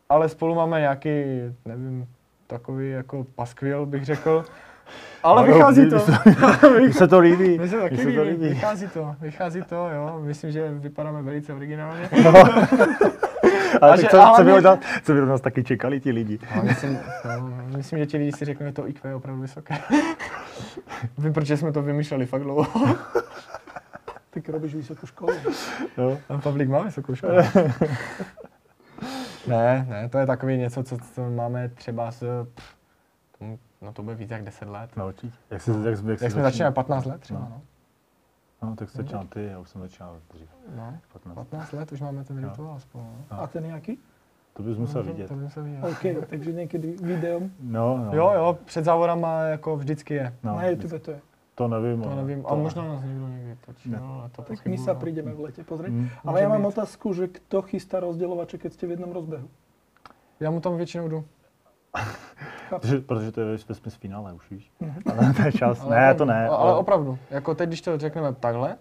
ale 0.10 0.30
spolu 0.30 0.56
máme 0.56 0.80
nějaký, 0.80 1.10
nevím, 1.66 2.08
takový 2.48 2.90
jako 2.90 3.24
paskvil, 3.36 3.86
bych 3.86 4.06
řekl. 4.06 4.46
Ale 5.24 5.44
Ano, 5.44 5.54
vychází 5.54 5.90
to. 5.90 5.96
Mně 6.80 6.94
se 6.94 7.08
to 7.08 7.20
líbí. 7.20 7.58
Mně 7.60 7.68
se 7.68 7.82
taky 7.82 7.96
líbí, 7.96 8.20
líbí. 8.20 8.48
vychází 8.50 8.88
to, 8.88 9.16
vychází 9.22 9.62
to, 9.62 9.76
jo. 9.76 10.20
Myslím, 10.24 10.52
že 10.52 10.72
vypadáme 10.72 11.22
velice 11.22 11.54
originálně. 11.54 12.10
Ale 13.82 13.92
A 13.94 13.96
že- 13.96 14.02
tak 14.02 14.12
co, 14.12 14.22
a 14.22 14.34
co, 14.36 14.44
by 14.44 14.54
od 14.54 14.64
nás, 14.64 14.80
co 15.04 15.14
by 15.14 15.22
od 15.22 15.26
nás 15.26 15.42
taky 15.42 15.64
čekali 15.64 16.00
ti 16.00 16.12
lidi? 16.12 16.40
A 16.60 16.62
myslím, 16.62 17.00
no, 17.26 17.50
myslím, 17.78 18.00
že 18.00 18.06
ti 18.06 18.18
lidi 18.18 18.32
si 18.32 18.46
řeknou, 18.46 18.66
že 18.66 18.74
to 18.74 18.88
IQ 18.88 19.10
je 19.10 19.16
opravdu 19.16 19.42
vysoké. 19.42 19.76
Vím, 21.18 21.34
proč 21.34 21.50
jsme 21.50 21.72
to 21.72 21.82
vymýšleli 21.82 22.26
fakt 22.26 22.42
dlouho. 22.44 22.66
Ty 24.30 24.52
robíš 24.52 24.76
vysokou 24.76 25.08
školu. 25.08 25.34
Jo? 25.98 26.18
Tam 26.28 26.42
Pavlík 26.42 26.70
má 26.70 26.80
vysokou 26.82 27.16
školu. 27.16 27.34
ne, 29.48 29.86
ne, 29.90 30.10
to 30.10 30.18
je 30.18 30.26
takový 30.26 30.58
něco, 30.58 30.84
co, 30.84 30.98
co 31.16 31.30
máme 31.30 31.70
třeba 31.70 32.12
z... 32.12 32.24
No 33.82 33.94
to 33.94 34.04
bude 34.04 34.16
víc 34.16 34.32
jak 34.32 34.44
10 34.44 34.70
let. 34.70 34.90
No 34.98 35.08
určitě. 35.08 35.34
Jak, 35.50 35.62
jsi, 35.62 35.72
jak, 35.72 35.80
jak, 35.86 35.98
jsi 35.98 36.08
Jak 36.10 36.20
jsme 36.20 36.30
začínal? 36.30 36.44
začínali 36.52 36.74
15 36.74 37.06
let 37.06 37.22
třeba, 37.22 37.40
No. 37.40 37.48
no. 37.50 37.62
No, 38.70 38.76
tak 38.76 38.90
jsi 38.90 38.98
začínal 38.98 39.26
ty, 39.28 39.46
já 39.46 39.60
už 39.60 39.70
jsem 39.70 39.82
začínal 39.82 40.18
dřív. 40.34 40.50
no. 40.76 40.98
15. 41.14 41.36
15 41.36 41.72
let 41.72 41.92
už 41.92 42.02
máme 42.02 42.24
ten 42.24 42.42
No. 42.42 42.50
rituál 42.50 42.80
spolu. 42.80 43.04
No. 43.32 43.42
A 43.42 43.48
ten 43.48 43.66
jaký? 43.66 44.00
To 44.54 44.64
bys 44.64 44.78
musel 44.78 45.04
No, 45.04 45.12
vidět. 45.12 45.28
To 45.28 45.34
bych 45.34 45.44
musel 45.44 45.64
vidět. 45.64 45.84
OK, 45.84 46.28
takže 46.30 46.54
někdy 46.54 46.96
videom 47.02 47.52
No, 47.60 47.98
no. 47.98 48.14
Jo, 48.14 48.32
jo, 48.36 48.58
před 48.66 48.86
závodama 48.86 49.42
jako 49.42 49.78
vždycky 49.78 50.14
je. 50.14 50.34
No, 50.44 50.56
na 50.56 50.66
YouTube 50.68 51.00
to 51.00 51.12
je. 51.12 51.20
To 51.56 51.68
nevím. 51.68 52.02
To 52.02 52.12
ale 52.12 52.16
nevím, 52.24 52.46
a 52.48 52.56
možná 52.56 52.84
nás 52.88 53.04
někdo 53.04 53.28
někdy 53.28 53.58
točí, 53.66 53.90
Ne. 53.90 54.00
no, 54.02 54.20
ale 54.20 54.30
to 54.30 54.42
Tak 54.42 54.66
my 54.66 54.78
no. 54.88 54.96
prídeme 54.96 55.34
v 55.34 55.40
lete 55.40 55.64
pozrieť. 55.64 55.92
Mm. 55.92 56.10
Ale 56.26 56.42
ja 56.42 56.48
mám 56.52 56.62
byť. 56.62 56.68
otázku, 56.76 57.14
že 57.16 57.28
kto 57.28 57.62
chystá 57.62 58.00
rozdeľovače, 58.04 58.58
keď 58.60 58.72
ste 58.76 58.88
v 58.88 58.92
jednom 59.00 59.12
rozbehu? 59.12 59.48
Já 60.40 60.52
mu 60.52 60.60
tam 60.60 60.78
většinou 60.78 61.08
jdu. 61.08 61.24
Protože, 62.70 63.00
protože 63.00 63.32
to 63.32 63.42
je 63.42 63.46
ve 63.46 63.58
smyslu 63.58 64.00
finále, 64.00 64.34
už 64.34 64.52
víš. 64.52 64.72
Mhm. 64.80 65.02
Ale 65.06 65.34
to 65.34 65.42
je 65.42 65.52
čas. 65.52 65.82
Ale 65.84 65.96
ne, 65.96 66.14
to 66.14 66.26
ne. 66.26 66.48
Ale, 66.48 66.58
ale 66.58 66.76
opravdu, 66.78 67.18
jako 67.30 67.56
teď, 67.56 67.70
když 67.70 67.82
to 67.82 67.98
řekneme 67.98 68.34
takhle, 68.34 68.76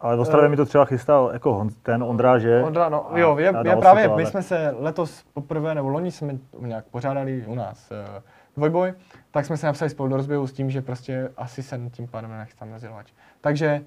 ale 0.00 0.16
v 0.16 0.20
Ostravě 0.20 0.48
mi 0.48 0.56
to 0.56 0.66
třeba 0.66 0.84
chystal 0.84 1.30
jako 1.32 1.52
Hon- 1.54 1.74
ten 1.82 2.02
Ondra, 2.02 2.38
že? 2.38 2.62
Ondra, 2.62 2.88
no, 2.88 3.12
A- 3.14 3.18
jo, 3.18 3.38
je, 3.38 3.44
je 3.46 3.76
právě, 3.76 4.08
to, 4.08 4.16
my 4.16 4.22
ale- 4.22 4.26
jsme 4.26 4.42
se 4.42 4.74
letos 4.78 5.24
poprvé, 5.34 5.74
nebo 5.74 5.88
loni 5.88 6.10
jsme 6.10 6.38
nějak 6.60 6.84
pořádali 6.84 7.44
u 7.46 7.54
nás 7.54 7.90
uh, 7.90 8.22
dvojboj, 8.56 8.92
tak 9.30 9.44
jsme 9.46 9.56
se 9.56 9.66
napsali 9.66 9.90
spolu 9.90 10.08
do 10.08 10.16
rozběhu 10.16 10.46
s 10.46 10.52
tím, 10.52 10.70
že 10.70 10.82
prostě 10.82 11.30
asi 11.36 11.62
se 11.62 11.80
tím 11.90 12.08
pádem 12.08 12.30
nenechystám 12.30 12.72
rozdělovač. 12.72 13.12
Takže 13.40 13.80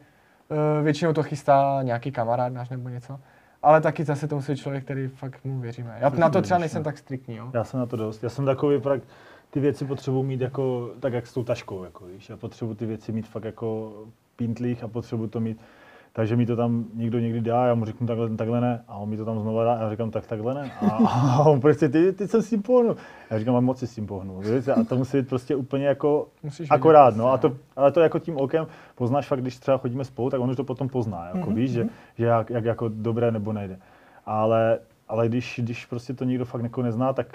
uh, 0.49 0.57
většinou 0.83 1.13
to 1.13 1.23
chystá 1.23 1.79
nějaký 1.83 2.11
kamarád 2.11 2.53
náš 2.53 2.69
nebo 2.69 2.89
něco, 2.89 3.19
ale 3.63 3.81
taky 3.81 4.03
zase 4.03 4.27
to 4.27 4.35
musí 4.35 4.55
člověk, 4.55 4.83
který 4.83 5.07
fakt 5.07 5.45
mu 5.45 5.59
věříme. 5.59 5.97
Já 5.99 6.09
na 6.09 6.29
to 6.29 6.41
třeba 6.41 6.57
nejsem 6.57 6.79
no. 6.79 6.83
tak 6.83 6.97
striktní, 6.97 7.35
jo. 7.35 7.51
Já 7.53 7.63
jsem 7.63 7.79
na 7.79 7.85
to 7.85 7.97
dost. 7.97 8.23
Já 8.23 8.29
jsem 8.29 8.45
takový 8.45 8.79
fakt, 8.79 9.03
ty 9.49 9.59
věci 9.59 9.85
potřebuji 9.85 10.23
mít 10.23 10.41
jako, 10.41 10.91
tak 10.99 11.13
jak 11.13 11.27
s 11.27 11.33
tou 11.33 11.43
taškou, 11.43 11.83
jako 11.83 12.05
víš. 12.05 12.29
Já 12.29 12.37
potřebuji 12.37 12.73
ty 12.75 12.85
věci 12.85 13.11
mít 13.11 13.27
fakt 13.27 13.43
jako 13.43 13.93
pintlých 14.35 14.83
a 14.83 14.87
potřebuji 14.87 15.27
to 15.27 15.39
mít 15.39 15.61
takže 16.15 16.35
mi 16.35 16.45
to 16.45 16.55
tam 16.55 16.85
někdo 16.93 17.19
někdy 17.19 17.41
dá, 17.41 17.65
já 17.65 17.75
mu 17.75 17.85
řeknu 17.85 18.07
takhle, 18.07 18.29
takhle 18.29 18.61
ne, 18.61 18.83
a 18.87 18.95
on 18.97 19.09
mi 19.09 19.17
to 19.17 19.25
tam 19.25 19.39
znova 19.39 19.63
dá, 19.63 19.73
a 19.73 19.81
já 19.81 19.89
říkám 19.89 20.11
tak 20.11 20.27
takhle 20.27 20.53
ne. 20.53 20.71
A, 20.81 20.87
a 21.07 21.45
on 21.45 21.61
prostě, 21.61 21.89
ty, 21.89 22.13
ty 22.13 22.27
se 22.27 22.41
s 22.41 22.49
tím 22.49 22.61
pohnu. 22.61 22.95
Já 23.29 23.39
říkám, 23.39 23.53
mám 23.53 23.65
moc 23.65 23.79
si 23.79 23.87
s 23.87 23.95
tím 23.95 24.07
pohnu. 24.07 24.39
Víš? 24.39 24.67
A 24.67 24.83
to 24.83 24.97
musí 24.97 25.17
být 25.17 25.29
prostě 25.29 25.55
úplně 25.55 25.85
jako 25.85 26.27
Musíš 26.43 26.67
akorát, 26.71 27.15
no. 27.15 27.31
A 27.31 27.37
to, 27.37 27.55
ale 27.75 27.91
to 27.91 27.99
jako 27.99 28.19
tím 28.19 28.37
okem 28.37 28.67
poznáš 28.95 29.27
fakt, 29.27 29.41
když 29.41 29.57
třeba 29.57 29.77
chodíme 29.77 30.05
spolu, 30.05 30.29
tak 30.29 30.41
on 30.41 30.49
už 30.49 30.57
to 30.57 30.63
potom 30.63 30.89
pozná, 30.89 31.25
jako 31.25 31.49
Mhm, 31.49 31.55
víš, 31.55 31.71
že, 31.71 31.87
že 32.17 32.25
jak, 32.25 32.49
jak, 32.49 32.65
jako 32.65 32.89
dobré 32.93 33.31
nebo 33.31 33.53
nejde. 33.53 33.79
Ale, 34.25 34.79
ale 35.07 35.27
když, 35.27 35.59
když 35.63 35.85
prostě 35.85 36.13
to 36.13 36.23
nikdo 36.23 36.45
fakt 36.45 36.63
jako 36.63 36.81
nezná, 36.81 37.13
tak, 37.13 37.27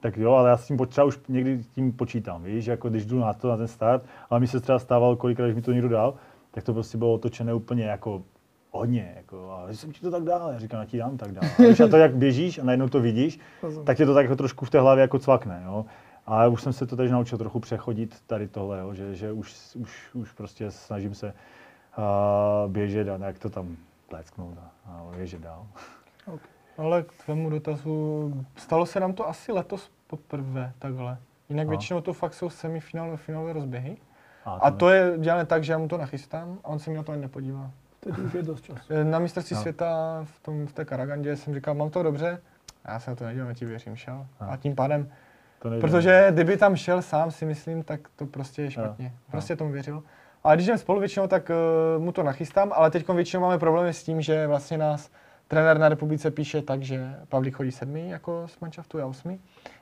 tak 0.00 0.16
jo, 0.16 0.32
ale 0.32 0.50
já 0.50 0.56
s 0.56 0.66
tím 0.66 0.78
třeba 0.88 1.04
už 1.04 1.20
někdy 1.28 1.62
tím 1.74 1.92
počítám, 1.92 2.42
víš, 2.42 2.66
jako 2.66 2.88
když 2.88 3.06
jdu 3.06 3.20
na 3.20 3.32
to, 3.32 3.48
na 3.48 3.56
ten 3.56 3.68
start, 3.68 4.02
ale 4.30 4.40
mi 4.40 4.46
se 4.46 4.60
třeba 4.60 4.78
stávalo 4.78 5.16
kolikrát, 5.16 5.46
když 5.46 5.56
mi 5.56 5.62
to 5.62 5.72
někdo 5.72 5.88
dal, 5.88 6.14
tak 6.50 6.64
to 6.64 6.72
prostě 6.72 6.98
bylo 6.98 7.12
otočené 7.14 7.54
úplně 7.54 7.84
jako 7.84 8.22
hodně, 8.70 9.12
jako, 9.16 9.52
a 9.52 9.72
jsem 9.72 9.92
ti 9.92 10.00
to 10.00 10.10
tak 10.10 10.22
dál, 10.22 10.52
já 10.52 10.58
říkám, 10.58 10.80
já 10.80 10.86
ti 10.86 10.98
dám 10.98 11.16
tak 11.16 11.32
dál. 11.32 11.50
A 11.58 11.62
když 11.62 11.80
a 11.80 11.88
to 11.88 11.96
jak 11.96 12.16
běžíš 12.16 12.58
a 12.58 12.64
najednou 12.64 12.88
to 12.88 13.00
vidíš, 13.00 13.40
tak 13.84 13.98
je 13.98 14.06
to 14.06 14.14
tak 14.14 14.24
jako 14.24 14.36
trošku 14.36 14.64
v 14.64 14.70
té 14.70 14.80
hlavě 14.80 15.02
jako 15.02 15.18
cvakne, 15.18 15.62
jo. 15.66 15.84
A 16.26 16.46
už 16.46 16.62
jsem 16.62 16.72
se 16.72 16.86
to 16.86 16.96
teď 16.96 17.10
naučil 17.10 17.38
trochu 17.38 17.60
přechodit 17.60 18.22
tady 18.26 18.48
tohle, 18.48 18.78
jo, 18.78 18.94
že, 18.94 19.14
že 19.14 19.32
už, 19.32 19.76
už, 19.76 20.10
už 20.14 20.32
prostě 20.32 20.70
snažím 20.70 21.14
se 21.14 21.34
uh, 21.98 22.72
běžet 22.72 23.08
a 23.08 23.26
jak 23.26 23.38
to 23.38 23.50
tam 23.50 23.76
plecknout 24.08 24.58
a, 24.58 24.70
a 24.90 25.06
běžet 25.16 25.40
dál. 25.40 25.66
Ale 26.78 27.02
k 27.02 27.12
tvému 27.24 27.50
dotazu, 27.50 28.32
stalo 28.56 28.86
se 28.86 29.00
nám 29.00 29.12
to 29.12 29.28
asi 29.28 29.52
letos 29.52 29.90
poprvé 30.06 30.72
takhle. 30.78 31.18
Jinak 31.48 31.66
No. 31.66 31.70
většinou 31.70 32.00
to 32.00 32.12
fakt 32.12 32.34
jsou 32.34 32.50
semifinálové 32.50 33.16
finálové 33.16 33.52
rozběhy. 33.52 33.96
A, 34.44 34.52
A 34.52 34.70
to 34.70 34.90
je 34.90 35.12
dělané 35.18 35.46
tak, 35.46 35.64
že 35.64 35.72
já 35.72 35.78
mu 35.78 35.88
to 35.88 35.98
nachystám 35.98 36.58
a 36.64 36.68
on 36.68 36.78
se 36.78 36.90
mi 36.90 36.96
na 36.96 37.02
to 37.02 37.12
ani 37.12 37.20
nepodívá. 37.20 37.70
Vtedy 38.00 38.22
už 38.22 38.34
je 38.34 38.42
dosť 38.42 38.64
času. 38.64 38.92
Na 39.04 39.18
mistrovství 39.18 39.54
No. 39.56 39.60
světa 39.62 40.20
v, 40.24 40.40
tom, 40.40 40.66
v 40.66 40.72
té 40.72 40.84
Karagandě 40.84 41.36
jsem 41.36 41.54
říkal, 41.54 41.74
mám 41.74 41.90
to 41.90 42.02
dobře, 42.02 42.40
a 42.84 42.92
já 42.92 43.00
se 43.00 43.10
na 43.10 43.16
to 43.16 43.24
nedělám, 43.24 43.54
ti 43.54 43.64
věřím, 43.66 43.96
šel. 43.96 44.26
No. 44.40 44.50
A 44.50 44.56
tím 44.56 44.74
pádem, 44.74 45.08
to 45.58 45.70
nejde. 45.70 45.80
protože 45.80 46.26
kdyby 46.30 46.56
tam 46.56 46.76
šel 46.76 47.02
sám, 47.02 47.30
si 47.30 47.44
myslím, 47.44 47.82
tak 47.82 48.00
to 48.16 48.26
prostě 48.26 48.62
je 48.62 48.70
špatně. 48.70 49.12
Prostě 49.30 49.56
tomu 49.56 49.70
věřil. 49.72 50.02
Ale 50.44 50.56
když 50.56 50.66
jdem 50.66 50.78
spolu 50.78 51.00
většinou, 51.00 51.26
tak 51.26 51.50
uh, 51.96 52.02
mu 52.02 52.12
to 52.12 52.22
nachystám, 52.22 52.72
ale 52.74 52.90
teď 52.90 53.08
většinou 53.08 53.42
máme 53.42 53.58
problémy 53.58 53.92
s 53.92 54.04
tím, 54.04 54.22
že 54.22 54.46
vlastně 54.46 54.78
nás 54.78 55.10
trenér 55.50 55.78
na 55.78 55.88
republice 55.88 56.30
píše 56.30 56.62
tak, 56.62 56.82
že 56.82 57.14
Pavlík 57.28 57.56
chodí 57.56 57.72
sedmý 57.72 58.10
jako 58.10 58.42
z 58.48 58.60
manšaftu, 58.60 58.98
já 58.98 59.06
osmý. 59.06 59.40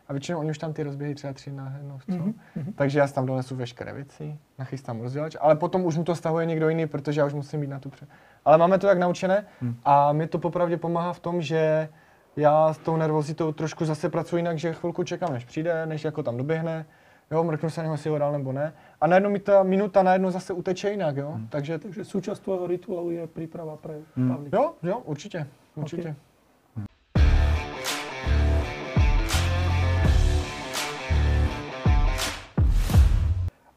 A 0.09 0.12
většinou 0.12 0.38
oni 0.38 0.50
už 0.50 0.59
tam 0.59 0.72
ty 0.72 0.83
rozběhy 0.83 1.14
třeba 1.14 1.33
tři 1.33 1.52
na 1.52 1.72
jednou 1.76 1.98
chcou. 1.98 2.12
Mhm, 2.12 2.72
Takže 2.76 2.98
já 2.98 3.07
si 3.07 3.14
tam 3.14 3.26
donesu 3.26 3.57
veškeré 3.57 3.92
věci, 3.92 4.38
nachystám 4.59 5.00
rozdělač, 5.00 5.37
ale 5.40 5.57
potom 5.57 5.85
už 5.85 5.96
mu 5.96 6.04
to 6.04 6.14
stahuje 6.14 6.46
někdo 6.46 6.68
jiný, 6.68 6.87
protože 6.87 7.20
já 7.20 7.26
už 7.26 7.35
musím 7.35 7.61
být 7.61 7.66
na 7.70 7.78
tu 7.78 7.88
pře. 7.90 8.07
Ale 8.44 8.59
máme 8.59 8.78
to 8.78 8.87
tak 8.87 8.98
naučené 8.98 9.44
Hmm. 9.61 9.76
a 9.85 10.12
mi 10.12 10.26
to 10.26 10.38
popravdě 10.38 10.76
pomáhá 10.76 11.12
v 11.12 11.20
tom, 11.20 11.42
že 11.42 11.88
já 12.37 12.72
s 12.72 12.78
tou 12.78 12.96
nervozitou 12.96 13.52
trošku 13.52 13.85
zase 13.85 14.09
pracuji 14.09 14.37
jinak, 14.37 14.59
že 14.59 14.72
chvilku 14.72 15.04
čekám, 15.04 15.33
než 15.33 15.44
přijde, 15.44 15.87
než 15.87 16.04
jako 16.04 16.22
tam 16.22 16.37
doběhne. 16.37 16.85
Jo, 17.31 17.44
mrknu 17.44 17.70
se 17.70 17.81
na 17.81 17.83
něho, 17.83 17.94
jestli 17.94 18.11
ho 18.11 18.18
dál 18.18 18.33
nebo 18.33 18.52
ne. 18.52 18.72
A 19.00 19.06
najednou 19.06 19.30
mi 19.30 19.38
ta 19.38 19.62
minuta 19.62 20.02
najednou 20.02 20.30
zase 20.30 20.52
uteče 20.52 20.90
jinak, 20.90 21.16
jo. 21.16 21.30
Hmm. 21.30 21.46
Takže 21.48 21.78
Takže 21.78 22.02
súčasť 22.04 22.42
tvojho 22.42 22.66
rituálu 22.66 23.11
je 23.11 23.26
príprava 23.26 23.76
pre 23.78 24.02
Hmm. 24.16 24.50
Jo, 24.52 24.74
jo, 24.82 25.02
určitě, 25.04 25.46
určitě. 25.76 26.16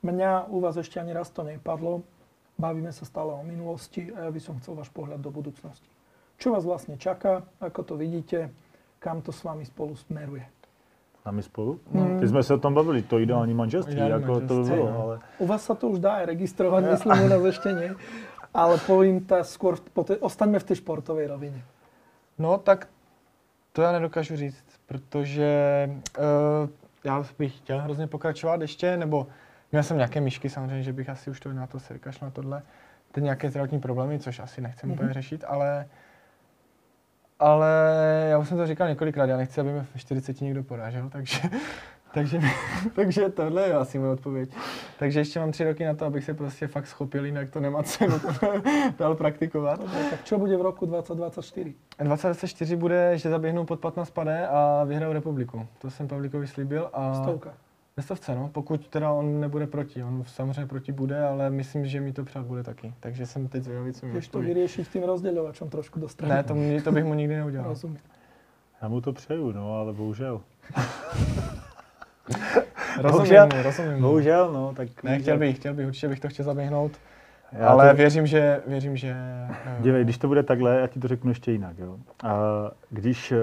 Mňa 0.02 0.50
u 0.50 0.60
vás 0.60 0.78
ešte 0.78 0.98
ani 0.98 1.14
raz 1.14 1.30
to 1.30 1.46
nepadlo. 1.46 2.02
Bavíme 2.58 2.90
sa 2.90 3.06
stále 3.06 3.38
o 3.38 3.46
minulosti 3.46 4.10
a 4.18 4.26
ja 4.26 4.32
by 4.34 4.42
som 4.42 4.58
chcel 4.58 4.74
váš 4.74 4.90
pohľad 4.90 5.22
do 5.22 5.30
budúcnosti. 5.30 5.86
Čo 6.42 6.58
vás 6.58 6.66
vlastne 6.66 6.98
čaká, 6.98 7.46
ako 7.62 7.84
to 7.86 7.94
vidíte, 8.02 8.50
kam 8.98 9.22
to 9.22 9.30
s 9.30 9.46
vami 9.46 9.62
spolu 9.66 9.94
smeruje? 9.94 10.61
A 11.26 11.32
my 11.32 11.44
spolu? 11.44 11.80
Hmm. 11.94 12.20
Ty 12.20 12.28
jsme 12.28 12.44
se 12.44 12.54
o 12.54 12.58
tom 12.58 12.74
bavili, 12.74 13.02
to 13.02 13.20
ideální 13.20 13.54
manželství, 13.54 13.94
Ideální 13.94 14.12
jako 14.22 14.34
to 14.34 14.40
by 14.40 14.46
manželství, 14.48 14.76
bylo, 14.76 14.92
no. 14.92 15.00
ale 15.02 15.20
U 15.40 15.46
vás 15.48 15.64
sa 15.66 15.76
to 15.76 15.88
už 15.90 16.00
dá 16.00 16.12
aj 16.22 16.26
registrovať, 16.26 16.82
myslím, 16.92 17.14
u 17.26 17.28
nás 17.30 17.44
ešte 17.46 17.70
nie. 17.74 17.92
Ale 18.54 18.78
povím 18.84 19.22
ta 19.24 19.44
skôr, 19.48 19.80
po 19.94 20.04
te, 20.04 20.18
ostaňme 20.18 20.60
v 20.60 20.64
tej 20.68 20.76
športovej 20.84 21.28
rovine. 21.32 21.62
No 22.42 22.58
tak 22.58 22.88
to 23.74 23.82
já 23.82 23.92
nedokážu 23.92 24.36
říct, 24.36 24.66
protože 24.86 25.50
uh, 26.20 26.70
já 27.04 27.24
bych 27.40 27.58
chtěl 27.58 27.80
hrozně 27.82 28.08
pokračovat 28.08 28.62
ještě, 28.62 28.98
nebo 28.98 29.28
měl 29.72 29.84
jsem 29.84 29.98
nějaké 29.98 30.22
myšky 30.22 30.50
samozřejmě, 30.50 30.84
že 30.84 30.94
bych 30.94 31.10
asi 31.10 31.30
už 31.30 31.40
to 31.40 31.54
na 31.54 31.68
to 31.68 31.80
se 31.80 31.94
vykašlal 31.94 32.28
na 32.28 32.34
tohle. 32.34 32.62
Teď 33.12 33.24
nějaké 33.24 33.50
zdravotní 33.50 33.80
problémy, 33.80 34.20
což 34.20 34.40
asi 34.40 34.62
nechcem 34.62 34.90
Mhm. 34.90 34.94
úplně 35.00 35.14
řešit, 35.14 35.44
ale 35.48 35.86
ale 37.42 37.70
já 38.30 38.38
už 38.38 38.48
jsem 38.48 38.58
to 38.58 38.68
říkal 38.68 38.88
několikrát, 38.88 39.26
já 39.26 39.38
nechci, 39.38 39.62
aby 39.62 39.72
mě 39.72 39.86
v 39.96 40.00
40 40.00 40.42
někdo 40.42 40.64
porážel, 40.64 41.10
takže, 41.10 41.40
takže, 42.14 42.40
takže 42.96 43.30
tohle 43.30 43.68
je 43.68 43.74
asi 43.74 44.00
moje 44.00 44.12
odpověď. 44.12 44.50
Takže 45.00 45.20
ještě 45.20 45.40
mám 45.40 45.52
tři 45.52 45.64
roky 45.64 45.86
na 45.86 45.94
to, 45.94 46.06
abych 46.06 46.24
se 46.24 46.34
prostě 46.34 46.68
fakt 46.68 46.88
schopil, 46.88 47.26
jinak 47.26 47.50
to 47.50 47.60
nemá 47.60 47.84
cenu 47.84 48.16
dál 49.00 49.16
praktikovat. 49.16 49.80
Dobre, 49.80 50.04
tak 50.10 50.24
čo 50.24 50.38
bude 50.38 50.58
v 50.58 50.62
roku 50.62 50.86
2024? 50.86 51.74
2024 52.00 52.76
bude, 52.76 53.18
že 53.18 53.30
zaběhnou 53.30 53.66
pod 53.66 53.80
15 53.80 54.10
pade 54.10 54.48
a 54.48 54.84
vyhrajou 54.84 55.14
republiku. 55.14 55.68
To 55.80 55.90
jsem 55.90 56.08
Pavlíkovi 56.08 56.48
slíbil. 56.48 56.90
A 56.94 57.14
Stovka. 57.14 57.54
Ve 57.98 58.04
stovce, 58.04 58.36
no. 58.36 58.50
Pokud 58.54 58.88
teda 58.88 59.12
on 59.12 59.40
nebude 59.40 59.68
proti. 59.68 60.04
On 60.04 60.24
samozřejmě 60.28 60.66
proti 60.66 60.92
bude, 60.92 61.24
ale 61.24 61.50
myslím, 61.50 61.86
že 61.86 62.02
mi 62.02 62.14
to 62.14 62.24
přát 62.24 62.46
bude 62.46 62.64
taky. 62.64 62.94
Takže 63.00 63.26
jsem 63.26 63.48
teď 63.48 63.64
zvědavý, 63.64 63.94
co 63.94 64.06
mi 64.06 64.12
Vieš 64.12 64.28
to 64.28 64.38
odpoví. 64.38 64.48
vyriešiť 64.48 64.88
tým 64.88 65.04
rozdeľovačom 65.04 65.68
trošku 65.70 66.00
do 66.00 66.08
strany. 66.10 66.34
Ne, 66.34 66.44
to, 66.44 66.56
mi- 66.56 66.82
to 66.82 66.92
bych 66.92 67.04
mu 67.06 67.14
nikdy 67.14 67.36
neudělal. 67.36 67.68
Rozumím. 67.70 68.00
já 68.82 68.88
mu 68.88 69.02
to 69.02 69.14
přeju, 69.14 69.52
no, 69.52 69.76
ale 69.76 69.94
bohužel. 69.94 70.42
Rozumím 72.98 73.12
Bohužel- 73.12 73.50
mu, 73.58 73.64
rozumím. 73.64 74.02
Bohužel, 74.02 74.54
no, 74.54 74.74
tak... 74.74 75.04
Ne, 75.04 75.20
chtěl 75.20 75.38
bych, 75.38 75.56
chtěl 75.56 75.74
bych, 75.74 75.88
určitě 75.88 76.08
bych 76.08 76.20
to 76.20 76.28
chtěl 76.30 76.46
zaběhnout. 76.46 76.92
Já 77.52 77.68
ale 77.68 77.90
to- 77.90 77.96
věřím, 77.98 78.28
že, 78.28 78.62
věřím, 78.68 78.98
že... 78.98 79.16
eh, 79.18 79.78
Dívej, 79.80 80.04
když 80.04 80.18
to 80.18 80.28
bude 80.28 80.44
takhle, 80.44 80.76
já 80.80 80.88
ti 80.88 81.00
to 81.00 81.08
řeknu 81.08 81.32
ještě 81.32 81.52
jinak, 81.52 81.78
jo. 81.80 81.98
A 82.24 82.38
když 82.90 83.32
eh, 83.32 83.38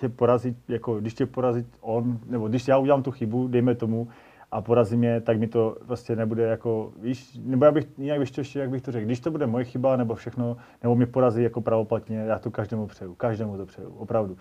tě 0.00 0.08
porazí, 0.08 0.56
jako 0.68 1.00
když 1.00 1.14
tě 1.14 1.26
porazí 1.26 1.66
on, 1.80 2.18
nebo 2.26 2.48
když 2.48 2.68
já 2.68 2.78
udělám 2.78 3.02
tu 3.02 3.10
chybu, 3.10 3.48
dejme 3.48 3.74
tomu, 3.74 4.08
a 4.52 4.60
porazí 4.60 4.96
mě, 4.96 5.20
tak 5.20 5.38
mi 5.38 5.46
to 5.46 5.76
prostě 5.86 6.16
nebude 6.16 6.42
jako, 6.42 6.92
víš, 7.02 7.38
nebo 7.44 7.64
já 7.64 7.72
bych, 7.72 7.86
jinak 7.98 8.18
bych 8.18 8.30
to 8.30 8.40
ještě, 8.40 8.58
jak 8.58 8.70
bych 8.70 8.82
to 8.82 8.92
řekl, 8.92 9.06
když 9.06 9.20
to 9.20 9.30
bude 9.30 9.46
moje 9.46 9.64
chyba, 9.64 9.96
nebo 9.96 10.14
všechno, 10.14 10.56
nebo 10.82 10.94
mě 10.94 11.06
porazí 11.06 11.42
jako 11.42 11.60
pravoplatně, 11.60 12.18
já 12.18 12.38
to 12.38 12.50
každému 12.50 12.86
přeju, 12.86 13.14
každému 13.14 13.56
to 13.56 13.66
přeju, 13.66 13.88
opravdu. 13.98 14.36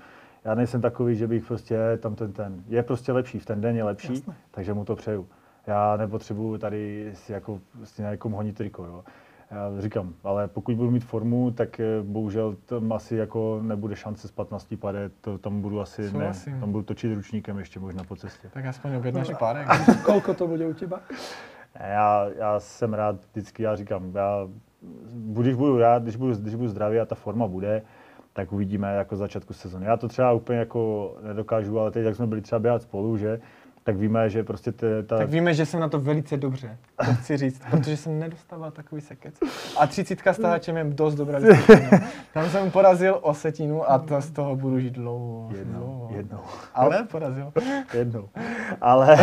Já 0.46 0.56
nejsem 0.56 0.82
takový, 0.82 1.16
že 1.16 1.28
bych 1.28 1.46
prostě 1.46 1.78
tam 2.00 2.16
ten, 2.16 2.34
ten, 2.34 2.64
je 2.68 2.84
prostě 2.84 3.12
lepší, 3.12 3.40
v 3.40 3.46
ten 3.46 3.62
den 3.62 3.76
je 3.76 3.84
lepší, 3.84 4.14
Jasné. 4.14 4.34
takže 4.52 4.74
mu 4.74 4.86
to 4.86 4.96
přeju. 4.96 5.28
Já 5.68 5.98
nepotřebuju 5.98 6.58
tady 6.58 7.12
si 7.14 7.32
jako 7.32 7.60
si 7.84 8.02
na 8.02 8.12
někom 8.12 8.32
honit 8.32 8.56
triko, 8.56 8.86
jo. 8.86 9.04
Já 9.52 9.82
říkám, 9.82 10.14
ale 10.24 10.48
pokud 10.48 10.76
budu 10.76 10.92
mít 10.92 11.04
formu, 11.04 11.52
tak 11.52 11.80
eh, 11.80 11.86
bohužel 12.04 12.56
tam 12.66 12.92
asi 12.92 13.16
jako 13.16 13.60
nebude 13.62 13.96
šance 13.96 14.28
z 14.28 14.32
15 14.32 14.76
pade, 14.80 15.10
to 15.22 15.38
tam 15.38 15.62
budu 15.62 15.82
asi 15.82 16.12
ne, 16.12 16.32
tam 16.60 16.72
budu 16.72 16.84
točit 16.84 17.14
ručníkem 17.14 17.60
ještě 17.60 17.80
možná 17.80 18.04
po 18.04 18.16
cestě. 18.16 18.50
Tak 18.54 18.66
aspoň 18.66 18.96
objednáš 18.96 19.32
párek. 19.40 19.68
Koľko 20.06 20.34
to 20.34 20.48
bude 20.48 20.68
u 20.68 20.74
teba? 20.74 21.00
Já, 21.80 22.28
já 22.38 22.60
jsem 22.60 22.94
rád 22.94 23.16
vždycky, 23.32 23.64
já 23.64 23.76
říkám, 23.76 24.12
já, 24.16 24.48
když 25.14 25.56
budu 25.56 25.78
rád, 25.78 26.04
když 26.04 26.16
budu, 26.16 26.36
když 26.36 26.56
budu 26.56 26.70
zdravý 26.70 27.00
a 27.00 27.06
ta 27.06 27.16
forma 27.16 27.48
bude, 27.48 27.82
tak 28.34 28.54
uvidíme 28.54 28.96
jako 28.96 29.16
začátku 29.16 29.54
sezóny. 29.54 29.86
Já 29.86 29.98
to 29.98 30.08
třeba 30.08 30.32
úplně 30.32 30.60
jako 30.60 31.16
nedokážu, 31.28 31.80
ale 31.80 31.92
teď, 31.92 32.06
jak 32.06 32.16
jsme 32.16 32.28
byli 32.28 32.42
třeba 32.42 32.60
běhat 32.60 32.82
spolu, 32.82 33.18
že, 33.18 33.40
tak 33.88 33.98
víme, 33.98 34.30
že 34.30 34.44
prostě 34.44 34.72
te, 34.72 35.04
ta, 35.04 35.18
Tak 35.18 35.30
víme, 35.30 35.54
že 35.54 35.66
jsem 35.66 35.80
na 35.80 35.90
to 35.90 36.00
velice 36.00 36.38
dobře, 36.38 36.78
to 37.06 37.14
chci 37.14 37.38
říct, 37.38 37.62
protože 37.70 37.98
jsem 37.98 38.20
nedostával 38.20 38.72
takový 38.72 39.02
sekec. 39.02 39.36
A 39.80 39.88
třicítka 39.88 40.34
s 40.34 40.38
tahačem 40.38 40.78
je 40.78 40.84
dost 40.84 41.16
dobrá 41.16 41.40
disciplína. 41.50 42.00
Tam 42.34 42.50
jsem 42.50 42.72
porazil 42.72 43.20
osetinu 43.22 43.92
a 43.92 43.98
to 44.00 44.22
z 44.22 44.32
toho 44.32 44.56
budu 44.56 44.80
žít 44.80 44.94
dlouho. 44.94 45.50
jednou, 45.58 45.80
dlouho. 45.80 46.10
jednou, 46.16 46.40
Ale 46.74 47.04
porazil. 47.04 47.54
jednou. 47.94 48.30
Ale 48.82 49.18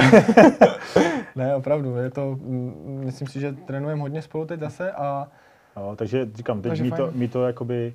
Ne, 1.37 1.55
opravdu, 1.55 1.97
je 1.97 2.11
to, 2.11 2.37
mm, 2.41 3.01
myslím 3.05 3.29
si, 3.29 3.41
že 3.41 3.53
trénujeme 3.53 4.01
hodně 4.03 4.23
spolu 4.23 4.47
teď 4.47 4.61
zase 4.61 4.93
a 4.93 5.29
No, 5.77 5.97
takže 5.97 6.29
říkám, 6.35 6.63
teď 6.63 6.71
Takže 6.71 6.83
mi 6.83 6.91
to, 6.91 7.11
mi 7.15 7.29
to 7.29 7.47
jakoby, 7.47 7.95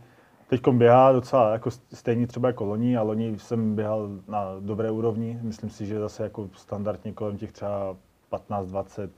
teď 0.50 0.68
běhá 0.68 1.12
docela 1.12 1.54
jako 1.54 1.72
stejně 1.72 2.28
třeba 2.28 2.48
jako 2.48 2.66
loni 2.66 2.98
a 2.98 3.02
loni 3.02 3.40
jsem 3.40 3.76
běhal 3.76 4.10
na 4.28 4.46
dobré 4.60 4.92
úrovni. 4.92 5.40
Myslím 5.42 5.70
si, 5.70 5.86
že 5.86 6.00
zase 6.00 6.24
jako 6.24 6.50
standardně 6.54 7.14
kolem 7.14 7.38
těch 7.38 7.52
třeba 7.52 7.96
15-20 8.32 9.10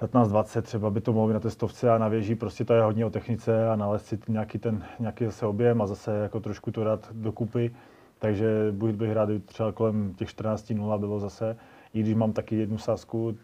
15-20 0.00 0.62
třeba 0.62 0.90
by 0.90 1.00
to 1.00 1.12
mohlo 1.12 1.28
být 1.28 1.34
na 1.34 1.40
té 1.40 1.50
stovce 1.50 1.90
a 1.90 1.98
na 1.98 2.08
věži 2.08 2.34
prostě 2.34 2.64
to 2.64 2.74
je 2.74 2.82
hodně 2.82 3.06
o 3.06 3.10
technice 3.10 3.68
a 3.68 3.76
nalézt 3.76 4.06
si 4.06 4.18
nějaký 4.28 4.58
ten 4.58 4.84
nějaký 4.98 5.24
zase 5.24 5.46
objem 5.46 5.82
a 5.82 5.86
zase 5.86 6.16
jako 6.16 6.40
trošku 6.40 6.70
to 6.70 6.84
dát 6.84 7.08
dokupy. 7.12 7.74
Takže 8.18 8.72
bych 8.72 9.12
rád, 9.12 9.28
třeba 9.46 9.72
kolem 9.72 10.14
těch 10.14 10.28
14.0 10.28 10.98
bylo 10.98 11.20
zase, 11.20 11.56
i 11.94 12.00
když 12.00 12.14
mám 12.14 12.32
taky 12.32 12.56
jednu 12.56 12.78
sázku, 12.78 13.34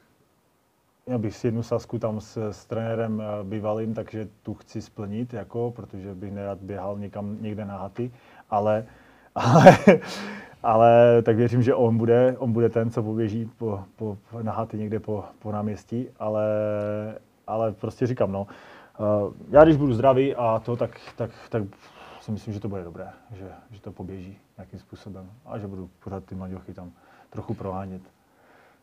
já 1.08 1.18
bych 1.18 1.36
si 1.36 1.46
jednu 1.46 1.62
sázku 1.62 1.98
tam 1.98 2.20
s, 2.20 2.50
s 2.50 2.66
trenérem 2.66 3.20
eh, 3.20 3.44
bývalým, 3.44 3.94
takže 3.94 4.28
tu 4.42 4.54
chci 4.54 4.82
splnit, 4.82 5.32
jako, 5.32 5.70
protože 5.76 6.14
bych 6.14 6.32
nerad 6.32 6.58
běhal 6.58 6.98
někam 6.98 7.36
někde 7.40 7.64
na 7.64 7.76
haty, 7.76 8.12
ale, 8.50 8.84
ale, 9.34 9.78
ale 10.62 11.22
tak 11.22 11.36
věřím, 11.36 11.62
že 11.62 11.74
on 11.74 11.98
bude, 11.98 12.36
on 12.38 12.52
bude 12.52 12.68
ten, 12.68 12.90
co 12.90 13.02
poběží 13.02 13.50
po, 13.58 13.84
po, 13.96 14.18
na 14.42 14.52
haty 14.52 14.78
někde 14.78 15.00
po, 15.00 15.24
po 15.38 15.52
náměstí, 15.52 16.08
ale, 16.18 16.44
ale 17.46 17.72
prostě 17.72 18.06
říkám, 18.06 18.32
no, 18.32 18.46
eh, 19.00 19.34
já 19.50 19.64
když 19.64 19.76
budu 19.76 19.94
zdravý 19.94 20.34
a 20.34 20.58
to, 20.64 20.76
tak, 20.76 20.90
tak, 21.16 21.30
tak 21.48 21.62
si 22.20 22.32
myslím, 22.32 22.54
že 22.54 22.60
to 22.60 22.68
bude 22.68 22.84
dobré, 22.84 23.08
že, 23.32 23.48
že 23.70 23.80
to 23.80 23.92
poběží 23.92 24.38
nějakým 24.56 24.78
způsobem 24.78 25.30
a 25.46 25.58
že 25.58 25.66
budu 25.66 25.90
pořád 26.04 26.24
ty 26.24 26.34
mladěchy 26.34 26.74
tam 26.74 26.92
trochu 27.30 27.54
prohánět. 27.54 28.02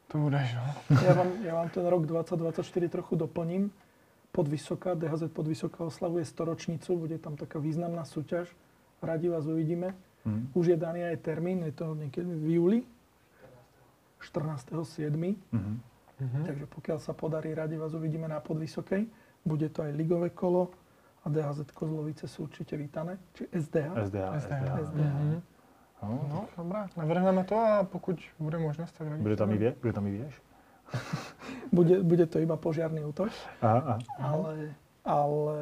To 0.08 0.18
budeš, 0.18 0.53
no. 0.56 0.66
Ja 1.01 1.14
vám, 1.14 1.30
ja 1.41 1.53
vám 1.58 1.70
ten 1.70 1.86
rok 1.86 2.06
2024 2.06 2.89
trochu 2.89 3.16
doplním. 3.16 3.72
Podvysoká, 4.32 4.93
DHZ 4.93 5.32
Podvysoká 5.32 5.84
oslavuje 5.88 6.26
storočnicu, 6.26 6.97
bude 6.97 7.18
tam 7.18 7.39
taká 7.39 7.60
významná 7.60 8.03
súťaž. 8.03 8.51
Radi 9.01 9.30
vás 9.30 9.47
uvidíme. 9.47 9.95
Mhm. 10.26 10.51
Už 10.53 10.66
je 10.68 10.78
daný 10.78 11.06
aj 11.08 11.18
termín, 11.22 11.64
je 11.64 11.72
to 11.72 11.95
niekedy 11.95 12.28
v 12.28 12.49
júli. 12.60 12.80
14.7. 14.20 15.38
Mhm. 15.51 15.80
Mhm. 16.20 16.41
Takže 16.47 16.66
pokiaľ 16.72 16.99
sa 16.99 17.14
podarí, 17.14 17.53
radi 17.53 17.76
vás 17.78 17.93
uvidíme 17.93 18.28
na 18.28 18.39
Podvysokej. 18.39 19.08
Bude 19.45 19.70
to 19.70 19.84
aj 19.86 19.91
ligové 19.93 20.30
kolo 20.32 20.72
a 21.26 21.30
DHZ 21.30 21.70
Kozlovice 21.74 22.26
sú 22.26 22.49
určite 22.49 22.78
vítané. 22.78 23.18
Či 23.34 23.45
SDH. 23.51 23.91
SDA, 24.10 24.28
SDH. 24.41 24.64
SDA. 24.66 24.74
SDH. 24.89 25.16
Mhm. 25.16 25.55
No, 26.06 26.20
No, 26.30 26.45
dobrá, 26.58 26.88
navrhneme 26.97 27.43
to 27.43 27.56
a 27.60 27.84
pokud 27.84 28.20
bude 28.39 28.58
možnost, 28.58 28.91
tak. 28.97 29.08
Bude 29.08 29.36
tam 29.36 29.51
i, 29.51 29.58
vě, 29.58 29.76
bude 29.82 29.93
tam 29.93 30.08
i 30.08 30.12
věž? 30.12 30.41
Bude, 31.72 32.03
bude 32.03 32.26
to 32.26 32.39
iba 32.39 32.58
požiarný 32.58 33.01
útok, 33.03 33.30
Aha, 33.62 33.78
aha. 33.78 33.99
ale, 34.20 34.70
ale 35.06 35.56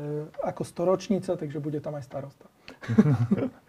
ako 0.43 0.63
storočnica, 0.63 1.35
takže 1.35 1.59
bude 1.59 1.79
tam 1.81 1.95
aj 1.95 2.03
starosta. 2.03 2.45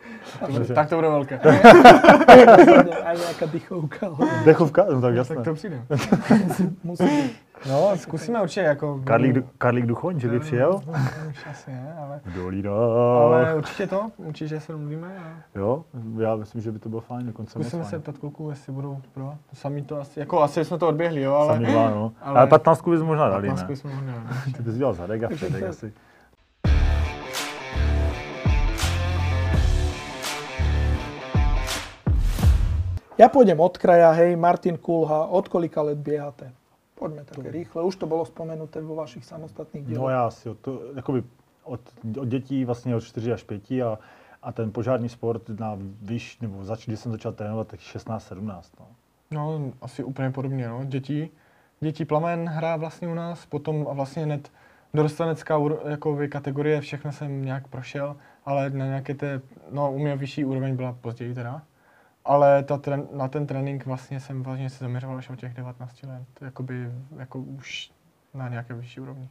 Dobře. 0.54 0.74
Tak 0.74 0.88
to 0.88 0.96
bude 0.96 1.08
velké. 1.08 1.38
aj 3.04 3.16
nejaká 3.16 3.46
dychovka. 3.52 4.06
ale 4.06 4.44
Dechovka? 4.44 4.82
No 4.90 5.00
tak 5.00 5.14
jasné. 5.14 5.36
tak 5.36 5.44
to 5.44 5.54
přijde. 5.54 5.78
Musí 6.84 7.04
byť. 7.04 7.32
No, 7.68 7.96
zkusíme 7.96 8.42
určitě 8.42 8.60
jako... 8.60 9.00
Karlík, 9.04 9.32
Du- 9.32 9.44
Karlík 9.58 9.86
Duchoň, 9.86 10.20
že 10.20 10.28
by 10.28 10.40
přijel? 10.40 10.80
Už 11.30 11.46
asi 11.50 11.70
ne, 11.70 11.96
ale... 12.02 12.20
Dolína. 12.34 12.70
Ale 13.24 13.54
určitě 13.54 13.86
to, 13.86 14.10
určitě 14.16 14.60
se 14.60 14.72
domluvíme 14.72 15.08
a 15.18 15.58
Jo, 15.58 15.84
já 16.18 16.36
myslím, 16.36 16.62
že 16.62 16.72
by 16.72 16.78
to 16.78 16.88
bylo 16.88 17.00
fajn, 17.00 17.26
dokonce 17.26 17.52
zkusíme 17.52 17.84
se 17.84 17.98
ptat 17.98 18.18
kluků, 18.18 18.50
jestli 18.50 18.72
budou 18.72 18.98
pro. 19.14 19.34
Sami 19.52 19.82
to 19.82 20.00
asi, 20.00 20.20
jako 20.20 20.42
asi 20.42 20.64
jsme 20.64 20.78
to 20.78 20.88
odběhli, 20.88 21.20
jo, 21.20 21.34
ale... 21.34 21.54
Sami 21.54 21.66
dva, 21.66 21.90
no. 21.90 22.12
ale- 22.22 22.38
Ale 22.38 22.46
15 22.46 22.88
bys 22.88 23.02
možná 23.02 23.28
dali, 23.28 23.48
15 23.48 23.68
ne? 23.68 23.76
jsme 23.76 23.90
mohli, 23.90 24.06
no. 24.06 24.16
Ty 24.56 24.62
bys 24.62 24.74
dělal 24.74 24.92
zadek 24.94 25.22
a 25.22 25.28
předek 25.28 25.62
asi. 25.62 25.92
Ja 33.18 33.30
pôjdem 33.30 33.60
od 33.62 33.78
kraja, 33.78 34.10
hej, 34.12 34.34
Martin 34.36 34.74
Kulha, 34.78 35.30
od 35.30 35.46
kolika 35.48 35.82
let 35.82 35.98
biehate? 35.98 36.50
Poďme 36.94 37.24
také 37.24 37.50
rýchle, 37.50 37.82
už 37.82 37.96
to 37.96 38.06
bolo 38.06 38.26
spomenuté 38.26 38.80
vo 38.82 38.94
vašich 38.94 39.24
samostatných 39.24 39.82
No 39.82 39.88
dieloch. 39.88 40.10
já 40.10 40.26
asi 40.26 40.48
od, 40.48 40.58
to, 40.58 40.80
jakoby 40.96 41.22
od, 41.64 41.80
od 42.18 42.28
dětí 42.28 42.64
vlastně 42.64 42.96
od 42.96 43.00
4 43.00 43.32
až 43.32 43.42
5 43.42 43.70
a, 43.70 43.98
a 44.42 44.52
ten 44.52 44.72
požární 44.72 45.08
sport 45.08 45.42
na 45.58 45.78
výš, 46.02 46.38
nebo 46.40 46.64
zač, 46.64 46.86
když 46.86 47.00
jsem 47.00 47.12
začal 47.12 47.32
trénovat, 47.32 47.68
tak 47.68 47.80
16-17. 47.80 48.62
No. 48.80 48.86
No, 49.30 49.72
asi 49.80 50.04
úplně 50.04 50.30
podobně, 50.30 50.68
no. 50.68 50.84
Děti, 50.84 51.30
děti 51.80 52.04
plamen 52.04 52.48
hrá 52.48 52.76
vlastně 52.76 53.08
u 53.08 53.14
nás, 53.14 53.46
potom 53.46 53.86
a 53.90 53.92
vlastně 53.92 54.22
hned 54.24 54.50
dorostanecká 54.94 55.58
úro- 55.58 55.88
jako 55.88 56.14
vy 56.14 56.28
kategorie, 56.28 56.80
všechno 56.80 57.12
jsem 57.12 57.44
nějak 57.44 57.68
prošel, 57.68 58.16
ale 58.44 58.70
na 58.70 58.86
nějaké 58.86 59.14
té, 59.14 59.40
no 59.70 59.92
u 59.92 59.98
mě 59.98 60.16
vyšší 60.16 60.44
úroveň 60.44 60.76
byla 60.76 60.96
později 61.00 61.34
teda. 61.34 61.62
Ale 62.24 62.62
ta 62.62 62.78
tren, 62.78 63.08
na 63.12 63.28
ten 63.28 63.46
trénink 63.46 63.86
vlastně 63.86 64.20
jsem 64.20 64.42
vlastně 64.42 64.70
se 64.70 64.84
zaměřoval 64.84 65.18
až 65.18 65.30
od 65.30 65.38
těch 65.38 65.54
19 65.54 66.02
let, 66.02 66.26
jakoby, 66.40 66.90
jako 67.18 67.38
už 67.38 67.90
na 68.34 68.48
nějaké 68.48 68.74
vyšší 68.74 69.00
úrovni. 69.00 69.28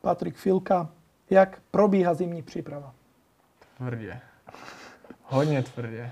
Patrik 0.00 0.36
Filka, 0.36 0.88
jak 1.30 1.60
probíha 1.70 2.14
zimní 2.14 2.42
příprava? 2.42 2.94
Tvrdě. 3.76 4.20
Hodně 5.22 5.62
tvrdě. 5.62 6.10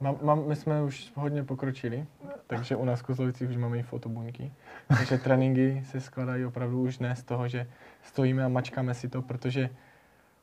Mám, 0.00 0.18
mám, 0.22 0.48
my 0.48 0.56
jsme 0.56 0.82
už 0.82 1.12
hodně 1.14 1.44
pokročili, 1.44 2.06
takže 2.46 2.76
u 2.76 2.84
nás 2.84 3.00
v 3.00 3.02
Kozlovicích 3.02 3.50
už 3.50 3.56
máme 3.56 3.78
i 3.78 3.82
fotobuňky. 3.82 4.52
Takže 4.88 5.18
tréninky 5.18 5.82
se 5.90 6.00
skládají 6.00 6.44
opravdu 6.44 6.82
už 6.82 6.98
ne 6.98 7.16
z 7.16 7.22
toho, 7.22 7.48
že 7.48 7.66
stojíme 8.02 8.44
a 8.44 8.48
mačkáme 8.48 8.94
si 8.94 9.08
to, 9.08 9.22
protože 9.22 9.70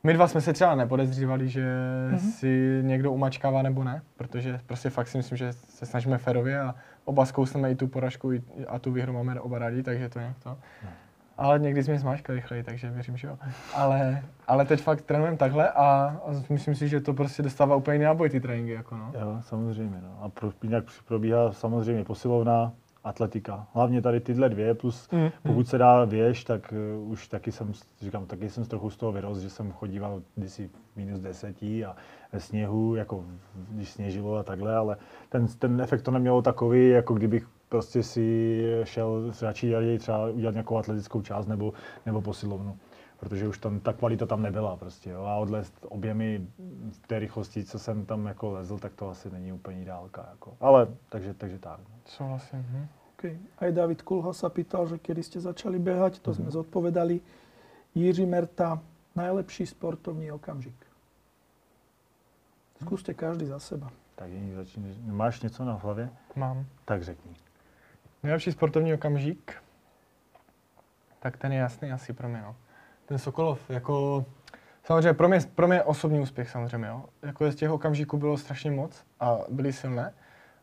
my 0.07 0.13
dva 0.13 0.27
jsme 0.27 0.41
se 0.41 0.53
třeba 0.53 0.75
nepodezřívali, 0.75 1.49
že 1.49 1.65
Mhm. 2.09 2.15
mm-hmm. 2.17 2.31
si 2.31 2.79
někdo 2.83 3.11
umačkává 3.11 3.61
nebo 3.61 3.83
ne, 3.83 4.01
protože 4.17 4.59
prostě 4.65 4.89
fakt 4.89 5.07
si 5.07 5.17
myslím, 5.17 5.37
že 5.37 5.53
se 5.53 5.85
snažíme 5.85 6.17
férově 6.17 6.59
a 6.59 6.75
oba 7.05 7.25
zkousneme 7.25 7.71
i 7.71 7.75
tu 7.75 7.87
poražku 7.87 8.31
i- 8.33 8.41
a 8.67 8.79
tu 8.79 8.91
výhru 8.91 9.13
máme 9.13 9.39
oba 9.39 9.59
rádi, 9.59 9.83
takže 9.83 10.09
to 10.09 10.19
nějak 10.19 10.37
to. 10.43 10.57
Ale 11.37 11.59
někdy 11.59 11.83
jsme 11.83 11.99
zmáčkali 11.99 12.35
rychleji, 12.39 12.63
takže 12.63 12.89
věřím, 12.89 13.17
že 13.17 13.27
jo. 13.27 13.37
Ale, 13.75 14.21
ale 14.47 14.65
teď 14.65 14.81
fakt 14.81 15.01
trénujeme 15.01 15.37
takhle 15.37 15.69
a, 15.69 15.75
a 16.25 16.31
myslím 16.49 16.75
si, 16.75 16.87
že 16.87 17.01
to 17.01 17.13
prostě 17.13 17.43
dostává 17.43 17.75
úplně 17.75 17.95
jiný 17.95 18.05
náboj 18.05 18.29
ty 18.29 18.39
tréninky, 18.39 18.71
jako 18.71 18.97
no. 18.97 19.11
Jo, 19.19 19.37
samozřejmě. 19.41 19.97
No. 20.03 20.17
A 20.21 20.29
pro, 20.29 20.51
jinak 20.63 20.83
probíhá 21.07 21.51
samozřejmě 21.51 22.03
posilovna, 22.03 22.71
atletika. 23.09 23.67
Hlavně 23.73 24.01
tady 24.01 24.19
tyhle 24.19 24.49
dvě, 24.49 24.73
plus 24.73 25.07
Mm, 25.11 25.29
pokud 25.43 25.67
se 25.67 25.77
dá 25.77 26.05
věž, 26.05 26.43
tak 26.43 26.73
uh, 27.01 27.11
už 27.11 27.27
taky 27.27 27.51
jsem, 27.51 27.71
říkám, 28.01 28.25
taky 28.25 28.49
jsem 28.49 28.65
trochu 28.65 28.89
z 28.89 28.97
toho 28.97 29.11
vyrost, 29.11 29.41
že 29.41 29.49
jsem 29.49 29.71
chodíval 29.71 30.21
kdysi 30.35 30.69
minus 30.95 31.19
desetí 31.19 31.85
a 31.85 31.95
ve 32.33 32.39
sněhu, 32.39 32.95
jako 32.95 33.25
když 33.69 33.89
sněžilo 33.89 34.35
a 34.35 34.43
takhle, 34.43 34.75
ale 34.75 34.97
ten, 35.29 35.47
ten 35.47 35.81
efekt 35.81 36.01
to 36.01 36.11
nemělo 36.11 36.41
takový, 36.41 36.89
jako 36.89 37.13
kdybych 37.13 37.47
prostě 37.69 38.03
si 38.03 38.61
šel 38.83 39.31
radši 39.41 39.73
raději 39.73 39.99
třeba 39.99 40.27
udělat 40.27 40.51
nějakou 40.51 40.77
atletickou 40.77 41.21
část 41.21 41.47
nebo, 41.47 41.73
nebo 42.05 42.21
posilovnu. 42.21 42.77
Protože 43.19 43.47
už 43.47 43.57
tam 43.57 43.79
ta 43.79 43.93
kvalita 43.93 44.25
tam 44.25 44.41
nebyla 44.41 44.75
prostě, 44.75 45.09
jo. 45.09 45.23
A 45.23 45.35
odlézt 45.35 45.85
objemy 45.89 46.47
v 46.91 47.07
té 47.07 47.19
rychlosti, 47.19 47.63
co 47.63 47.79
jsem 47.79 48.05
tam 48.05 48.25
jako 48.25 48.51
lezl, 48.51 48.77
tak 48.79 48.93
to 48.95 49.09
asi 49.09 49.29
není 49.29 49.53
úplně 49.53 49.81
ideálka, 49.81 50.27
jako. 50.31 50.57
Ale, 50.59 50.87
takže, 51.09 51.33
takže 51.33 51.59
tak. 51.59 51.79
no. 51.79 51.95
Souhlasím. 52.05 52.65
Hm. 52.69 52.87
Okay. 53.17 53.33
Aj 53.57 53.71
David 53.73 54.05
Kulha 54.05 54.29
sa 54.29 54.45
pýtal, 54.49 54.85
že 54.85 55.01
kedy 55.01 55.21
ste 55.25 55.39
začali 55.41 55.81
behať, 55.81 56.21
to 56.21 56.29
Mhm. 56.31 56.37
sme 56.37 56.49
zodpovedali. 56.53 57.17
Jiří 57.97 58.25
Merta, 58.29 58.77
najlepší 59.17 59.65
sportovní 59.65 60.29
okamžik. 60.31 60.77
Skúste 62.81 63.13
každý 63.17 63.45
za 63.49 63.57
seba. 63.59 63.89
Tak 64.15 64.29
jiný 64.29 64.53
začín. 64.53 64.85
Máš 65.09 65.41
něco 65.41 65.65
na 65.65 65.73
hlavě? 65.73 66.09
Mám. 66.35 66.65
Tak 66.85 67.03
řekni. 67.03 67.33
Nejlepší 68.23 68.51
sportovní 68.51 68.93
okamžik, 68.93 69.53
tak 71.19 71.37
ten 71.37 71.51
je 71.53 71.59
jasný 71.59 71.91
asi 71.91 72.13
pro 72.13 72.29
mě, 72.29 72.41
no. 72.41 72.55
Ten 73.05 73.17
Sokolov, 73.19 73.69
jako, 73.69 74.25
samozřejmě 74.83 75.13
pro 75.13 75.27
mě, 75.29 75.39
pro 75.55 75.67
mě 75.67 75.83
osobní 75.83 76.19
úspěch 76.19 76.49
samozřejmě, 76.49 76.87
jo. 76.87 77.05
Jako 77.21 77.51
z 77.51 77.55
těch 77.55 77.69
okamžiků 77.71 78.17
bylo 78.17 78.37
strašně 78.37 78.71
moc 78.71 79.03
a 79.19 79.37
byly 79.49 79.73
silné. 79.73 80.13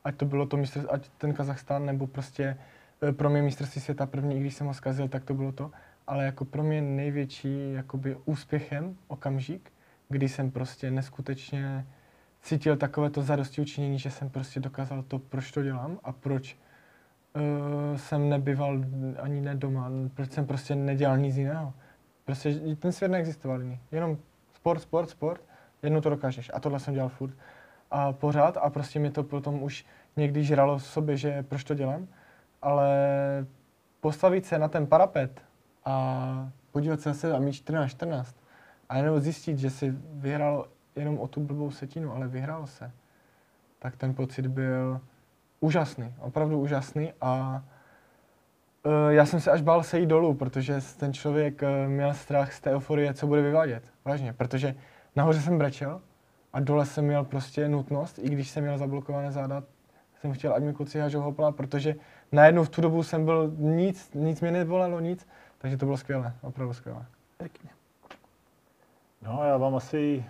Ať 0.05 0.17
to 0.17 0.25
bylo 0.25 0.47
to 0.47 0.57
mistr, 0.57 0.87
ať 0.91 1.09
ten 1.09 1.33
Kazachstán, 1.35 1.87
nebo 1.87 2.07
prostě 2.07 2.57
eh, 3.03 3.13
pro 3.13 3.31
mě 3.31 3.43
mistrovství 3.43 3.81
světa 3.81 4.07
první, 4.07 4.37
i 4.37 4.41
když 4.41 4.55
jsem 4.55 4.67
ho 4.67 4.75
zkazil, 4.75 5.09
tak 5.09 5.25
to 5.25 5.35
bylo 5.35 5.53
to. 5.53 5.71
Ale 6.07 6.25
jako 6.25 6.45
pro 6.45 6.63
mě 6.63 6.83
největší 6.83 7.73
jakoby 7.73 8.17
úspěchem 8.25 8.97
okamžik, 9.09 9.73
kdy 10.09 10.29
jsem 10.29 10.51
prostě 10.51 10.91
neskutečně 10.91 11.87
cítil 12.43 12.77
takové 12.77 13.11
to 13.11 13.23
zadosti 13.23 13.61
učinění, 13.61 13.99
že 13.99 14.11
jsem 14.11 14.31
prostě 14.31 14.61
dokázal 14.61 15.03
to, 15.03 15.19
proč 15.19 15.51
to 15.51 15.63
dělám 15.63 15.99
a 16.05 16.13
proč 16.13 16.57
uh, 17.35 17.97
jsem 17.97 18.29
nebyval 18.29 18.85
ani 19.23 19.41
ne 19.41 19.55
doma, 19.55 19.91
proč 20.15 20.33
jsem 20.33 20.47
prostě 20.47 20.75
nedělal 20.75 21.19
nic 21.19 21.37
jiného. 21.37 21.73
Prostě 22.25 22.55
ten 22.79 22.93
svět 22.93 23.09
neexistoval 23.09 23.63
jiný. 23.63 23.79
Jenom 23.93 24.19
sport, 24.55 24.81
sport, 24.81 25.11
sport, 25.11 25.41
jednou 25.83 26.01
to 26.01 26.11
dokážeš. 26.11 26.51
A 26.55 26.61
tohle 26.61 26.81
jsem 26.81 26.95
dělal 26.95 27.09
furt. 27.09 27.35
A 27.97 28.13
pořád 28.13 28.57
a 28.57 28.71
prostě 28.71 28.99
mi 28.99 29.11
to 29.11 29.23
potom 29.23 29.63
už 29.63 29.87
někdy 30.17 30.45
žralo 30.45 30.79
v 30.79 30.85
sobě, 30.85 31.17
že 31.17 31.43
proč 31.43 31.65
to 31.65 31.75
dělám. 31.75 32.07
Ale 32.63 32.89
postavit 34.01 34.47
se 34.47 34.59
na 34.59 34.69
ten 34.69 34.87
parapet 34.87 35.43
a 35.85 36.51
podívat 36.73 37.01
se 37.01 37.09
na 37.09 37.15
sebe 37.15 37.37
a 37.37 37.39
mít 37.39 37.53
14-14 37.53 38.25
a 38.89 38.97
jenom 38.97 39.21
zjistit, 39.21 39.59
že 39.59 39.71
si 39.71 39.95
vyhrál 40.13 40.69
jenom 40.97 41.19
o 41.19 41.29
tu 41.29 41.41
blbou 41.41 41.71
setinu, 41.71 42.13
ale 42.13 42.29
vyhrál 42.29 42.67
se, 42.67 42.91
tak 43.79 43.97
ten 43.97 44.15
pocit 44.15 44.47
byl 44.47 45.01
úžasný, 45.61 46.15
opravdu 46.19 46.61
úžasný 46.61 47.13
a 47.21 47.63
uh, 48.87 48.93
já 49.09 49.27
jsem 49.27 49.41
se 49.41 49.51
až 49.51 49.63
bál 49.63 49.83
sejít 49.83 50.09
dolů, 50.09 50.35
protože 50.35 50.81
ten 50.99 51.13
člověk 51.13 51.63
uh, 51.63 51.69
měl 51.91 52.15
strach 52.15 52.53
z 52.53 52.61
té 52.61 52.71
euforie, 52.71 53.15
co 53.15 53.27
bude 53.27 53.43
vyvádět, 53.43 53.93
vážně, 54.05 54.33
protože 54.33 54.75
nahoře 55.17 55.41
jsem 55.41 55.59
brečel 55.59 56.01
a 56.55 56.61
dole 56.61 56.87
jsem 56.87 57.05
měl 57.05 57.25
prostě 57.25 57.69
nutnost, 57.69 58.19
i 58.19 58.31
když 58.31 58.51
jsem 58.51 58.65
měl 58.65 58.79
zablokované 58.79 59.33
záda, 59.33 59.63
jsem 60.21 60.33
chtěl, 60.33 60.55
ať 60.55 60.63
mi 60.63 60.73
kluci 60.73 60.99
hážou 60.99 61.21
hopla, 61.21 61.53
protože 61.53 61.95
najednou 62.33 62.65
v 62.65 62.69
tu 62.69 62.81
dobu 62.81 63.03
jsem 63.03 63.25
byl 63.25 63.53
nic, 63.57 64.11
nic 64.15 64.41
mě 64.41 64.51
nebolelo, 64.51 65.01
nic, 65.01 65.27
takže 65.59 65.77
to 65.77 65.87
bylo 65.87 65.97
skvělé, 65.97 66.33
opravdu 66.43 66.75
skvělé. 66.75 67.07
Pekne. 67.37 67.71
No, 69.23 69.41
já 69.45 69.57
vám 69.57 69.75
asi, 69.75 70.25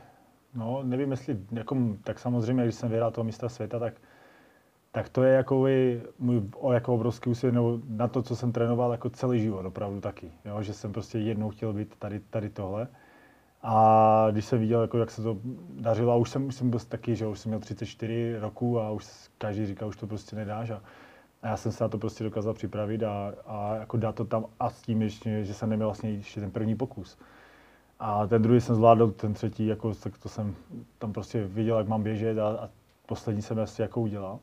no, 0.54 0.82
nevím, 0.82 1.10
jestli, 1.10 1.38
jako, 1.52 1.76
tak 2.04 2.18
samozřejmě, 2.18 2.62
když 2.62 2.74
jsem 2.74 2.90
vyhrál 2.90 3.10
toho 3.10 3.24
mistra 3.24 3.48
světa, 3.48 3.78
tak, 3.78 3.94
tak 4.92 5.08
to 5.08 5.22
je 5.22 5.34
jako 5.34 5.66
můj 6.18 6.42
o, 6.54 6.72
jako 6.72 6.94
obrovský 6.94 7.30
úsilí 7.30 7.82
na 7.88 8.08
to, 8.08 8.22
co 8.22 8.36
jsem 8.36 8.52
trénoval 8.52 8.92
jako 8.92 9.10
celý 9.10 9.40
život, 9.40 9.66
opravdu 9.66 10.00
taky. 10.00 10.30
Jo? 10.44 10.62
Že 10.62 10.72
jsem 10.72 10.92
prostě 10.92 11.18
jednou 11.18 11.50
chtěl 11.50 11.72
být 11.72 11.96
tady, 11.98 12.20
tady 12.20 12.50
tohle. 12.50 12.88
A 13.66 14.26
když 14.30 14.44
jsem 14.44 14.58
viděl, 14.58 14.80
jako, 14.82 14.98
jak 14.98 15.10
se 15.10 15.22
to 15.22 15.36
dařilo, 15.80 16.12
a 16.12 16.16
už 16.16 16.30
jsem, 16.30 16.46
už 16.46 16.54
jsem 16.54 16.70
byl 16.70 16.80
taky, 16.88 17.16
že 17.16 17.26
už 17.26 17.38
jsem 17.38 17.50
měl 17.50 17.60
34 17.60 18.38
roku 18.38 18.80
a 18.80 18.90
už 18.90 19.06
každý 19.38 19.66
říkal, 19.66 19.88
už 19.88 19.96
to 19.96 20.06
prostě 20.06 20.36
nedáš. 20.36 20.70
A, 20.70 20.82
a 21.42 21.48
já 21.48 21.56
jsem 21.56 21.72
se 21.72 21.84
na 21.84 21.88
to 21.88 21.98
prostě 21.98 22.24
dokázal 22.24 22.54
připravit 22.54 23.02
a, 23.02 23.34
a 23.46 23.74
jako 23.74 23.96
dát 23.96 24.14
to 24.14 24.24
tam 24.24 24.46
a 24.60 24.70
s 24.70 24.82
tím 24.82 25.02
ještě, 25.02 25.44
že 25.44 25.54
jsem 25.54 25.70
neměl 25.70 25.88
vlastně 25.88 26.10
ještě 26.10 26.40
ten 26.40 26.50
první 26.50 26.76
pokus. 26.76 27.18
A 27.98 28.26
ten 28.26 28.42
druhý 28.42 28.60
jsem 28.60 28.74
zvládl, 28.74 29.10
ten 29.10 29.34
třetí, 29.34 29.66
jako, 29.66 29.94
tak 29.94 30.18
to 30.18 30.28
jsem 30.28 30.54
tam 30.98 31.12
prostě 31.12 31.44
viděl, 31.44 31.78
jak 31.78 31.88
mám 31.88 32.02
běžet 32.02 32.38
a, 32.38 32.48
a 32.48 32.68
poslední 33.06 33.42
jsem 33.42 33.58
asi 33.60 33.82
jako 33.82 34.00
udělal. 34.00 34.38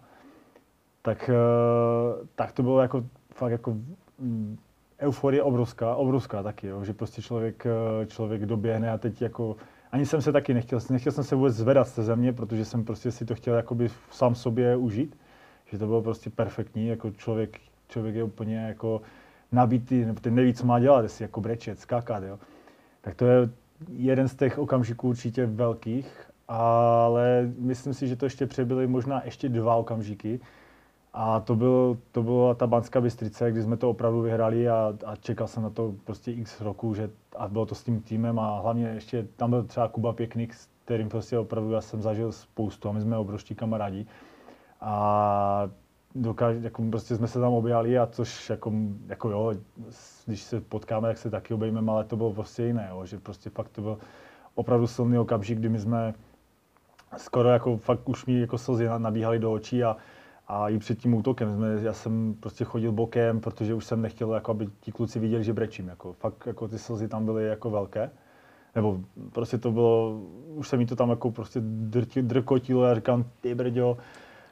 Tak, 1.02 1.30
eh, 1.30 2.26
tak 2.36 2.52
to 2.52 2.64
bylo 2.64 2.82
jako 2.82 3.06
fakt 3.34 3.52
jako 3.52 3.72
mm, 4.20 4.58
euforie 5.02 5.44
obrovská, 5.44 5.96
obrovská 5.96 6.44
taky, 6.44 6.68
jo, 6.68 6.84
že 6.84 6.94
prostě 6.94 7.22
člověk, 7.22 7.66
eh, 7.66 8.06
člověk 8.06 8.46
doběhne 8.46 8.92
a 8.92 8.98
teď 8.98 9.22
jako, 9.22 9.56
ani 9.92 10.06
jsem 10.06 10.22
se 10.22 10.32
taky 10.32 10.54
nechtěl, 10.54 10.80
nechtěl 10.90 11.12
jsem 11.12 11.24
se 11.24 11.36
vůbec 11.36 11.56
zvedat 11.56 11.88
z 11.88 11.96
té 11.96 12.04
země, 12.04 12.34
protože 12.34 12.66
jsem 12.66 12.86
prostě 12.86 13.12
si 13.12 13.26
to 13.26 13.36
chtěl 13.36 13.56
jakoby 13.56 13.90
sám 14.12 14.36
sobě 14.36 14.76
užít, 14.76 15.18
že 15.66 15.78
to 15.78 15.86
bylo 15.86 16.02
prostě 16.02 16.30
perfektní, 16.30 16.88
jako 16.88 17.12
člověk, 17.12 17.60
člověk 17.88 18.16
je 18.16 18.24
úplně 18.24 18.58
jako 18.58 19.02
nabitý, 19.52 20.06
ten 20.22 20.36
neví, 20.36 20.54
co 20.54 20.66
má 20.66 20.80
dělat, 20.80 21.02
jestli 21.02 21.24
jako 21.24 21.42
brečet, 21.42 21.80
skákat, 21.80 22.24
jo. 22.24 22.40
Tak 23.02 23.16
to 23.16 23.26
je 23.26 23.50
jeden 23.90 24.28
z 24.28 24.36
těch 24.36 24.60
okamžiků 24.60 25.10
určitě 25.10 25.46
velkých, 25.46 26.32
ale 26.48 27.52
myslím 27.58 27.94
si, 27.94 28.08
že 28.08 28.16
to 28.16 28.26
ještě 28.26 28.48
přebyly 28.48 28.88
možná 28.88 29.22
ještě 29.26 29.50
dva 29.50 29.76
okamžiky. 29.76 30.40
A 31.14 31.40
to, 31.40 31.56
byl, 31.56 31.98
to 32.12 32.24
byla 32.24 32.54
ta 32.54 32.68
Banská 32.68 33.02
Bystrice, 33.02 33.52
kdy 33.52 33.64
jsme 33.64 33.78
to 33.78 33.90
opravdu 33.90 34.22
vyhrali 34.22 34.70
a, 34.70 34.94
a 35.06 35.16
čekal 35.16 35.48
jsem 35.48 35.64
na 35.64 35.70
to 35.70 35.94
prostě 36.04 36.32
x 36.32 36.62
roku, 36.62 36.94
že, 36.94 37.10
a 37.38 37.48
bylo 37.48 37.66
to 37.66 37.76
s 37.76 37.84
tím 37.84 38.02
týmem 38.02 38.40
a 38.40 38.60
hlavně 38.60 38.88
ještě 38.88 39.28
tam 39.36 39.50
byl 39.50 39.64
třeba 39.64 39.88
Kuba 39.88 40.14
Pěknik, 40.14 40.54
s 40.54 40.70
kterým 40.86 41.10
prostě 41.10 41.38
opravdu 41.38 41.72
já 41.72 41.82
jsem 41.82 42.02
zažil 42.02 42.32
spoustu 42.32 42.90
a 42.90 42.92
my 42.92 43.02
jsme 43.02 43.18
obrovští 43.18 43.56
kamarádi. 43.56 44.06
A 44.82 45.70
dokáž, 46.16 46.56
jako 46.62 46.84
prostě 46.90 47.16
jsme 47.16 47.28
se 47.28 47.40
tam 47.40 47.54
objali 47.54 48.00
a 48.00 48.08
což 48.08 48.50
jako, 48.50 48.72
jako 49.08 49.30
jo, 49.30 49.54
když 50.26 50.42
se 50.42 50.62
potkáme, 50.62 51.08
tak 51.08 51.18
se 51.18 51.30
taky 51.30 51.54
obejmeme, 51.54 51.92
ale 51.92 52.04
to 52.04 52.16
bylo 52.16 52.34
prostě 52.34 52.64
jiné, 52.64 52.88
jo, 52.92 53.06
že 53.06 53.20
prostě 53.20 53.50
fakt 53.50 53.70
to 53.70 53.82
byl 53.82 53.98
opravdu 54.56 54.88
silný 54.88 55.18
okamžik, 55.18 55.60
kdy 55.60 55.70
my 55.70 55.80
jsme 55.80 56.14
skoro 57.18 57.50
jako 57.50 57.78
fakt 57.78 58.10
už 58.10 58.26
mi 58.26 58.40
jako 58.40 58.58
slzy 58.58 58.90
nabíhaly 58.98 59.40
do 59.40 59.54
očí 59.54 59.84
a, 59.84 59.98
a 60.52 60.70
i 60.70 60.78
před 60.78 61.00
tím 61.00 61.14
útokem 61.14 61.56
jsme, 61.56 61.68
já 61.82 61.94
jsem 61.94 62.36
prostě 62.40 62.64
chodil 62.66 62.92
bokem, 62.92 63.40
protože 63.40 63.74
už 63.74 63.86
jsem 63.86 64.02
nechtěl, 64.02 64.34
jako 64.34 64.52
aby 64.52 64.68
ti 64.80 64.92
kluci 64.92 65.20
viděli, 65.20 65.44
že 65.44 65.54
brečím. 65.54 65.88
Jako, 65.88 66.14
fakt 66.14 66.48
jako 66.48 66.68
ty 66.68 66.78
slzy 66.78 67.08
tam 67.08 67.26
byly 67.26 67.48
jako 67.48 67.70
velké. 67.70 68.12
Nebo 68.76 69.00
prostě 69.32 69.58
to 69.58 69.72
bylo, 69.72 70.22
už 70.56 70.68
se 70.68 70.78
mi 70.78 70.86
to 70.86 70.96
tam 70.96 71.10
jako 71.10 71.32
prostě 71.32 71.60
drkotilo 72.22 72.84
a 72.84 72.96
říkám, 72.96 73.26
ty 73.42 73.56
brďo, 73.56 73.98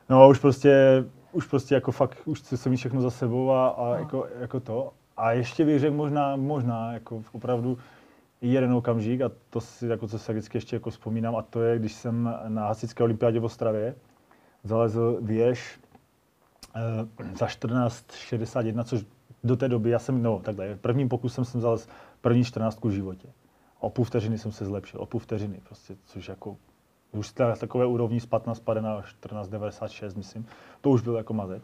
no 0.09 0.29
už 0.29 0.39
prostě 0.39 1.03
už 1.31 1.47
prostě 1.47 1.75
jako 1.75 1.91
fakt, 1.91 2.17
už 2.25 2.41
chci 2.41 2.69
mít 2.69 2.77
všechno 2.77 3.01
za 3.01 3.09
sebou 3.09 3.51
a, 3.51 3.67
a 3.67 3.85
no. 3.85 3.93
jako, 3.93 4.27
jako, 4.39 4.59
to. 4.59 4.93
A 5.17 5.31
ještě 5.31 5.65
bych 5.65 5.79
řekl 5.79 5.95
možná, 5.95 6.35
možná 6.35 6.93
jako 6.93 7.23
opravdu 7.31 7.77
jeden 8.41 8.73
okamžik 8.73 9.21
a 9.21 9.31
to 9.49 9.61
si, 9.61 9.87
jako, 9.87 10.07
co 10.07 10.19
se 10.19 10.33
vždycky 10.33 10.57
ještě 10.57 10.75
jako 10.75 10.89
vzpomínám 10.89 11.35
a 11.35 11.41
to 11.41 11.61
je, 11.61 11.79
když 11.79 11.93
jsem 11.93 12.35
na 12.47 12.67
hasičské 12.67 13.03
olympiádě 13.03 13.39
v 13.39 13.45
Ostravě 13.45 13.95
zalezl 14.63 15.17
věž 15.21 15.79
za 17.35 17.45
14,61, 17.45 18.83
což 18.83 19.05
do 19.43 19.57
té 19.57 19.67
doby, 19.67 19.89
já 19.89 19.99
jsem, 19.99 20.23
no 20.23 20.39
takhle, 20.39 20.75
prvním 20.75 21.09
pokusem 21.09 21.45
jsem 21.45 21.61
zalez 21.61 21.87
první 22.21 22.43
14 22.43 22.83
v 22.83 22.89
životě. 22.89 23.27
O 23.79 23.89
půl 23.89 24.05
vteřiny 24.05 24.37
jsem 24.37 24.51
se 24.51 24.65
zlepšil, 24.65 25.01
o 25.01 25.05
půl 25.05 25.19
vteřiny 25.19 25.61
prostě, 25.63 25.97
což 26.05 26.29
jako 26.29 26.57
už 27.11 27.35
na 27.35 27.55
takové 27.55 27.85
úrovni 27.85 28.19
z 28.19 28.25
15 28.25 28.59
pade 28.59 28.81
na 28.81 29.01
14,96, 29.01 30.17
myslím. 30.17 30.45
To 30.81 30.89
už 30.89 31.01
byl 31.01 31.15
jako 31.15 31.33
mazec. 31.33 31.63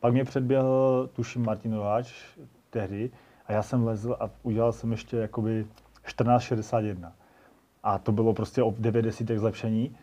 Pak 0.00 0.12
mě 0.12 0.24
předběhl, 0.24 1.10
tuším, 1.12 1.44
Martin 1.44 1.72
Nováč 1.72 2.14
tehdy 2.70 3.10
a 3.46 3.52
já 3.52 3.62
jsem 3.62 3.84
lezl 3.84 4.16
a 4.20 4.30
udělal 4.42 4.72
jsem 4.72 4.90
ještě 4.90 5.16
jakoby 5.16 5.66
14,61. 6.06 7.12
A 7.82 7.98
to 7.98 8.12
bylo 8.12 8.34
prostě 8.34 8.62
o 8.62 8.74
90 8.78 9.28
zlepšení. 9.36 9.96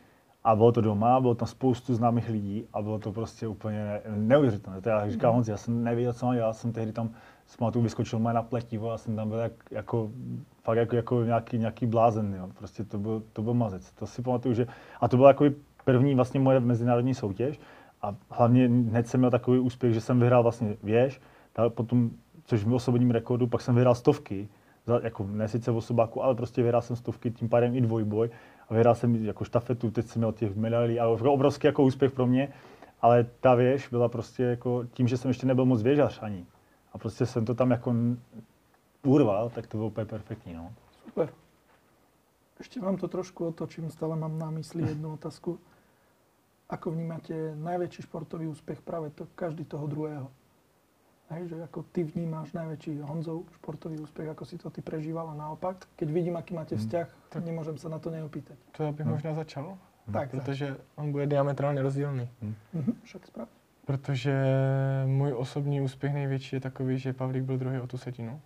A 0.45 0.55
bylo 0.55 0.71
to 0.71 0.81
doma, 0.81 1.21
bylo 1.21 1.35
tam 1.35 1.47
spoustu 1.47 1.93
známých 1.93 2.29
lidí 2.29 2.65
a 2.73 2.81
bylo 2.81 2.99
to 2.99 3.11
prostě 3.11 3.47
úplně 3.47 4.01
neuvěřitelné. 4.15 4.81
To 4.81 4.89
já 4.89 5.09
říkám, 5.09 5.33
Honzi, 5.33 5.51
já 5.51 5.57
jsem 5.57 5.83
nevěděl, 5.83 6.13
co 6.13 6.25
mám 6.25 6.35
dělat, 6.35 6.53
jsem 6.53 6.71
tehdy 6.71 6.91
tam 6.91 7.09
s 7.45 7.71
tu 7.71 7.81
vyskočil 7.81 8.19
na 8.19 8.41
pletivo 8.41 8.91
a 8.91 8.97
jsem 8.97 9.15
tam 9.15 9.29
byl 9.29 9.37
jak, 9.37 9.51
jako, 9.71 10.11
fakt 10.63 10.77
jako, 10.77 10.95
jako 10.95 11.23
nějaký, 11.23 11.57
nějaký 11.57 11.85
blázen, 11.85 12.33
jo. 12.33 12.49
prostě 12.57 12.83
to 12.83 12.97
byl, 12.97 13.23
to 13.33 13.41
byl 13.41 13.53
mazec. 13.53 13.91
To 13.91 14.07
si 14.07 14.21
pamatuju, 14.21 14.53
že, 14.53 14.67
a 15.01 15.07
to 15.07 15.17
byla 15.17 15.29
jako 15.29 15.45
první 15.85 16.15
vlastně 16.15 16.39
moje 16.39 16.59
mezinárodní 16.59 17.13
soutěž 17.13 17.59
a 18.01 18.15
hlavně 18.29 18.67
hned 18.67 19.07
jsem 19.07 19.19
měl 19.19 19.31
takový 19.31 19.59
úspěch, 19.59 19.93
že 19.93 20.01
jsem 20.01 20.19
vyhrál 20.19 20.43
vlastně 20.43 20.77
věž, 20.83 21.21
potom, 21.69 22.11
což 22.43 22.63
v 22.63 22.73
osobním 22.73 23.11
rekordu, 23.11 23.47
pak 23.47 23.61
jsem 23.61 23.75
vyhrál 23.75 23.95
stovky, 23.95 24.47
za, 24.85 24.99
jako 25.03 25.27
ne 25.31 25.47
sice 25.47 25.71
v 25.71 25.77
osobáku, 25.77 26.23
ale 26.23 26.35
prostě 26.35 26.63
vyhrál 26.63 26.81
jsem 26.81 26.95
stovky, 26.95 27.31
tím 27.31 27.49
pádem 27.49 27.75
i 27.75 27.81
dvojboj 27.81 28.29
a 28.69 28.73
vyhrál 28.73 28.95
jsem 28.95 29.15
jako 29.15 29.43
štafetu, 29.43 29.91
teď 29.91 30.05
jsem 30.05 30.19
měl 30.19 30.31
těch 30.31 30.55
medailí, 30.55 30.99
ale 30.99 31.11
obrovský 31.11 31.67
jako 31.67 31.83
úspěch 31.83 32.11
pro 32.11 32.27
mě, 32.27 32.53
ale 33.01 33.25
ta 33.39 33.55
věž 33.55 33.87
byla 33.87 34.09
prostě 34.09 34.43
jako 34.43 34.85
tím, 34.93 35.07
že 35.07 35.17
jsem 35.17 35.29
ještě 35.29 35.45
nebyl 35.45 35.65
moc 35.65 35.81
věžař 35.81 36.19
ani, 36.21 36.45
a 36.93 36.97
prostě 36.97 37.25
jsem 37.25 37.45
to 37.45 37.55
tam 37.55 37.71
jako 37.71 37.95
urval, 39.03 39.49
tak 39.49 39.67
to 39.67 39.77
bylo 39.77 39.87
úplně 39.87 40.05
perfektní. 40.05 40.53
No. 40.53 40.73
Super. 41.05 41.29
Ešte 42.59 42.79
vám 42.79 42.97
to 42.97 43.07
trošku 43.07 43.47
otočím, 43.47 43.91
stále 43.91 44.15
mám 44.15 44.39
na 44.39 44.49
mysli 44.49 44.83
jednu 44.89 45.13
otázku. 45.13 45.59
Ako 46.65 46.91
vnímate 46.91 47.53
najväčší 47.55 48.09
športový 48.09 48.49
úspech 48.49 48.81
práve 48.81 49.13
to, 49.13 49.29
každý 49.37 49.65
toho 49.69 49.85
druhého? 49.87 50.31
Hej, 51.29 51.49
že 51.49 51.55
ako 51.63 51.83
ty 51.89 52.03
vnímáš 52.05 52.53
najväčší 52.53 53.01
Honzov 53.01 53.49
športový 53.57 53.97
úspech, 53.97 54.29
ako 54.29 54.45
si 54.45 54.61
to 54.61 54.69
ty 54.69 54.81
prežíval 54.81 55.29
a 55.29 55.33
naopak, 55.33 55.89
keď 55.97 56.07
vidím, 56.11 56.37
aký 56.37 56.53
máte 56.53 56.75
mhm. 56.75 56.81
vzťah, 56.81 57.07
hmm. 57.09 57.29
tak 57.29 57.41
nemôžem 57.45 57.77
sa 57.77 57.89
na 57.89 57.99
to 57.99 58.13
neopýtať. 58.13 58.57
To 58.77 58.83
já 58.83 58.91
bych 58.91 59.05
hmm. 59.05 59.15
možná 59.15 59.33
začal, 59.33 59.77
tak, 60.13 60.29
protože 60.29 60.77
on 60.95 61.11
bude 61.11 61.27
diametrálně 61.27 61.81
rozdílný. 61.81 62.29
Hmm. 62.41 62.55
Však 63.03 63.27
správně. 63.27 63.51
Protože 63.85 64.33
můj 65.05 65.33
osobní 65.33 65.81
úspěch 65.81 66.13
největší 66.13 66.55
je 66.55 66.59
takový, 66.59 66.99
že 66.99 67.13
Pavlík 67.13 67.43
byl 67.43 67.57
druhý 67.57 67.79
o 67.79 67.87
tu 67.87 67.97
setinu. 67.97 68.41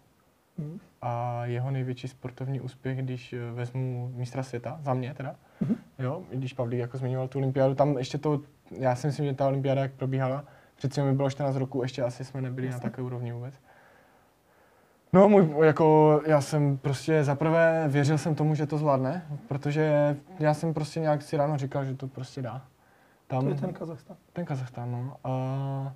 Mhm. 0.57 0.79
A 1.01 1.45
jeho 1.45 1.71
největší 1.71 2.07
sportovní 2.07 2.61
úspěch, 2.61 2.97
když 2.97 3.33
eh, 3.33 3.51
vezmu 3.51 4.11
mistra 4.15 4.43
světa, 4.43 4.79
za 4.83 4.93
mě 4.93 5.13
teda, 5.13 5.35
Mhm. 5.61 5.75
jo, 5.99 6.23
i 6.31 6.37
když 6.37 6.53
Pavlík 6.53 6.79
jako 6.79 6.97
zmiňoval 6.97 7.27
tu 7.27 7.39
olympiádu, 7.39 7.75
tam 7.75 7.97
ještě 7.97 8.17
to, 8.17 8.41
já 8.71 8.95
si 8.95 9.07
myslím, 9.07 9.25
že 9.25 9.33
ta 9.33 9.47
olympiáda, 9.47 9.81
jak 9.81 9.91
probíhala, 9.91 10.45
přeci 10.79 11.01
mi 11.01 11.13
bylo 11.13 11.29
14 11.29 11.55
roku, 11.55 11.81
ještě 11.81 12.03
asi 12.03 12.25
jsme 12.25 12.41
nebyli 12.41 12.67
Jasně. 12.67 12.77
na 12.77 12.89
takové 12.89 13.05
úrovni 13.05 13.31
vůbec. 13.33 13.53
No, 15.13 15.29
můj, 15.29 15.65
jako 15.65 16.21
já 16.25 16.41
jsem 16.41 16.77
prostě 16.77 17.23
zaprvé 17.23 17.85
věřil 17.87 18.17
jsem 18.17 18.35
tomu, 18.35 18.55
že 18.55 18.65
to 18.67 18.77
zvládne, 18.77 19.25
protože 19.47 20.17
já 20.39 20.53
jsem 20.53 20.73
prostě 20.73 20.99
nějak 20.99 21.21
si 21.21 21.37
ráno 21.37 21.57
říkal, 21.57 21.85
že 21.85 21.95
to 21.95 22.07
prostě 22.07 22.41
dá. 22.41 22.61
Tam, 23.27 23.43
To 23.43 23.49
je 23.49 23.55
ten 23.55 23.73
Kazachstan. 23.73 24.17
ten 24.33 24.45
Kazachstán, 24.45 24.91
no. 24.91 25.17
A 25.23 25.93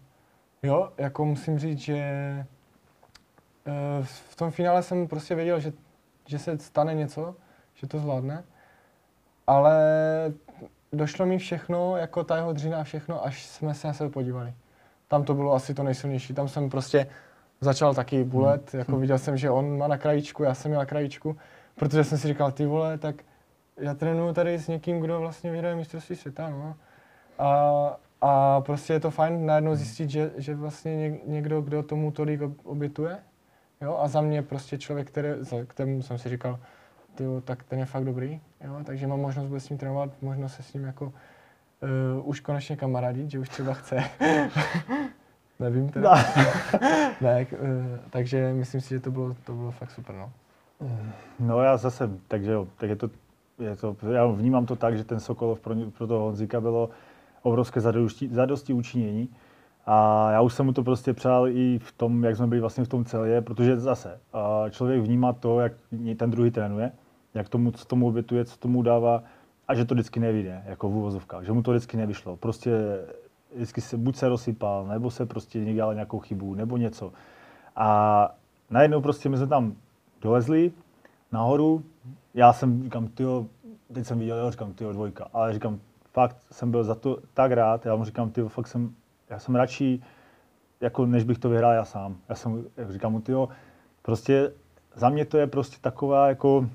jo, 0.63 0.91
jako 0.97 1.25
musím 1.25 1.59
říct, 1.59 1.79
že 1.79 1.95
eh, 1.97 2.45
v 4.03 4.35
tom 4.35 4.51
finále 4.51 4.83
jsem 4.83 5.07
prostě 5.07 5.35
věděl, 5.35 5.59
že, 5.59 5.73
že 6.27 6.39
se 6.39 6.57
stane 6.57 6.93
něco, 6.93 7.35
že 7.73 7.87
to 7.87 7.99
zvládne, 7.99 8.43
ale 9.47 9.81
došlo 10.93 11.25
mi 11.25 11.37
všechno, 11.37 11.97
jako 11.97 12.23
ta 12.23 12.35
jeho 12.35 12.53
dřina 12.53 12.79
a 12.79 12.83
všechno, 12.83 13.25
až 13.25 13.45
jsme 13.45 13.73
se 13.73 13.87
na 13.87 13.93
sebe 13.93 14.09
podívali. 14.09 14.53
Tam 15.13 15.23
to 15.23 15.33
bylo 15.33 15.53
asi 15.53 15.73
to 15.73 15.83
nejsilnější, 15.83 16.33
tam 16.33 16.47
jsem 16.47 16.69
prostě 16.69 17.07
začal 17.61 17.93
taky 17.93 18.23
bulet, 18.23 18.73
jako 18.73 18.97
viděl 18.97 19.17
jsem, 19.17 19.37
že 19.37 19.49
on 19.49 19.77
má 19.77 19.87
na 19.87 19.97
krajičku, 19.97 20.43
já 20.43 20.53
jsem 20.53 20.71
měl 20.71 20.79
na 20.79 20.85
krajičku, 20.85 21.37
protože 21.75 22.03
jsem 22.03 22.17
si 22.17 22.27
říkal, 22.27 22.51
ty 22.51 22.65
vole, 22.65 22.97
tak 22.97 23.15
já 23.77 23.93
trénuju 23.93 24.33
tady 24.33 24.59
s 24.59 24.67
někým, 24.67 24.99
kdo 24.99 25.19
vlastně 25.19 25.51
vyhraje 25.51 25.75
mistrovství 25.75 26.15
světa, 26.15 26.49
no. 26.49 26.75
A, 27.39 27.97
a 28.21 28.61
prostě 28.61 28.93
je 28.93 28.99
to 28.99 29.11
fajn 29.11 29.45
najednou 29.45 29.75
zjistit, 29.75 30.09
že, 30.09 30.31
že 30.37 30.55
vlastně 30.55 30.97
něk, 30.97 31.27
někdo, 31.27 31.61
kdo 31.61 31.83
tomu 31.83 32.11
tolik 32.11 32.41
ob- 32.41 32.65
obětuje, 32.65 33.17
jo, 33.81 33.97
a 34.01 34.07
za 34.07 34.21
mě 34.21 34.41
prostě 34.41 34.77
člověk, 34.77 35.07
který, 35.07 35.29
za 35.39 35.57
kterému 35.67 36.01
jsem 36.01 36.17
si 36.17 36.29
říkal, 36.29 36.59
tyjo, 37.15 37.41
tak 37.41 37.63
ten 37.63 37.79
je 37.79 37.85
fakt 37.85 38.05
dobrý, 38.05 38.41
jo, 38.61 38.79
takže 38.83 39.07
mám 39.07 39.19
možnost 39.19 39.45
vůbec 39.45 39.63
s 39.63 39.69
ním 39.69 39.79
trénovat, 39.79 40.09
možnost 40.21 40.53
se 40.53 40.63
s 40.63 40.73
ním 40.73 40.83
jako 40.83 41.13
uh, 41.83 42.27
už 42.29 42.39
konečně 42.39 42.75
kamarádit, 42.75 43.31
že 43.31 43.39
už 43.39 43.49
třeba 43.49 43.73
chce. 43.73 44.03
Nevím 45.59 45.89
teda. 45.89 46.13
ne, 47.21 47.45
uh, 47.51 47.67
takže 48.09 48.53
myslím 48.53 48.81
si, 48.81 48.89
že 48.89 48.99
to 48.99 49.11
bylo, 49.11 49.35
to 49.45 49.53
bylo 49.53 49.71
fakt 49.71 49.91
super, 49.91 50.15
no. 50.15 50.31
No 51.39 51.59
já 51.61 51.77
zase, 51.77 52.09
takže 52.27 52.51
jo, 52.51 52.67
tak 52.77 52.89
je 52.89 52.95
to, 52.95 53.09
je 53.59 53.75
to, 53.75 53.95
já 54.11 54.25
vnímám 54.25 54.65
to 54.65 54.75
tak, 54.75 54.97
že 54.97 55.03
ten 55.03 55.19
Sokolov 55.19 55.59
pro, 55.59 55.75
pro 55.97 56.07
toho 56.07 56.25
Honzika 56.25 56.61
bylo 56.61 56.89
obrovské 57.41 57.81
zadosti, 57.81 58.29
zadosti 58.31 58.73
učinění. 58.73 59.29
A 59.85 60.27
já 60.31 60.41
už 60.41 60.53
jsem 60.53 60.65
mu 60.65 60.73
to 60.73 60.83
prostě 60.83 61.13
přál 61.13 61.47
i 61.47 61.79
v 61.79 61.91
tom, 61.91 62.23
jak 62.23 62.35
jsme 62.35 62.47
byli 62.47 62.61
vlastně 62.61 62.83
v 62.83 62.87
tom 62.87 63.05
celé, 63.05 63.41
protože 63.41 63.79
zase 63.79 64.19
člověk 64.69 65.01
vnímá 65.01 65.33
to, 65.33 65.59
jak 65.59 65.73
ten 66.17 66.31
druhý 66.31 66.51
trénuje, 66.51 66.91
jak 67.33 67.49
tomu, 67.49 67.71
co 67.71 67.85
tomu 67.85 68.07
obětuje, 68.07 68.45
co 68.45 68.57
tomu 68.57 68.81
dává 68.81 69.23
a 69.73 69.75
že 69.75 69.85
to 69.85 69.93
vždycky 69.95 70.19
nevyjde, 70.19 70.63
jako 70.65 70.89
v 70.89 70.95
úvozovkách, 70.95 71.45
že 71.45 71.51
mu 71.51 71.63
to 71.63 71.71
vždycky 71.71 71.97
nevyšlo. 71.97 72.37
Prostě 72.37 72.71
vždycky 73.55 73.81
se 73.81 73.97
buď 73.97 74.15
se 74.15 74.29
rozsypal, 74.29 74.87
nebo 74.87 75.11
se 75.11 75.25
prostě 75.25 75.59
někde 75.59 75.73
dělal 75.73 75.93
nějakou 75.93 76.19
chybu, 76.19 76.55
nebo 76.55 76.77
něco. 76.77 77.13
A 77.75 78.29
najednou 78.69 79.01
prostě 79.01 79.29
my 79.29 79.37
jsme 79.37 79.47
tam 79.47 79.75
dolezli 80.21 80.71
nahoru, 81.31 81.83
já 82.33 82.53
jsem 82.53 82.83
říkám, 82.83 83.07
tyjo, 83.07 83.45
teď 83.93 84.05
jsem 84.05 84.19
viděl, 84.19 84.37
jo, 84.37 84.51
říkám, 84.51 84.73
tyjo, 84.73 84.91
dvojka, 84.91 85.27
ale 85.33 85.53
říkám, 85.53 85.79
fakt 86.13 86.37
jsem 86.51 86.71
byl 86.71 86.83
za 86.83 86.95
to 86.95 87.17
tak 87.33 87.51
rád, 87.51 87.85
já 87.85 87.95
mu 87.95 88.05
říkám, 88.05 88.31
tyjo, 88.31 88.49
fakt 88.49 88.67
jsem, 88.67 88.93
já 89.29 89.39
jsem 89.39 89.55
radši, 89.55 90.01
jako 90.81 91.05
než 91.05 91.23
bych 91.23 91.37
to 91.37 91.49
vyhrál 91.49 91.73
já 91.73 91.85
sám. 91.85 92.15
Já 92.29 92.35
jsem, 92.35 92.65
jak 92.77 92.91
říkám 92.91 93.11
mu, 93.11 93.21
tyjo, 93.21 93.49
prostě 94.01 94.51
za 94.95 95.09
mě 95.09 95.25
to 95.25 95.37
je 95.37 95.47
prostě 95.47 95.77
taková 95.81 96.27
jako 96.27 96.57
uh, 96.57 96.67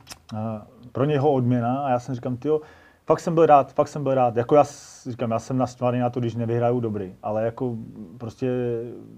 pro 0.92 1.04
něho 1.04 1.32
odměna 1.32 1.84
a 1.84 1.90
já 1.90 1.98
jsem 1.98 2.14
říkám, 2.14 2.36
tyjo, 2.36 2.60
fakt 3.08 3.20
jsem 3.20 3.34
byl 3.34 3.46
rád, 3.46 3.72
fakt 3.72 3.88
jsem 3.88 4.02
byl 4.02 4.14
rád. 4.14 4.36
Jako 4.36 4.54
já 4.54 4.64
říkám, 5.06 5.30
já 5.30 5.38
jsem 5.38 5.58
naštvaný 5.58 5.98
na 5.98 6.10
to, 6.10 6.20
když 6.20 6.34
nevyhraju 6.34 6.80
dobrý, 6.80 7.14
ale 7.22 7.44
jako 7.44 7.76
prostě 8.18 8.50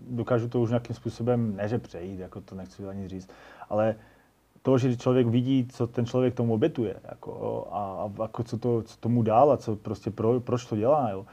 dokážu 0.09 0.49
to 0.49 0.61
už 0.61 0.69
nějakým 0.69 0.97
způsobem, 0.97 1.57
ne 1.57 1.69
že 1.69 1.79
přejít, 1.79 2.19
jako 2.19 2.41
to 2.41 2.55
nechci 2.55 2.87
ani 2.87 3.09
říct, 3.09 3.31
ale 3.71 3.95
to, 4.63 4.79
že 4.79 4.97
člověk 4.97 5.27
vidí, 5.27 5.67
co 5.73 5.87
ten 5.87 6.07
člověk 6.07 6.35
tomu 6.35 6.55
obětuje, 6.55 6.97
jako, 7.11 7.69
a, 7.73 7.79
a 7.79 8.23
jako 8.23 8.43
co, 8.43 8.59
to, 8.59 8.83
co 8.83 8.97
tomu 8.97 9.23
dál 9.23 9.53
a 9.53 9.57
co 9.57 9.77
prostě 9.77 10.11
pro, 10.11 10.41
proč 10.41 10.67
to 10.67 10.77
dělá, 10.77 11.11
jo. 11.11 11.27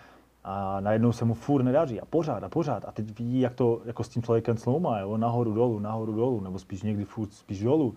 A 0.44 0.80
najednou 0.80 1.12
se 1.12 1.26
mu 1.26 1.34
furt 1.34 1.64
nedaří 1.64 2.02
a 2.02 2.06
pořád 2.06 2.44
a 2.44 2.50
pořád. 2.50 2.86
A 2.86 2.92
teď 2.92 3.20
vidí, 3.20 3.40
jak 3.40 3.54
to 3.54 3.82
jako 3.86 4.04
s 4.04 4.10
tím 4.10 4.24
člověkem 4.24 4.58
sloumá, 4.58 5.00
jo, 5.00 5.18
nahoru, 5.18 5.54
dolů, 5.54 5.80
nahoru, 5.80 6.14
dolů, 6.14 6.42
nebo 6.42 6.60
spíš 6.60 6.84
někdy 6.84 7.06
furt 7.06 7.34
spíš 7.34 7.64
dolů. 7.64 7.96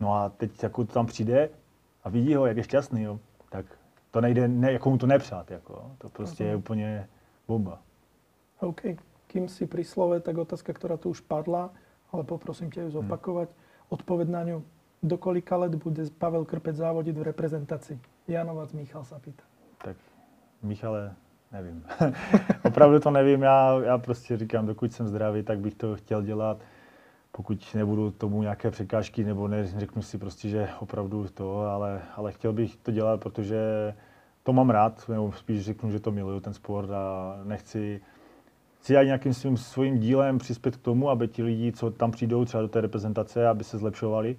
No 0.00 0.14
a 0.14 0.28
teď 0.28 0.62
jako 0.62 0.84
tam 0.84 1.06
přijde 1.06 1.48
a 2.04 2.08
vidí 2.08 2.34
ho, 2.34 2.46
jak 2.46 2.56
je 2.56 2.62
šťastný, 2.62 3.02
jo, 3.02 3.18
tak 3.50 3.66
to 4.10 4.20
nejde, 4.20 4.48
ne, 4.48 4.72
jako 4.72 4.90
mu 4.90 4.98
to 4.98 5.06
nepřát, 5.06 5.50
jako, 5.50 5.90
to 5.98 6.08
prostě 6.08 6.44
je 6.44 6.56
úplně 6.56 7.08
bomba. 7.48 7.78
OK. 8.60 8.82
Kým 9.26 9.48
si 9.48 9.66
pri 9.66 9.84
slove, 9.84 10.20
tak 10.20 10.38
otázka, 10.38 10.74
ktorá 10.74 10.98
tu 10.98 11.14
už 11.14 11.22
padla, 11.22 11.70
ale 12.10 12.26
poprosím 12.26 12.66
ťa 12.66 12.82
ju 12.82 12.90
zopakovať. 12.98 13.48
Odpoveď 13.88 14.28
na 14.28 14.42
ňu. 14.42 14.58
Do 15.02 15.16
kolika 15.16 15.56
let 15.56 15.74
bude 15.74 16.10
Pavel 16.18 16.44
Krpec 16.44 16.76
závodiť 16.76 17.14
v 17.16 17.22
reprezentácii? 17.22 17.98
Janovac 18.28 18.74
Michal 18.74 19.06
sa 19.06 19.16
pýta. 19.22 19.46
Tak 19.80 19.96
Michale, 20.62 21.14
nevím. 21.52 21.86
Opravdu 22.68 23.00
to 23.00 23.10
nevím, 23.10 23.42
já, 23.42 23.80
já 23.84 23.98
prostě 23.98 24.36
říkám, 24.36 24.66
dokud 24.66 24.92
jsem 24.92 25.08
zdravý, 25.08 25.42
tak 25.42 25.58
bych 25.58 25.74
to 25.74 25.96
chtěl 25.96 26.22
dělat. 26.22 26.58
Pokud 27.32 27.74
nebudu 27.74 28.10
tomu 28.10 28.42
nějaké 28.42 28.70
překážky, 28.70 29.24
nebo 29.24 29.48
neřeknu 29.48 30.02
si 30.02 30.18
prostě, 30.18 30.48
že 30.48 30.68
opravdu 30.80 31.26
to, 31.34 31.60
ale, 31.60 32.02
ale 32.16 32.32
chtěl 32.32 32.52
bych 32.52 32.76
to 32.76 32.90
dělat, 32.90 33.20
protože 33.20 33.58
to 34.42 34.52
mám 34.52 34.70
rád, 34.70 35.08
nebo 35.08 35.32
spíš 35.32 35.64
řeknu, 35.64 35.90
že 35.90 36.00
to 36.00 36.10
miluju, 36.10 36.40
ten 36.40 36.54
sport 36.54 36.90
a 36.90 37.36
nechci, 37.44 38.00
chci 38.78 38.96
aj 38.96 39.06
nějakým 39.06 39.34
svým 39.34 39.56
svým 39.56 39.98
dílem 39.98 40.38
přispět 40.38 40.76
k 40.76 40.82
tomu, 40.82 41.10
aby 41.10 41.28
ti 41.28 41.42
lidi, 41.42 41.72
co 41.72 41.90
tam 41.90 42.10
přijdou 42.10 42.44
třeba 42.44 42.60
do 42.60 42.68
té 42.68 42.80
reprezentace, 42.80 43.48
aby 43.48 43.64
se 43.64 43.78
zlepšovali. 43.78 44.36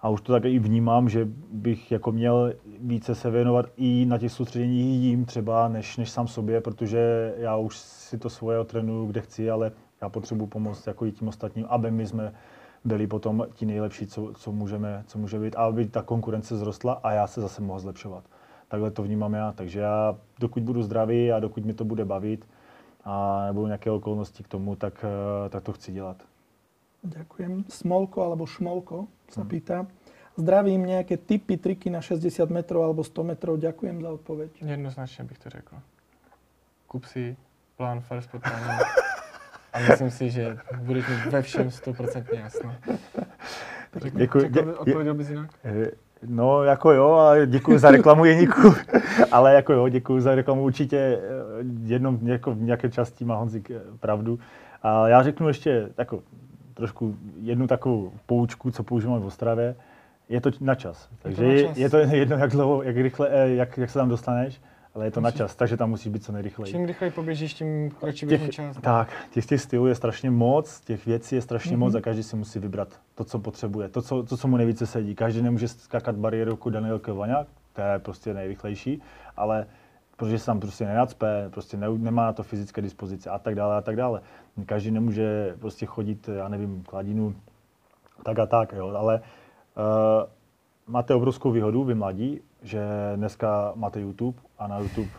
A 0.00 0.08
už 0.08 0.20
to 0.20 0.32
tak 0.32 0.44
i 0.44 0.58
vnímám, 0.58 1.08
že 1.08 1.28
bych 1.50 1.92
jako 1.92 2.12
měl 2.12 2.54
více 2.80 3.14
se 3.14 3.30
věnovat 3.30 3.66
i 3.76 4.06
na 4.08 4.18
těch 4.18 4.32
soustředěních 4.32 5.02
jim 5.02 5.24
třeba, 5.24 5.68
než, 5.68 5.96
než 5.96 6.10
sám 6.10 6.28
sobě, 6.28 6.60
protože 6.60 7.34
já 7.36 7.56
už 7.56 7.78
si 7.78 8.18
to 8.18 8.30
svoje 8.30 8.58
otrénuju, 8.58 9.06
kde 9.06 9.20
chci, 9.20 9.50
ale 9.50 9.72
já 10.00 10.08
potřebuji 10.08 10.46
pomoct 10.46 10.86
jako 10.86 11.06
i 11.06 11.12
tím 11.12 11.28
ostatním, 11.28 11.66
aby 11.68 11.90
my 11.90 12.06
jsme 12.06 12.34
byli 12.84 13.06
potom 13.06 13.46
ti 13.54 13.66
nejlepší, 13.66 14.06
co, 14.06 14.32
co, 14.34 14.52
můžeme, 14.52 15.04
co 15.06 15.18
může 15.18 15.38
být, 15.38 15.56
a 15.56 15.64
aby 15.64 15.86
ta 15.88 16.02
konkurence 16.02 16.56
zrostla 16.56 16.92
a 17.02 17.12
já 17.12 17.26
se 17.26 17.40
zase 17.40 17.62
mohl 17.62 17.78
zlepšovat. 17.80 18.24
Takhle 18.68 18.90
to 18.90 19.02
vnímám 19.02 19.34
já, 19.34 19.52
takže 19.52 19.80
já 19.80 20.16
dokud 20.38 20.62
budu 20.62 20.82
zdravý 20.82 21.32
a 21.32 21.40
dokud 21.40 21.64
mi 21.64 21.74
to 21.74 21.84
bude 21.84 22.04
bavit 22.04 22.48
a 23.04 23.44
nebudou 23.46 23.66
nějaké 23.66 23.90
okolnosti 23.90 24.42
k 24.42 24.48
tomu, 24.48 24.76
tak, 24.76 25.04
eh, 25.04 25.48
tak 25.48 25.62
to 25.62 25.72
chci 25.72 25.92
dělat. 25.92 26.16
Ďakujem. 27.02 27.64
Smolko 27.68 28.22
alebo 28.22 28.46
Šmolko 28.46 29.06
sa 29.30 29.40
Mhm. 29.40 29.48
pýta. 29.48 29.86
Zdravím, 30.36 30.86
nejaké 30.86 31.16
tipy, 31.18 31.56
triky 31.56 31.90
na 31.90 32.00
60 32.02 32.50
metrov 32.50 32.84
alebo 32.84 33.02
100 33.04 33.22
metrov. 33.24 33.58
Ďakujem 33.58 34.02
za 34.02 34.10
odpoveď. 34.10 34.50
Jednoznačně 34.62 35.24
bych 35.24 35.38
to 35.38 35.50
řekl. 35.50 35.76
Kup 36.86 37.04
si 37.04 37.36
plán 37.76 38.00
first 38.00 38.30
potkání 38.30 38.66
a 39.72 39.78
myslím 39.78 40.10
si, 40.10 40.30
že 40.30 40.56
budeš 40.78 41.04
mít 41.08 41.32
ve 41.32 41.42
všem 41.42 41.68
100% 41.68 42.24
jasno. 42.32 42.74
Řekl, 43.96 44.18
Děkuji. 44.18 44.40
řekl, 44.40 44.58
Dě- 44.60 44.74
odpověděl 44.78 45.14
bys 45.14 45.28
jinak? 45.30 45.50
Eh, 45.64 45.90
No, 46.26 46.62
jako 46.64 46.92
jo, 46.92 47.12
a 47.12 47.44
děkuji 47.46 47.78
za 47.78 47.90
reklamu 47.90 48.24
Jeníku, 48.24 48.74
ale 49.32 49.54
jako 49.54 49.72
jo, 49.72 49.88
děkuji 49.88 50.20
za 50.20 50.34
reklamu 50.34 50.62
určitě 50.62 50.96
eh, 50.96 51.20
jednom 51.82 52.18
jako 52.22 52.52
v 52.54 52.60
nějaké 52.62 52.88
části 52.90 53.24
má 53.24 53.36
Honzik 53.36 53.70
eh, 53.70 53.80
pravdu. 54.00 54.38
A 54.82 55.08
já 55.08 55.22
řeknu 55.22 55.48
ještě 55.48 55.88
jako, 55.98 56.22
trošku 56.74 57.16
jednu 57.42 57.66
takovou 57.66 58.12
poučku, 58.26 58.70
co 58.70 58.82
používám 58.82 59.20
v 59.20 59.26
Ostravě. 59.26 59.74
Je 60.28 60.40
to 60.40 60.50
na 60.60 60.74
čas. 60.74 61.08
Takže 61.22 61.42
na 61.46 61.52
je, 61.52 61.64
čas. 61.68 61.76
je 61.76 61.90
to 61.90 61.96
jedno, 62.16 62.36
jak 62.36 62.50
dlouho, 62.50 62.82
jak 62.82 62.96
rychle, 62.96 63.28
jak, 63.48 63.78
jak 63.78 63.90
se 63.90 63.98
tam 63.98 64.08
dostaneš, 64.08 64.60
ale 64.98 65.06
je 65.06 65.10
to 65.10 65.20
na 65.20 65.30
čas, 65.30 65.56
takže 65.56 65.76
tam 65.76 65.90
musí 65.90 66.10
být 66.10 66.24
co 66.24 66.32
nejrychleji. 66.32 66.72
Čím 66.72 66.84
rychleji 66.84 67.10
poběžíš, 67.10 67.54
tím 67.54 67.90
kratší 67.90 68.26
Těch, 68.26 68.50
čas. 68.50 68.76
tak, 68.80 69.08
těch, 69.30 69.46
těch 69.46 69.60
stylů 69.60 69.86
je 69.86 69.94
strašně 69.94 70.30
moc, 70.30 70.80
těch 70.80 71.06
věcí 71.06 71.34
je 71.34 71.42
strašně 71.42 71.70
Mhm. 71.70 71.80
moc 71.80 71.94
a 71.94 72.00
každý 72.00 72.22
si 72.22 72.36
musí 72.36 72.58
vybrat 72.58 72.88
to, 73.14 73.24
co 73.24 73.38
potřebuje, 73.38 73.88
to, 73.88 74.02
co, 74.02 74.22
to, 74.22 74.36
co 74.36 74.48
mu 74.48 74.56
nejvíce 74.56 74.86
sedí. 74.86 75.14
Každý 75.14 75.42
nemůže 75.42 75.68
skákat 75.68 76.16
bariéru 76.16 76.50
jako 76.50 76.70
Daniel 76.70 76.98
Kvaňák, 76.98 77.46
to 77.72 77.80
je 77.80 77.98
prostě 77.98 78.34
nejrychlejší, 78.34 79.02
ale 79.36 79.66
protože 80.16 80.38
se 80.38 80.46
tam 80.46 80.60
prostě 80.60 80.84
nenacpe, 80.86 81.48
prostě 81.50 81.76
ne, 81.76 81.86
nemá 81.98 82.24
na 82.26 82.32
to 82.32 82.42
fyzické 82.42 82.82
dispozice 82.82 83.30
a 83.30 83.38
tak 83.38 83.54
dále 83.54 83.76
a 83.76 83.80
tak 83.80 83.96
dále. 83.96 84.20
Každý 84.66 84.90
nemůže 84.90 85.54
prostě 85.58 85.86
chodit, 85.86 86.28
já 86.36 86.48
nevím, 86.48 86.82
kladinu, 86.82 87.34
tak 88.24 88.38
a 88.38 88.46
tak, 88.46 88.72
jo, 88.72 88.88
ale 88.96 89.20
uh, 89.20 89.82
máte 90.86 91.14
obrovskou 91.14 91.50
výhodu, 91.50 91.84
vy 91.84 91.94
mladí, 91.94 92.40
že 92.62 92.80
dneska 93.16 93.72
máte 93.74 94.00
YouTube 94.00 94.38
a 94.58 94.66
na 94.66 94.78
YouTube 94.78 95.10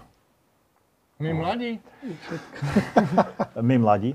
My 1.20 1.34
mladí. 1.34 1.80
My 3.62 3.78
mladí. 3.78 4.14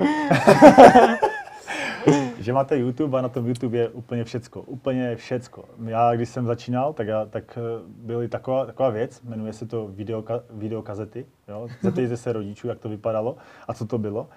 že 2.38 2.52
máte 2.52 2.78
YouTube 2.78 3.18
a 3.18 3.22
na 3.22 3.28
tom 3.28 3.46
YouTube 3.46 3.78
je 3.78 3.88
úplně 3.88 4.24
všecko. 4.24 4.62
Úplně 4.62 5.16
všecko. 5.16 5.64
Já, 5.86 6.14
když 6.14 6.28
jsem 6.28 6.46
začínal, 6.46 6.92
tak, 6.92 7.06
já, 7.06 7.26
tak 7.26 7.58
eh, 7.58 7.82
byly 7.86 8.28
taková, 8.28 8.66
taková 8.66 8.90
věc, 8.90 9.22
jmenuje 9.22 9.52
se 9.52 9.66
to 9.66 9.86
videoka, 9.86 10.40
videokazety. 10.50 11.26
Jo? 11.48 11.68
Zeptejte 11.80 12.16
se 12.16 12.32
rodičů, 12.32 12.68
jak 12.68 12.78
to 12.78 12.88
vypadalo 12.88 13.36
a 13.68 13.74
co 13.74 13.86
to 13.86 13.98
bylo. 13.98 14.28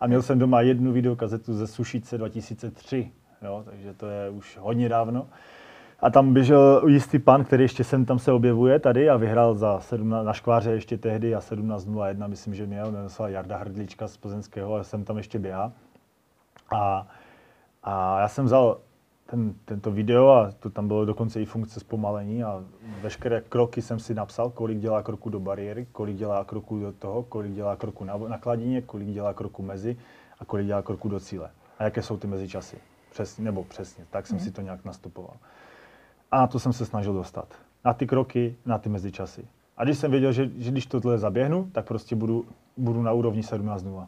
A 0.00 0.06
měl 0.06 0.22
jsem 0.22 0.38
doma 0.38 0.60
jednu 0.60 0.92
videokazetu 0.92 1.54
ze 1.54 1.66
Sušice 1.66 2.18
2003. 2.18 3.12
Jo? 3.42 3.62
Takže 3.66 3.94
to 3.94 4.06
je 4.06 4.30
už 4.30 4.58
hodně 4.60 4.88
dávno. 4.88 5.28
A 6.04 6.10
tam 6.10 6.34
běžel 6.34 6.82
jistý 6.86 7.18
pan, 7.18 7.44
který 7.44 7.64
ještě 7.64 7.84
sem 7.84 8.04
tam 8.04 8.18
se 8.18 8.32
objevuje 8.32 8.78
tady 8.78 9.10
a 9.10 9.16
vyhrál 9.16 9.54
za 9.54 9.80
17, 9.80 10.26
na 10.26 10.32
škváře 10.32 10.70
ještě 10.70 10.98
tehdy 10.98 11.34
a 11.34 11.38
17.01, 11.38 12.28
myslím, 12.28 12.54
že 12.54 12.66
měl, 12.66 12.86
jmenoval 12.86 13.08
se 13.08 13.30
Jarda 13.30 13.56
Hrdlička 13.56 14.08
z 14.08 14.16
Plzeňského 14.16 14.74
a 14.74 14.84
jsem 14.84 15.04
tam 15.04 15.16
ještě 15.16 15.38
běhá. 15.38 15.72
A, 16.74 17.06
a 17.82 18.20
já 18.20 18.28
jsem 18.28 18.44
vzal 18.44 18.78
ten, 19.26 19.54
tento 19.64 19.90
video 19.90 20.28
a 20.28 20.50
to 20.60 20.70
tam 20.70 20.88
bylo 20.88 21.04
dokonce 21.04 21.40
i 21.40 21.44
funkce 21.44 21.80
zpomalení 21.80 22.44
a 22.44 22.64
veškeré 23.02 23.40
kroky 23.40 23.82
jsem 23.82 23.98
si 23.98 24.14
napsal, 24.14 24.50
kolik 24.50 24.78
dělá 24.78 25.02
kroku 25.02 25.30
do 25.30 25.40
bariéry, 25.40 25.86
kolik 25.92 26.16
dělá 26.16 26.44
kroku 26.44 26.80
do 26.80 26.92
toho, 26.92 27.22
kolik 27.22 27.52
dělá 27.52 27.76
kroku 27.76 28.04
na, 28.04 28.16
na 28.16 28.38
kladině, 28.38 28.82
kolik 28.82 29.08
dělá 29.08 29.34
kroku 29.34 29.62
mezi 29.62 29.96
a 30.38 30.44
kolik 30.44 30.66
dělá 30.66 30.82
kroku 30.82 31.08
do 31.08 31.20
cíle. 31.20 31.50
A 31.78 31.84
jaké 31.84 32.02
jsou 32.02 32.16
ty 32.16 32.26
mezičasy. 32.26 32.76
Přesně, 33.10 33.44
nebo 33.44 33.64
přesně, 33.64 34.04
tak 34.10 34.26
jsem 34.26 34.36
mm. 34.36 34.44
si 34.44 34.50
to 34.50 34.60
nějak 34.60 34.84
nastupoval. 34.84 35.36
A 36.34 36.38
na 36.38 36.46
to 36.46 36.58
jsem 36.58 36.72
se 36.72 36.86
snažil 36.86 37.12
dostat. 37.12 37.54
Na 37.84 37.94
ty 37.94 38.06
kroky, 38.06 38.56
na 38.66 38.78
ty 38.78 38.88
mezičasy. 38.88 39.48
A 39.76 39.84
když 39.84 39.98
jsem 39.98 40.10
věděl, 40.10 40.32
že, 40.32 40.50
že 40.56 40.70
když 40.70 40.86
tohle 40.86 41.18
zaběhnu, 41.18 41.70
tak 41.72 41.86
prostě 41.86 42.16
budu, 42.16 42.46
budu 42.76 43.02
na 43.02 43.12
úrovni 43.12 43.40
17.0. 43.40 44.06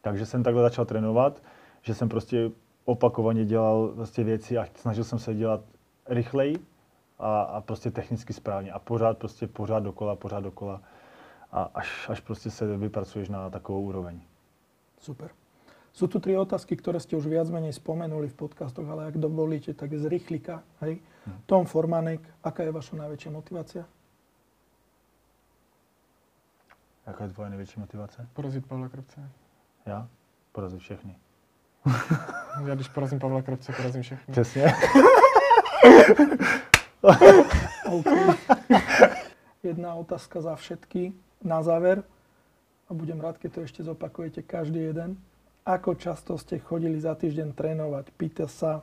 Takže 0.00 0.26
jsem 0.26 0.42
takhle 0.42 0.62
začal 0.62 0.84
trénovat, 0.84 1.42
že 1.82 1.94
jsem 1.94 2.08
prostě 2.08 2.50
opakovaně 2.84 3.44
dělal 3.44 3.88
prostě 3.88 4.24
věci 4.24 4.58
a 4.58 4.66
snažil 4.74 5.04
jsem 5.04 5.18
se 5.18 5.34
dělat 5.34 5.60
rychleji 6.06 6.56
a, 7.18 7.42
a 7.42 7.60
prostě 7.60 7.90
technicky 7.90 8.32
správně. 8.32 8.72
A 8.72 8.78
pořád 8.78 9.18
prostě 9.18 9.46
pořád 9.46 9.80
dokola, 9.80 10.16
pořád 10.16 10.40
dokola. 10.40 10.80
A 11.52 11.70
až, 11.74 12.08
až 12.08 12.20
prostě 12.20 12.50
se 12.50 12.76
vypracuješ 12.76 13.28
na 13.28 13.50
takovou 13.50 13.82
úroveň. 13.82 14.20
Super. 14.98 15.30
Sú 15.90 16.06
tu 16.06 16.22
tri 16.22 16.38
otázky, 16.38 16.78
ktoré 16.78 17.02
ste 17.02 17.18
už 17.18 17.26
viac 17.26 17.50
menej 17.50 17.74
spomenuli 17.74 18.30
v 18.30 18.38
podcastoch, 18.46 18.86
ale 18.86 19.10
ak 19.10 19.18
dovolíte, 19.18 19.74
tak 19.74 19.90
z 19.90 20.06
rýchlika. 20.06 20.62
Hej. 20.80 21.02
Hm. 21.26 21.38
Tom 21.50 21.62
Formanek, 21.66 22.22
aká 22.46 22.62
je 22.62 22.72
vaša 22.72 22.94
najväčšia 22.96 23.30
motivácia? 23.34 23.82
Jaká 27.06 27.24
je 27.24 27.30
tvoje 27.30 27.50
největší 27.50 27.80
motivace? 27.80 28.28
Porazit 28.32 28.66
Pavla 28.66 28.88
Krabce. 28.88 29.30
Já? 29.86 30.08
Porazit 30.52 30.80
všechny. 30.80 31.16
Já 32.66 32.74
když 32.74 32.88
porazím 32.88 33.18
Pavla 33.18 33.42
Krabce, 33.42 33.72
porazím 33.72 34.02
všechny. 34.02 34.32
Přesně. 34.32 34.66
okay. 37.90 38.36
Jedna 39.62 39.94
otázka 39.94 40.40
za 40.40 40.56
všetky 40.56 41.12
na 41.44 41.62
záver. 41.62 42.02
A 42.88 42.94
budem 42.94 43.20
rád, 43.20 43.38
keď 43.38 43.52
to 43.52 43.60
ešte 43.60 43.82
zopakujete 43.86 44.42
každý 44.42 44.80
jeden. 44.80 45.16
Ako 45.66 45.94
často 45.94 46.38
ste 46.38 46.58
chodili 46.58 47.00
za 47.00 47.14
týždeň 47.14 47.52
trénovať? 47.52 48.10
Pýta 48.16 48.48
sa 48.48 48.80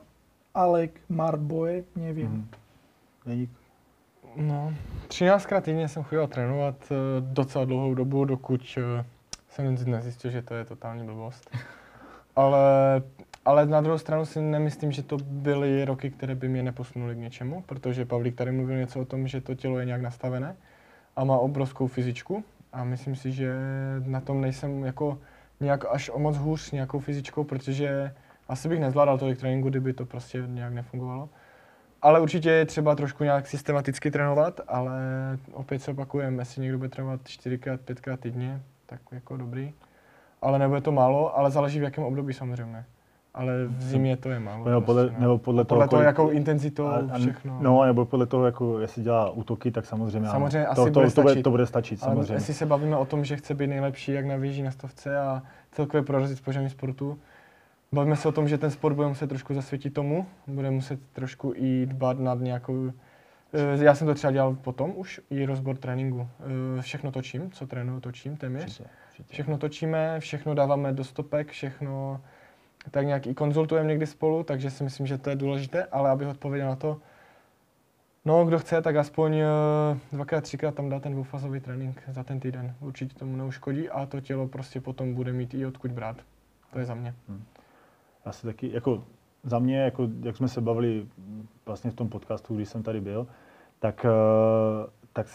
Alek 0.54 1.00
Marboje, 1.08 1.84
nevím. 1.96 2.48
Mm. 3.26 3.48
No, 4.36 4.74
13krát 5.08 5.62
týdně 5.62 5.88
jsem 5.88 6.02
chodil 6.02 6.26
trénovat 6.26 6.74
eh, 6.90 6.94
docela 7.20 7.64
dlouhou 7.64 7.94
dobu, 7.94 8.24
dokud 8.24 8.60
eh, 8.78 9.04
jsem 9.50 9.76
nezjistil, 9.86 10.30
že 10.30 10.42
to 10.42 10.54
je 10.54 10.64
totální 10.64 11.06
blbost. 11.06 11.50
Ale, 12.36 13.02
ale 13.44 13.66
na 13.66 13.80
druhou 13.80 13.98
stranu 13.98 14.26
si 14.26 14.40
nemyslím, 14.40 14.92
že 14.92 15.02
to 15.02 15.16
byly 15.16 15.84
roky, 15.84 16.10
které 16.10 16.34
by 16.34 16.48
mě 16.48 16.62
neposunuly 16.62 17.14
k 17.14 17.18
něčemu, 17.18 17.62
protože 17.66 18.04
Pavlík 18.04 18.34
tady 18.34 18.52
mluvil 18.52 18.76
něco 18.76 19.00
o 19.00 19.04
tom, 19.04 19.28
že 19.28 19.40
to 19.40 19.54
tělo 19.54 19.78
je 19.78 19.84
nějak 19.84 20.02
nastavené 20.02 20.56
a 21.16 21.24
má 21.24 21.38
obrovskou 21.38 21.86
fyzičku 21.86 22.44
a 22.72 22.84
myslím 22.84 23.16
si, 23.16 23.32
že 23.32 23.54
na 24.06 24.20
tom 24.20 24.40
nejsem 24.40 24.84
jako 24.84 25.18
nějak 25.60 25.84
až 25.90 26.10
o 26.14 26.18
moc 26.18 26.36
hůř 26.36 26.70
nějakou 26.70 26.98
fyzičkou, 26.98 27.44
protože 27.44 28.14
asi 28.48 28.68
bych 28.68 28.80
nezvládal 28.80 29.18
tolik 29.18 29.38
tréninku, 29.38 29.68
kdyby 29.68 29.92
to 29.92 30.06
prostě 30.06 30.42
nějak 30.46 30.72
nefungovalo. 30.72 31.28
Ale 32.02 32.20
určitě 32.20 32.50
je 32.50 32.66
třeba 32.66 32.94
trošku 32.94 33.24
nějak 33.24 33.46
systematicky 33.46 34.10
trénovat, 34.10 34.60
ale 34.68 35.00
opět 35.52 35.82
se 35.82 35.90
opakujeme, 35.90 36.42
jestli 36.42 36.62
někdo 36.62 36.78
bude 36.78 36.90
trénovat 36.90 37.20
4x, 37.20 37.78
5x 37.78 38.16
týdně, 38.16 38.62
tak 38.86 39.00
jako 39.12 39.36
dobrý. 39.36 39.72
Ale 40.42 40.58
nebude 40.58 40.80
to 40.80 40.92
málo, 40.92 41.38
ale 41.38 41.50
záleží 41.50 41.80
v 41.80 41.82
jakém 41.82 42.04
období 42.04 42.34
samozřejmě. 42.34 42.84
Ale 43.34 43.52
v 43.66 43.82
zimě 43.82 44.16
to 44.16 44.28
je 44.28 44.40
málo. 44.40 44.64
Nebo 44.64 44.80
podle, 44.80 45.02
prostě, 45.02 45.20
no. 45.20 45.22
nebo 45.22 45.38
podle, 45.38 45.64
podle 45.64 45.84
toho, 45.84 45.90
toho, 45.90 46.02
jakou 46.02 46.28
intenzitou, 46.28 46.86
a, 46.86 47.02
a, 47.12 47.18
všechno. 47.18 47.58
No, 47.62 47.84
nebo 47.84 48.04
podle 48.04 48.26
toho, 48.26 48.46
jako, 48.46 48.80
jestli 48.80 49.02
dělá 49.02 49.30
útoky, 49.30 49.70
tak 49.70 49.86
samozřejmě, 49.86 50.28
Samozřejmě 50.28 50.66
ano. 50.66 50.70
asi 50.70 50.80
to, 50.80 50.90
to, 50.90 51.00
bude 51.00 51.10
to, 51.10 51.22
bude, 51.22 51.32
stačit. 51.32 51.42
to 51.42 51.50
bude 51.50 51.66
stačit, 51.66 52.02
Ale 52.02 52.12
samozřejmě. 52.12 52.34
jestli 52.34 52.54
se 52.54 52.66
bavíme 52.66 52.96
o 52.96 53.04
tom, 53.04 53.24
že 53.24 53.36
chce 53.36 53.54
být 53.54 53.66
nejlepší 53.66 54.12
jak 54.12 54.26
na 54.26 54.36
věži, 54.36 54.62
na 54.62 54.70
stovce 54.70 55.18
a 55.18 55.42
celkově 55.72 56.02
prorazit 56.02 56.40
v 56.46 56.68
sportu, 56.68 57.18
bavíme 57.92 58.16
se 58.16 58.28
o 58.28 58.32
tom, 58.32 58.48
že 58.48 58.58
ten 58.58 58.70
sport 58.70 58.94
bude 58.94 59.08
muset 59.08 59.26
trošku 59.26 59.54
zasvětit 59.54 59.94
tomu, 59.94 60.26
bude 60.46 60.70
muset 60.70 61.00
trošku 61.12 61.52
i 61.56 61.86
dbat 61.86 62.18
nad 62.18 62.40
nějakou 62.40 62.92
eh, 63.52 63.84
já 63.84 63.94
jsem 63.94 64.06
to 64.06 64.14
třeba 64.14 64.30
dělal 64.30 64.54
potom 64.54 64.92
už, 64.96 65.20
i 65.30 65.46
rozbor 65.46 65.76
tréninku. 65.76 66.28
Eh, 66.78 66.82
Všechno 66.82 67.12
točím, 67.12 67.50
co 67.50 67.66
trénuju, 67.66 68.00
točím 68.00 68.36
téměř. 68.36 68.64
Určitě, 68.64 68.84
určitě. 69.08 69.32
Všechno 69.32 69.58
točíme, 69.58 70.20
všechno 70.20 70.54
dáváme 70.54 70.92
do 70.92 71.04
stopek, 71.04 71.50
všechno 71.50 72.20
tak 72.90 73.06
nějak 73.06 73.26
i 73.26 73.34
konzultujeme 73.34 73.88
někdy 73.88 74.06
spolu, 74.06 74.42
takže 74.42 74.70
si 74.70 74.84
myslím, 74.84 75.06
že 75.06 75.18
to 75.18 75.30
je 75.30 75.36
důležité, 75.36 75.84
ale 75.84 76.10
abych 76.10 76.28
odpověděl 76.28 76.68
na 76.68 76.76
to, 76.76 77.00
no 78.24 78.44
kdo 78.44 78.58
chce, 78.58 78.82
tak 78.82 78.96
aspoň 78.96 79.36
eh, 79.36 79.46
dvakrát, 80.12 80.40
třikrát 80.40 80.74
tam 80.74 80.88
dá 80.88 81.00
ten 81.00 81.12
dvoufazový 81.12 81.60
trénink 81.60 82.02
za 82.08 82.24
ten 82.24 82.40
týden. 82.40 82.74
Určitě 82.80 83.14
tomu 83.14 83.36
neuškodí 83.36 83.88
a 83.88 84.06
to 84.06 84.20
tělo 84.20 84.48
prostě 84.48 84.80
potom 84.80 85.14
bude 85.14 85.32
mít 85.32 85.54
i 85.54 85.66
odkud 85.66 85.90
brát. 85.90 86.16
To 86.72 86.78
je 86.78 86.84
za 86.84 86.94
mě. 86.94 87.14
Asi 88.24 88.46
taky, 88.46 88.72
jako 88.72 89.04
za 89.42 89.58
mě, 89.58 89.80
jako, 89.80 90.08
jak 90.22 90.36
jsme 90.36 90.48
se 90.48 90.60
bavili 90.60 91.06
vlastně 91.66 91.90
v 91.90 91.94
tom 91.94 92.08
podcastu, 92.08 92.56
když 92.56 92.68
jsem 92.68 92.82
tady 92.82 93.00
byl, 93.00 93.26
tak, 93.78 94.06
eh, 94.08 94.90
tak, 95.12 95.26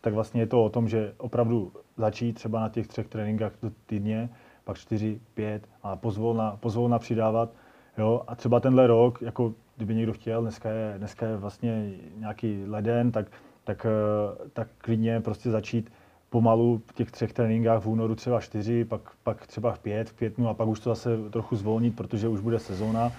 tak 0.00 0.14
vlastně 0.14 0.42
je 0.42 0.46
to 0.46 0.64
o 0.64 0.68
tom, 0.68 0.88
že 0.88 1.14
opravdu 1.18 1.72
začít 1.96 2.32
třeba 2.32 2.60
na 2.60 2.68
těch 2.68 2.86
třech 2.86 3.08
tréninkách 3.08 3.52
týdně, 3.86 4.28
pak 4.64 4.78
čtyři, 4.78 5.20
pět 5.34 5.68
a 5.82 5.96
pozvolna, 5.96 6.56
pozvolna 6.60 6.98
přidávat. 6.98 7.50
Jo? 7.98 8.22
A 8.26 8.34
třeba 8.34 8.60
tenhle 8.60 8.86
rok, 8.86 9.22
jako 9.22 9.52
kdyby 9.76 9.94
někdo 9.94 10.12
chtěl, 10.12 10.42
dneska 10.42 10.70
je, 10.70 10.94
dneska 10.98 11.26
je 11.26 11.36
vlastně 11.36 11.90
nějaký 12.16 12.64
leden, 12.66 13.12
tak, 13.12 13.26
tak, 13.64 13.86
eh, 13.86 14.48
tak 14.52 14.68
klidně 14.78 15.20
prostě 15.20 15.50
začít 15.50 15.92
pomalu 16.30 16.82
v 16.86 16.92
těch 16.92 17.10
třech 17.10 17.32
tréninkách 17.32 17.82
v 17.82 17.86
únoru 17.88 18.14
třeba 18.14 18.40
čtyři, 18.40 18.84
pak, 18.84 19.00
pak 19.22 19.46
třeba 19.46 19.72
v 19.72 19.78
pět, 19.78 20.10
v 20.10 20.12
květnu 20.12 20.48
a 20.48 20.54
pak 20.54 20.68
už 20.68 20.80
to 20.80 20.90
zase 20.90 21.30
trochu 21.30 21.56
zvolnit, 21.56 21.96
protože 21.96 22.28
už 22.28 22.40
bude 22.40 22.58
sezóna. 22.58 23.12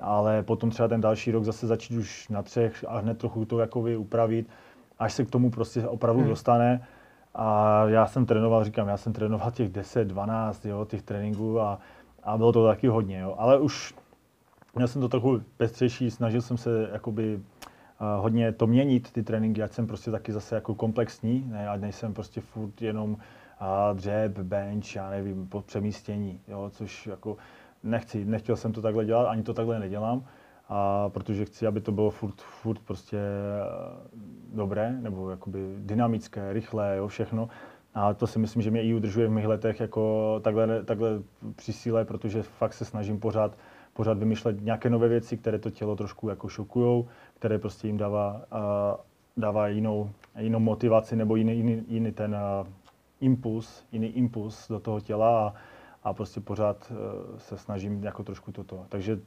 Ale 0.00 0.42
potom 0.42 0.70
třeba 0.70 0.88
ten 0.88 1.00
další 1.00 1.30
rok 1.30 1.44
zase 1.44 1.66
začít 1.66 1.96
už 1.96 2.28
na 2.28 2.42
třech 2.42 2.84
a 2.88 2.98
hned 2.98 3.18
trochu 3.18 3.44
to 3.44 3.58
jakoby 3.58 3.96
upravit, 3.96 4.46
až 4.98 5.12
se 5.12 5.24
k 5.24 5.30
tomu 5.30 5.50
prostě 5.50 5.88
opravdu 5.88 6.20
Hmm. 6.20 6.30
dostane. 6.30 6.86
A 7.34 7.84
já 7.88 8.06
jsem 8.06 8.26
trénoval, 8.26 8.64
říkám, 8.64 8.88
já 8.88 8.96
jsem 8.96 9.12
trénoval 9.12 9.50
těch 9.50 9.68
10, 9.68 10.08
12, 10.08 10.66
jo, 10.66 10.84
těch 10.84 11.02
tréninků 11.02 11.60
a, 11.60 11.78
a 12.22 12.36
bylo 12.36 12.52
to 12.52 12.66
taky 12.66 12.88
hodně, 12.88 13.18
jo. 13.18 13.34
Ale 13.38 13.58
už 13.58 13.94
měl 14.74 14.88
jsem 14.88 15.00
to 15.00 15.08
trochu 15.08 15.40
pestřejší, 15.56 16.10
snažil 16.10 16.42
jsem 16.42 16.56
se 16.56 16.88
jakoby 16.92 17.36
uh, 17.36 18.22
hodně 18.22 18.52
to 18.52 18.66
měnit, 18.66 19.12
ty 19.12 19.22
tréninky, 19.22 19.62
ať 19.62 19.72
jsem 19.72 19.86
prostě 19.86 20.10
taky 20.10 20.32
zase 20.32 20.54
jako 20.54 20.74
komplexní, 20.74 21.44
ne, 21.48 21.68
ať 21.68 21.80
nejsem 21.80 22.14
prostě 22.14 22.40
furt 22.40 22.82
jenom 22.82 23.10
uh, 23.10 23.18
dřeb, 23.96 24.38
bench, 24.38 24.96
já 24.96 25.10
nevím, 25.10 25.46
po 25.46 25.60
přemístění, 25.60 26.40
jo, 26.48 26.70
což 26.74 27.06
jako 27.06 27.36
nechci, 27.82 28.24
nechtěl 28.24 28.56
jsem 28.56 28.72
to 28.72 28.82
takhle 28.82 29.04
dělat, 29.04 29.28
ani 29.28 29.42
to 29.42 29.54
takhle 29.54 29.78
nedělám, 29.78 30.24
a 30.68 31.08
protože 31.08 31.44
chci, 31.44 31.66
aby 31.66 31.80
to 31.80 31.92
bylo 31.92 32.10
furt, 32.10 32.40
furt 32.40 32.78
prostě 32.78 33.18
eh, 33.18 34.08
dobré, 34.54 34.92
nebo 35.00 35.30
jakoby 35.30 35.74
dynamické, 35.78 36.52
rychlé, 36.52 36.96
jo, 36.96 37.08
všechno. 37.08 37.48
A 37.94 38.14
to 38.14 38.26
si 38.26 38.38
myslím, 38.38 38.62
že 38.62 38.70
mě 38.70 38.82
i 38.82 38.94
udržuje 38.94 39.28
v 39.28 39.30
mých 39.30 39.46
letech 39.46 39.80
jako 39.80 40.40
takhle, 40.44 40.84
takhle 40.84 41.22
při 41.56 41.72
síle, 41.72 42.04
protože 42.04 42.42
fakt 42.42 42.72
se 42.72 42.84
snažím 42.84 43.20
pořád, 43.20 43.58
pořád 43.92 44.18
vymýšlet 44.18 44.60
nějaké 44.60 44.90
nové 44.90 45.08
věci, 45.08 45.36
které 45.36 45.58
to 45.58 45.70
tělo 45.70 45.96
trošku 45.96 46.28
jako 46.28 46.48
šokujou, 46.48 47.08
které 47.38 47.58
prostě 47.58 47.86
jim 47.86 47.96
dává, 47.96 48.42
a, 48.50 48.96
dává 49.36 49.68
jinou, 49.68 50.10
jinou 50.38 50.58
motivaci 50.58 51.16
nebo 51.16 51.36
jiný, 51.36 51.56
jiný, 51.56 51.84
jiný 51.88 52.12
ten 52.12 52.36
a, 52.36 52.64
impuls, 53.20 53.84
jiný 53.92 54.06
impuls 54.06 54.68
do 54.68 54.80
toho 54.80 55.00
těla 55.00 55.46
a, 55.48 55.54
a 56.04 56.12
prostě 56.12 56.40
pořád 56.40 56.92
eh, 56.92 57.38
se 57.38 57.58
snažím 57.58 58.04
jako 58.04 58.22
trošku 58.22 58.52
toto. 58.52 58.86
Takže 58.88 59.20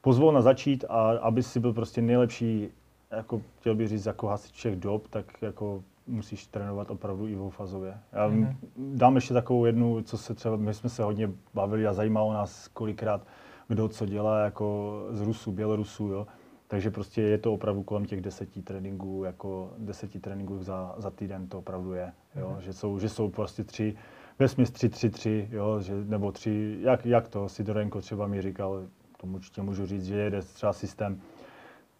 pozvolna 0.00 0.40
začít 0.40 0.84
a 0.88 1.10
aby 1.10 1.42
si 1.42 1.60
byl 1.60 1.72
prostě 1.72 2.02
nejlepší, 2.02 2.68
jako 3.10 3.42
chtěl 3.60 3.74
bych 3.74 3.88
říct, 3.88 4.06
jako 4.06 4.26
hasič 4.26 4.52
všech 4.52 4.76
dob, 4.76 5.08
tak 5.08 5.42
jako 5.42 5.82
musíš 6.06 6.46
trénovat 6.46 6.90
opravdu 6.90 7.28
i 7.28 7.34
dvoufazově. 7.34 7.98
Já 8.12 8.28
mm-hmm. 8.28 8.56
dám 8.76 9.14
ještě 9.14 9.34
takovou 9.34 9.64
jednu, 9.64 10.02
co 10.02 10.18
se 10.18 10.34
třeba, 10.34 10.56
my 10.56 10.74
jsme 10.74 10.90
se 10.90 11.02
hodně 11.02 11.30
bavili 11.54 11.86
a 11.86 11.92
zajímalo 11.92 12.32
nás 12.32 12.68
kolikrát, 12.68 13.26
kdo 13.68 13.88
co 13.88 14.06
dělá 14.06 14.44
jako 14.44 14.98
z 15.10 15.20
Rusů, 15.20 15.52
Bělorusů, 15.52 16.08
jo. 16.08 16.26
Takže 16.68 16.90
prostě 16.90 17.22
je 17.22 17.38
to 17.38 17.54
opravdu 17.54 17.82
kolem 17.82 18.04
těch 18.04 18.20
deseti 18.20 18.62
tréninků, 18.62 19.24
jako 19.24 19.70
deseti 19.78 20.20
tréninků 20.20 20.58
za, 20.58 20.94
za 20.98 21.10
týden 21.10 21.48
to 21.48 21.58
opravdu 21.58 21.92
je, 21.92 22.12
jo. 22.36 22.54
Mm-hmm. 22.56 22.60
Že, 22.60 22.72
jsou, 22.72 22.98
že 22.98 23.08
jsou 23.08 23.28
prostě 23.30 23.64
tři, 23.64 23.96
vesměs 24.38 24.70
tři, 24.70 24.88
tři, 24.88 25.10
tři, 25.10 25.48
jo, 25.52 25.80
že, 25.80 25.94
nebo 26.04 26.32
tři, 26.32 26.78
jak, 26.80 27.06
jak 27.06 27.28
to 27.28 27.48
Sidorenko 27.48 28.00
třeba 28.00 28.26
mi 28.26 28.42
říkal, 28.42 28.82
tomu 29.20 29.34
určitě 29.34 29.62
můžu 29.62 29.86
říct, 29.86 30.04
že 30.06 30.16
jede 30.16 30.42
třeba 30.42 30.72
systém 30.72 31.20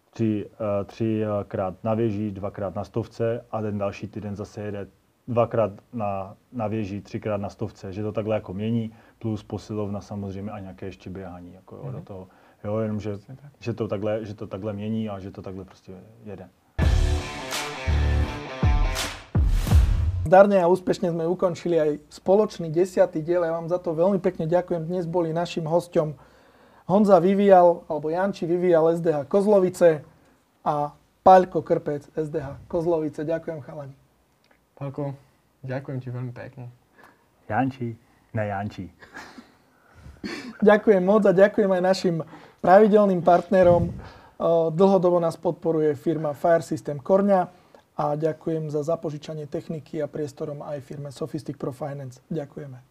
tři, 0.09 0.49
uh, 0.49 0.85
třikrát 0.85 1.83
na 1.83 1.93
věži, 1.93 2.31
dvakrát 2.31 2.75
na 2.75 2.83
stovce 2.83 3.45
a 3.51 3.61
ten 3.61 3.77
další 3.77 4.07
týden 4.07 4.35
zase 4.35 4.61
jede 4.61 4.87
dvakrát 5.27 5.71
na, 5.93 6.35
na 6.51 6.67
věži, 6.67 7.01
třikrát 7.01 7.37
na 7.37 7.49
stovce, 7.49 7.93
že 7.93 8.03
to 8.03 8.11
takhle 8.11 8.35
jako 8.35 8.53
mění, 8.53 8.91
plus 9.19 9.43
posilovna 9.43 10.01
samozřejmě 10.01 10.51
a 10.51 10.59
nějaké 10.59 10.85
ještě 10.85 11.09
běhání 11.09 11.53
jako 11.53 11.75
jo, 11.75 11.81
mm-hmm. 11.81 11.91
do 11.91 11.97
mhm. 11.97 12.05
toho. 12.05 12.27
Jo, 12.63 12.77
jenom 12.77 12.99
že, 12.99 13.19
že, 13.59 13.73
to 13.73 13.87
takhle, 13.87 14.25
že 14.25 14.33
to 14.33 14.47
takhle 14.47 14.73
mění 14.73 15.09
a 15.09 15.19
že 15.19 15.31
to 15.31 15.41
takhle 15.41 15.65
prostě 15.65 15.93
jede. 16.25 16.49
Zdarne 20.29 20.61
a 20.61 20.69
úspešne 20.69 21.09
sme 21.09 21.25
ukončili 21.25 21.81
aj 21.81 21.91
spoločný 22.13 22.69
desiatý 22.69 23.25
diel. 23.25 23.41
Ja 23.41 23.57
vám 23.57 23.65
za 23.65 23.81
to 23.81 23.97
veľmi 23.97 24.21
pekne 24.21 24.45
ďakujem. 24.45 24.85
Dnes 24.85 25.09
boli 25.09 25.33
našim 25.33 25.65
hosťom 25.65 26.28
Honza 26.89 27.21
vyvíjal, 27.21 27.85
alebo 27.85 28.09
Janči 28.09 28.49
vyvíjal 28.49 28.97
SDH 28.97 29.29
Kozlovice 29.29 30.01
a 30.65 30.89
Paľko 31.21 31.61
Krpec 31.61 32.09
SDH 32.17 32.65
Kozlovice. 32.65 33.21
Ďakujem 33.21 33.61
chalani. 33.61 33.93
Paľko, 34.73 35.13
ďakujem 35.61 35.99
ti 36.01 36.09
veľmi 36.09 36.33
pekne. 36.33 36.73
Janči, 37.45 37.93
ne 38.33 38.43
Janči. 38.49 38.89
ďakujem 40.65 41.05
moc 41.05 41.29
a 41.29 41.31
ďakujem 41.31 41.69
aj 41.77 41.81
našim 41.85 42.15
pravidelným 42.65 43.21
partnerom. 43.21 43.93
Dlhodobo 44.73 45.21
nás 45.21 45.37
podporuje 45.37 45.93
firma 45.93 46.33
Fire 46.33 46.65
System 46.65 46.97
Korňa 46.97 47.53
a 48.01 48.17
ďakujem 48.17 48.73
za 48.73 48.81
zapožičanie 48.81 49.45
techniky 49.45 50.01
a 50.01 50.09
priestorom 50.09 50.65
aj 50.65 50.81
firme 50.81 51.13
Sophistic 51.13 51.53
Pro 51.61 51.69
Finance. 51.69 52.17
Ďakujeme. 52.33 52.88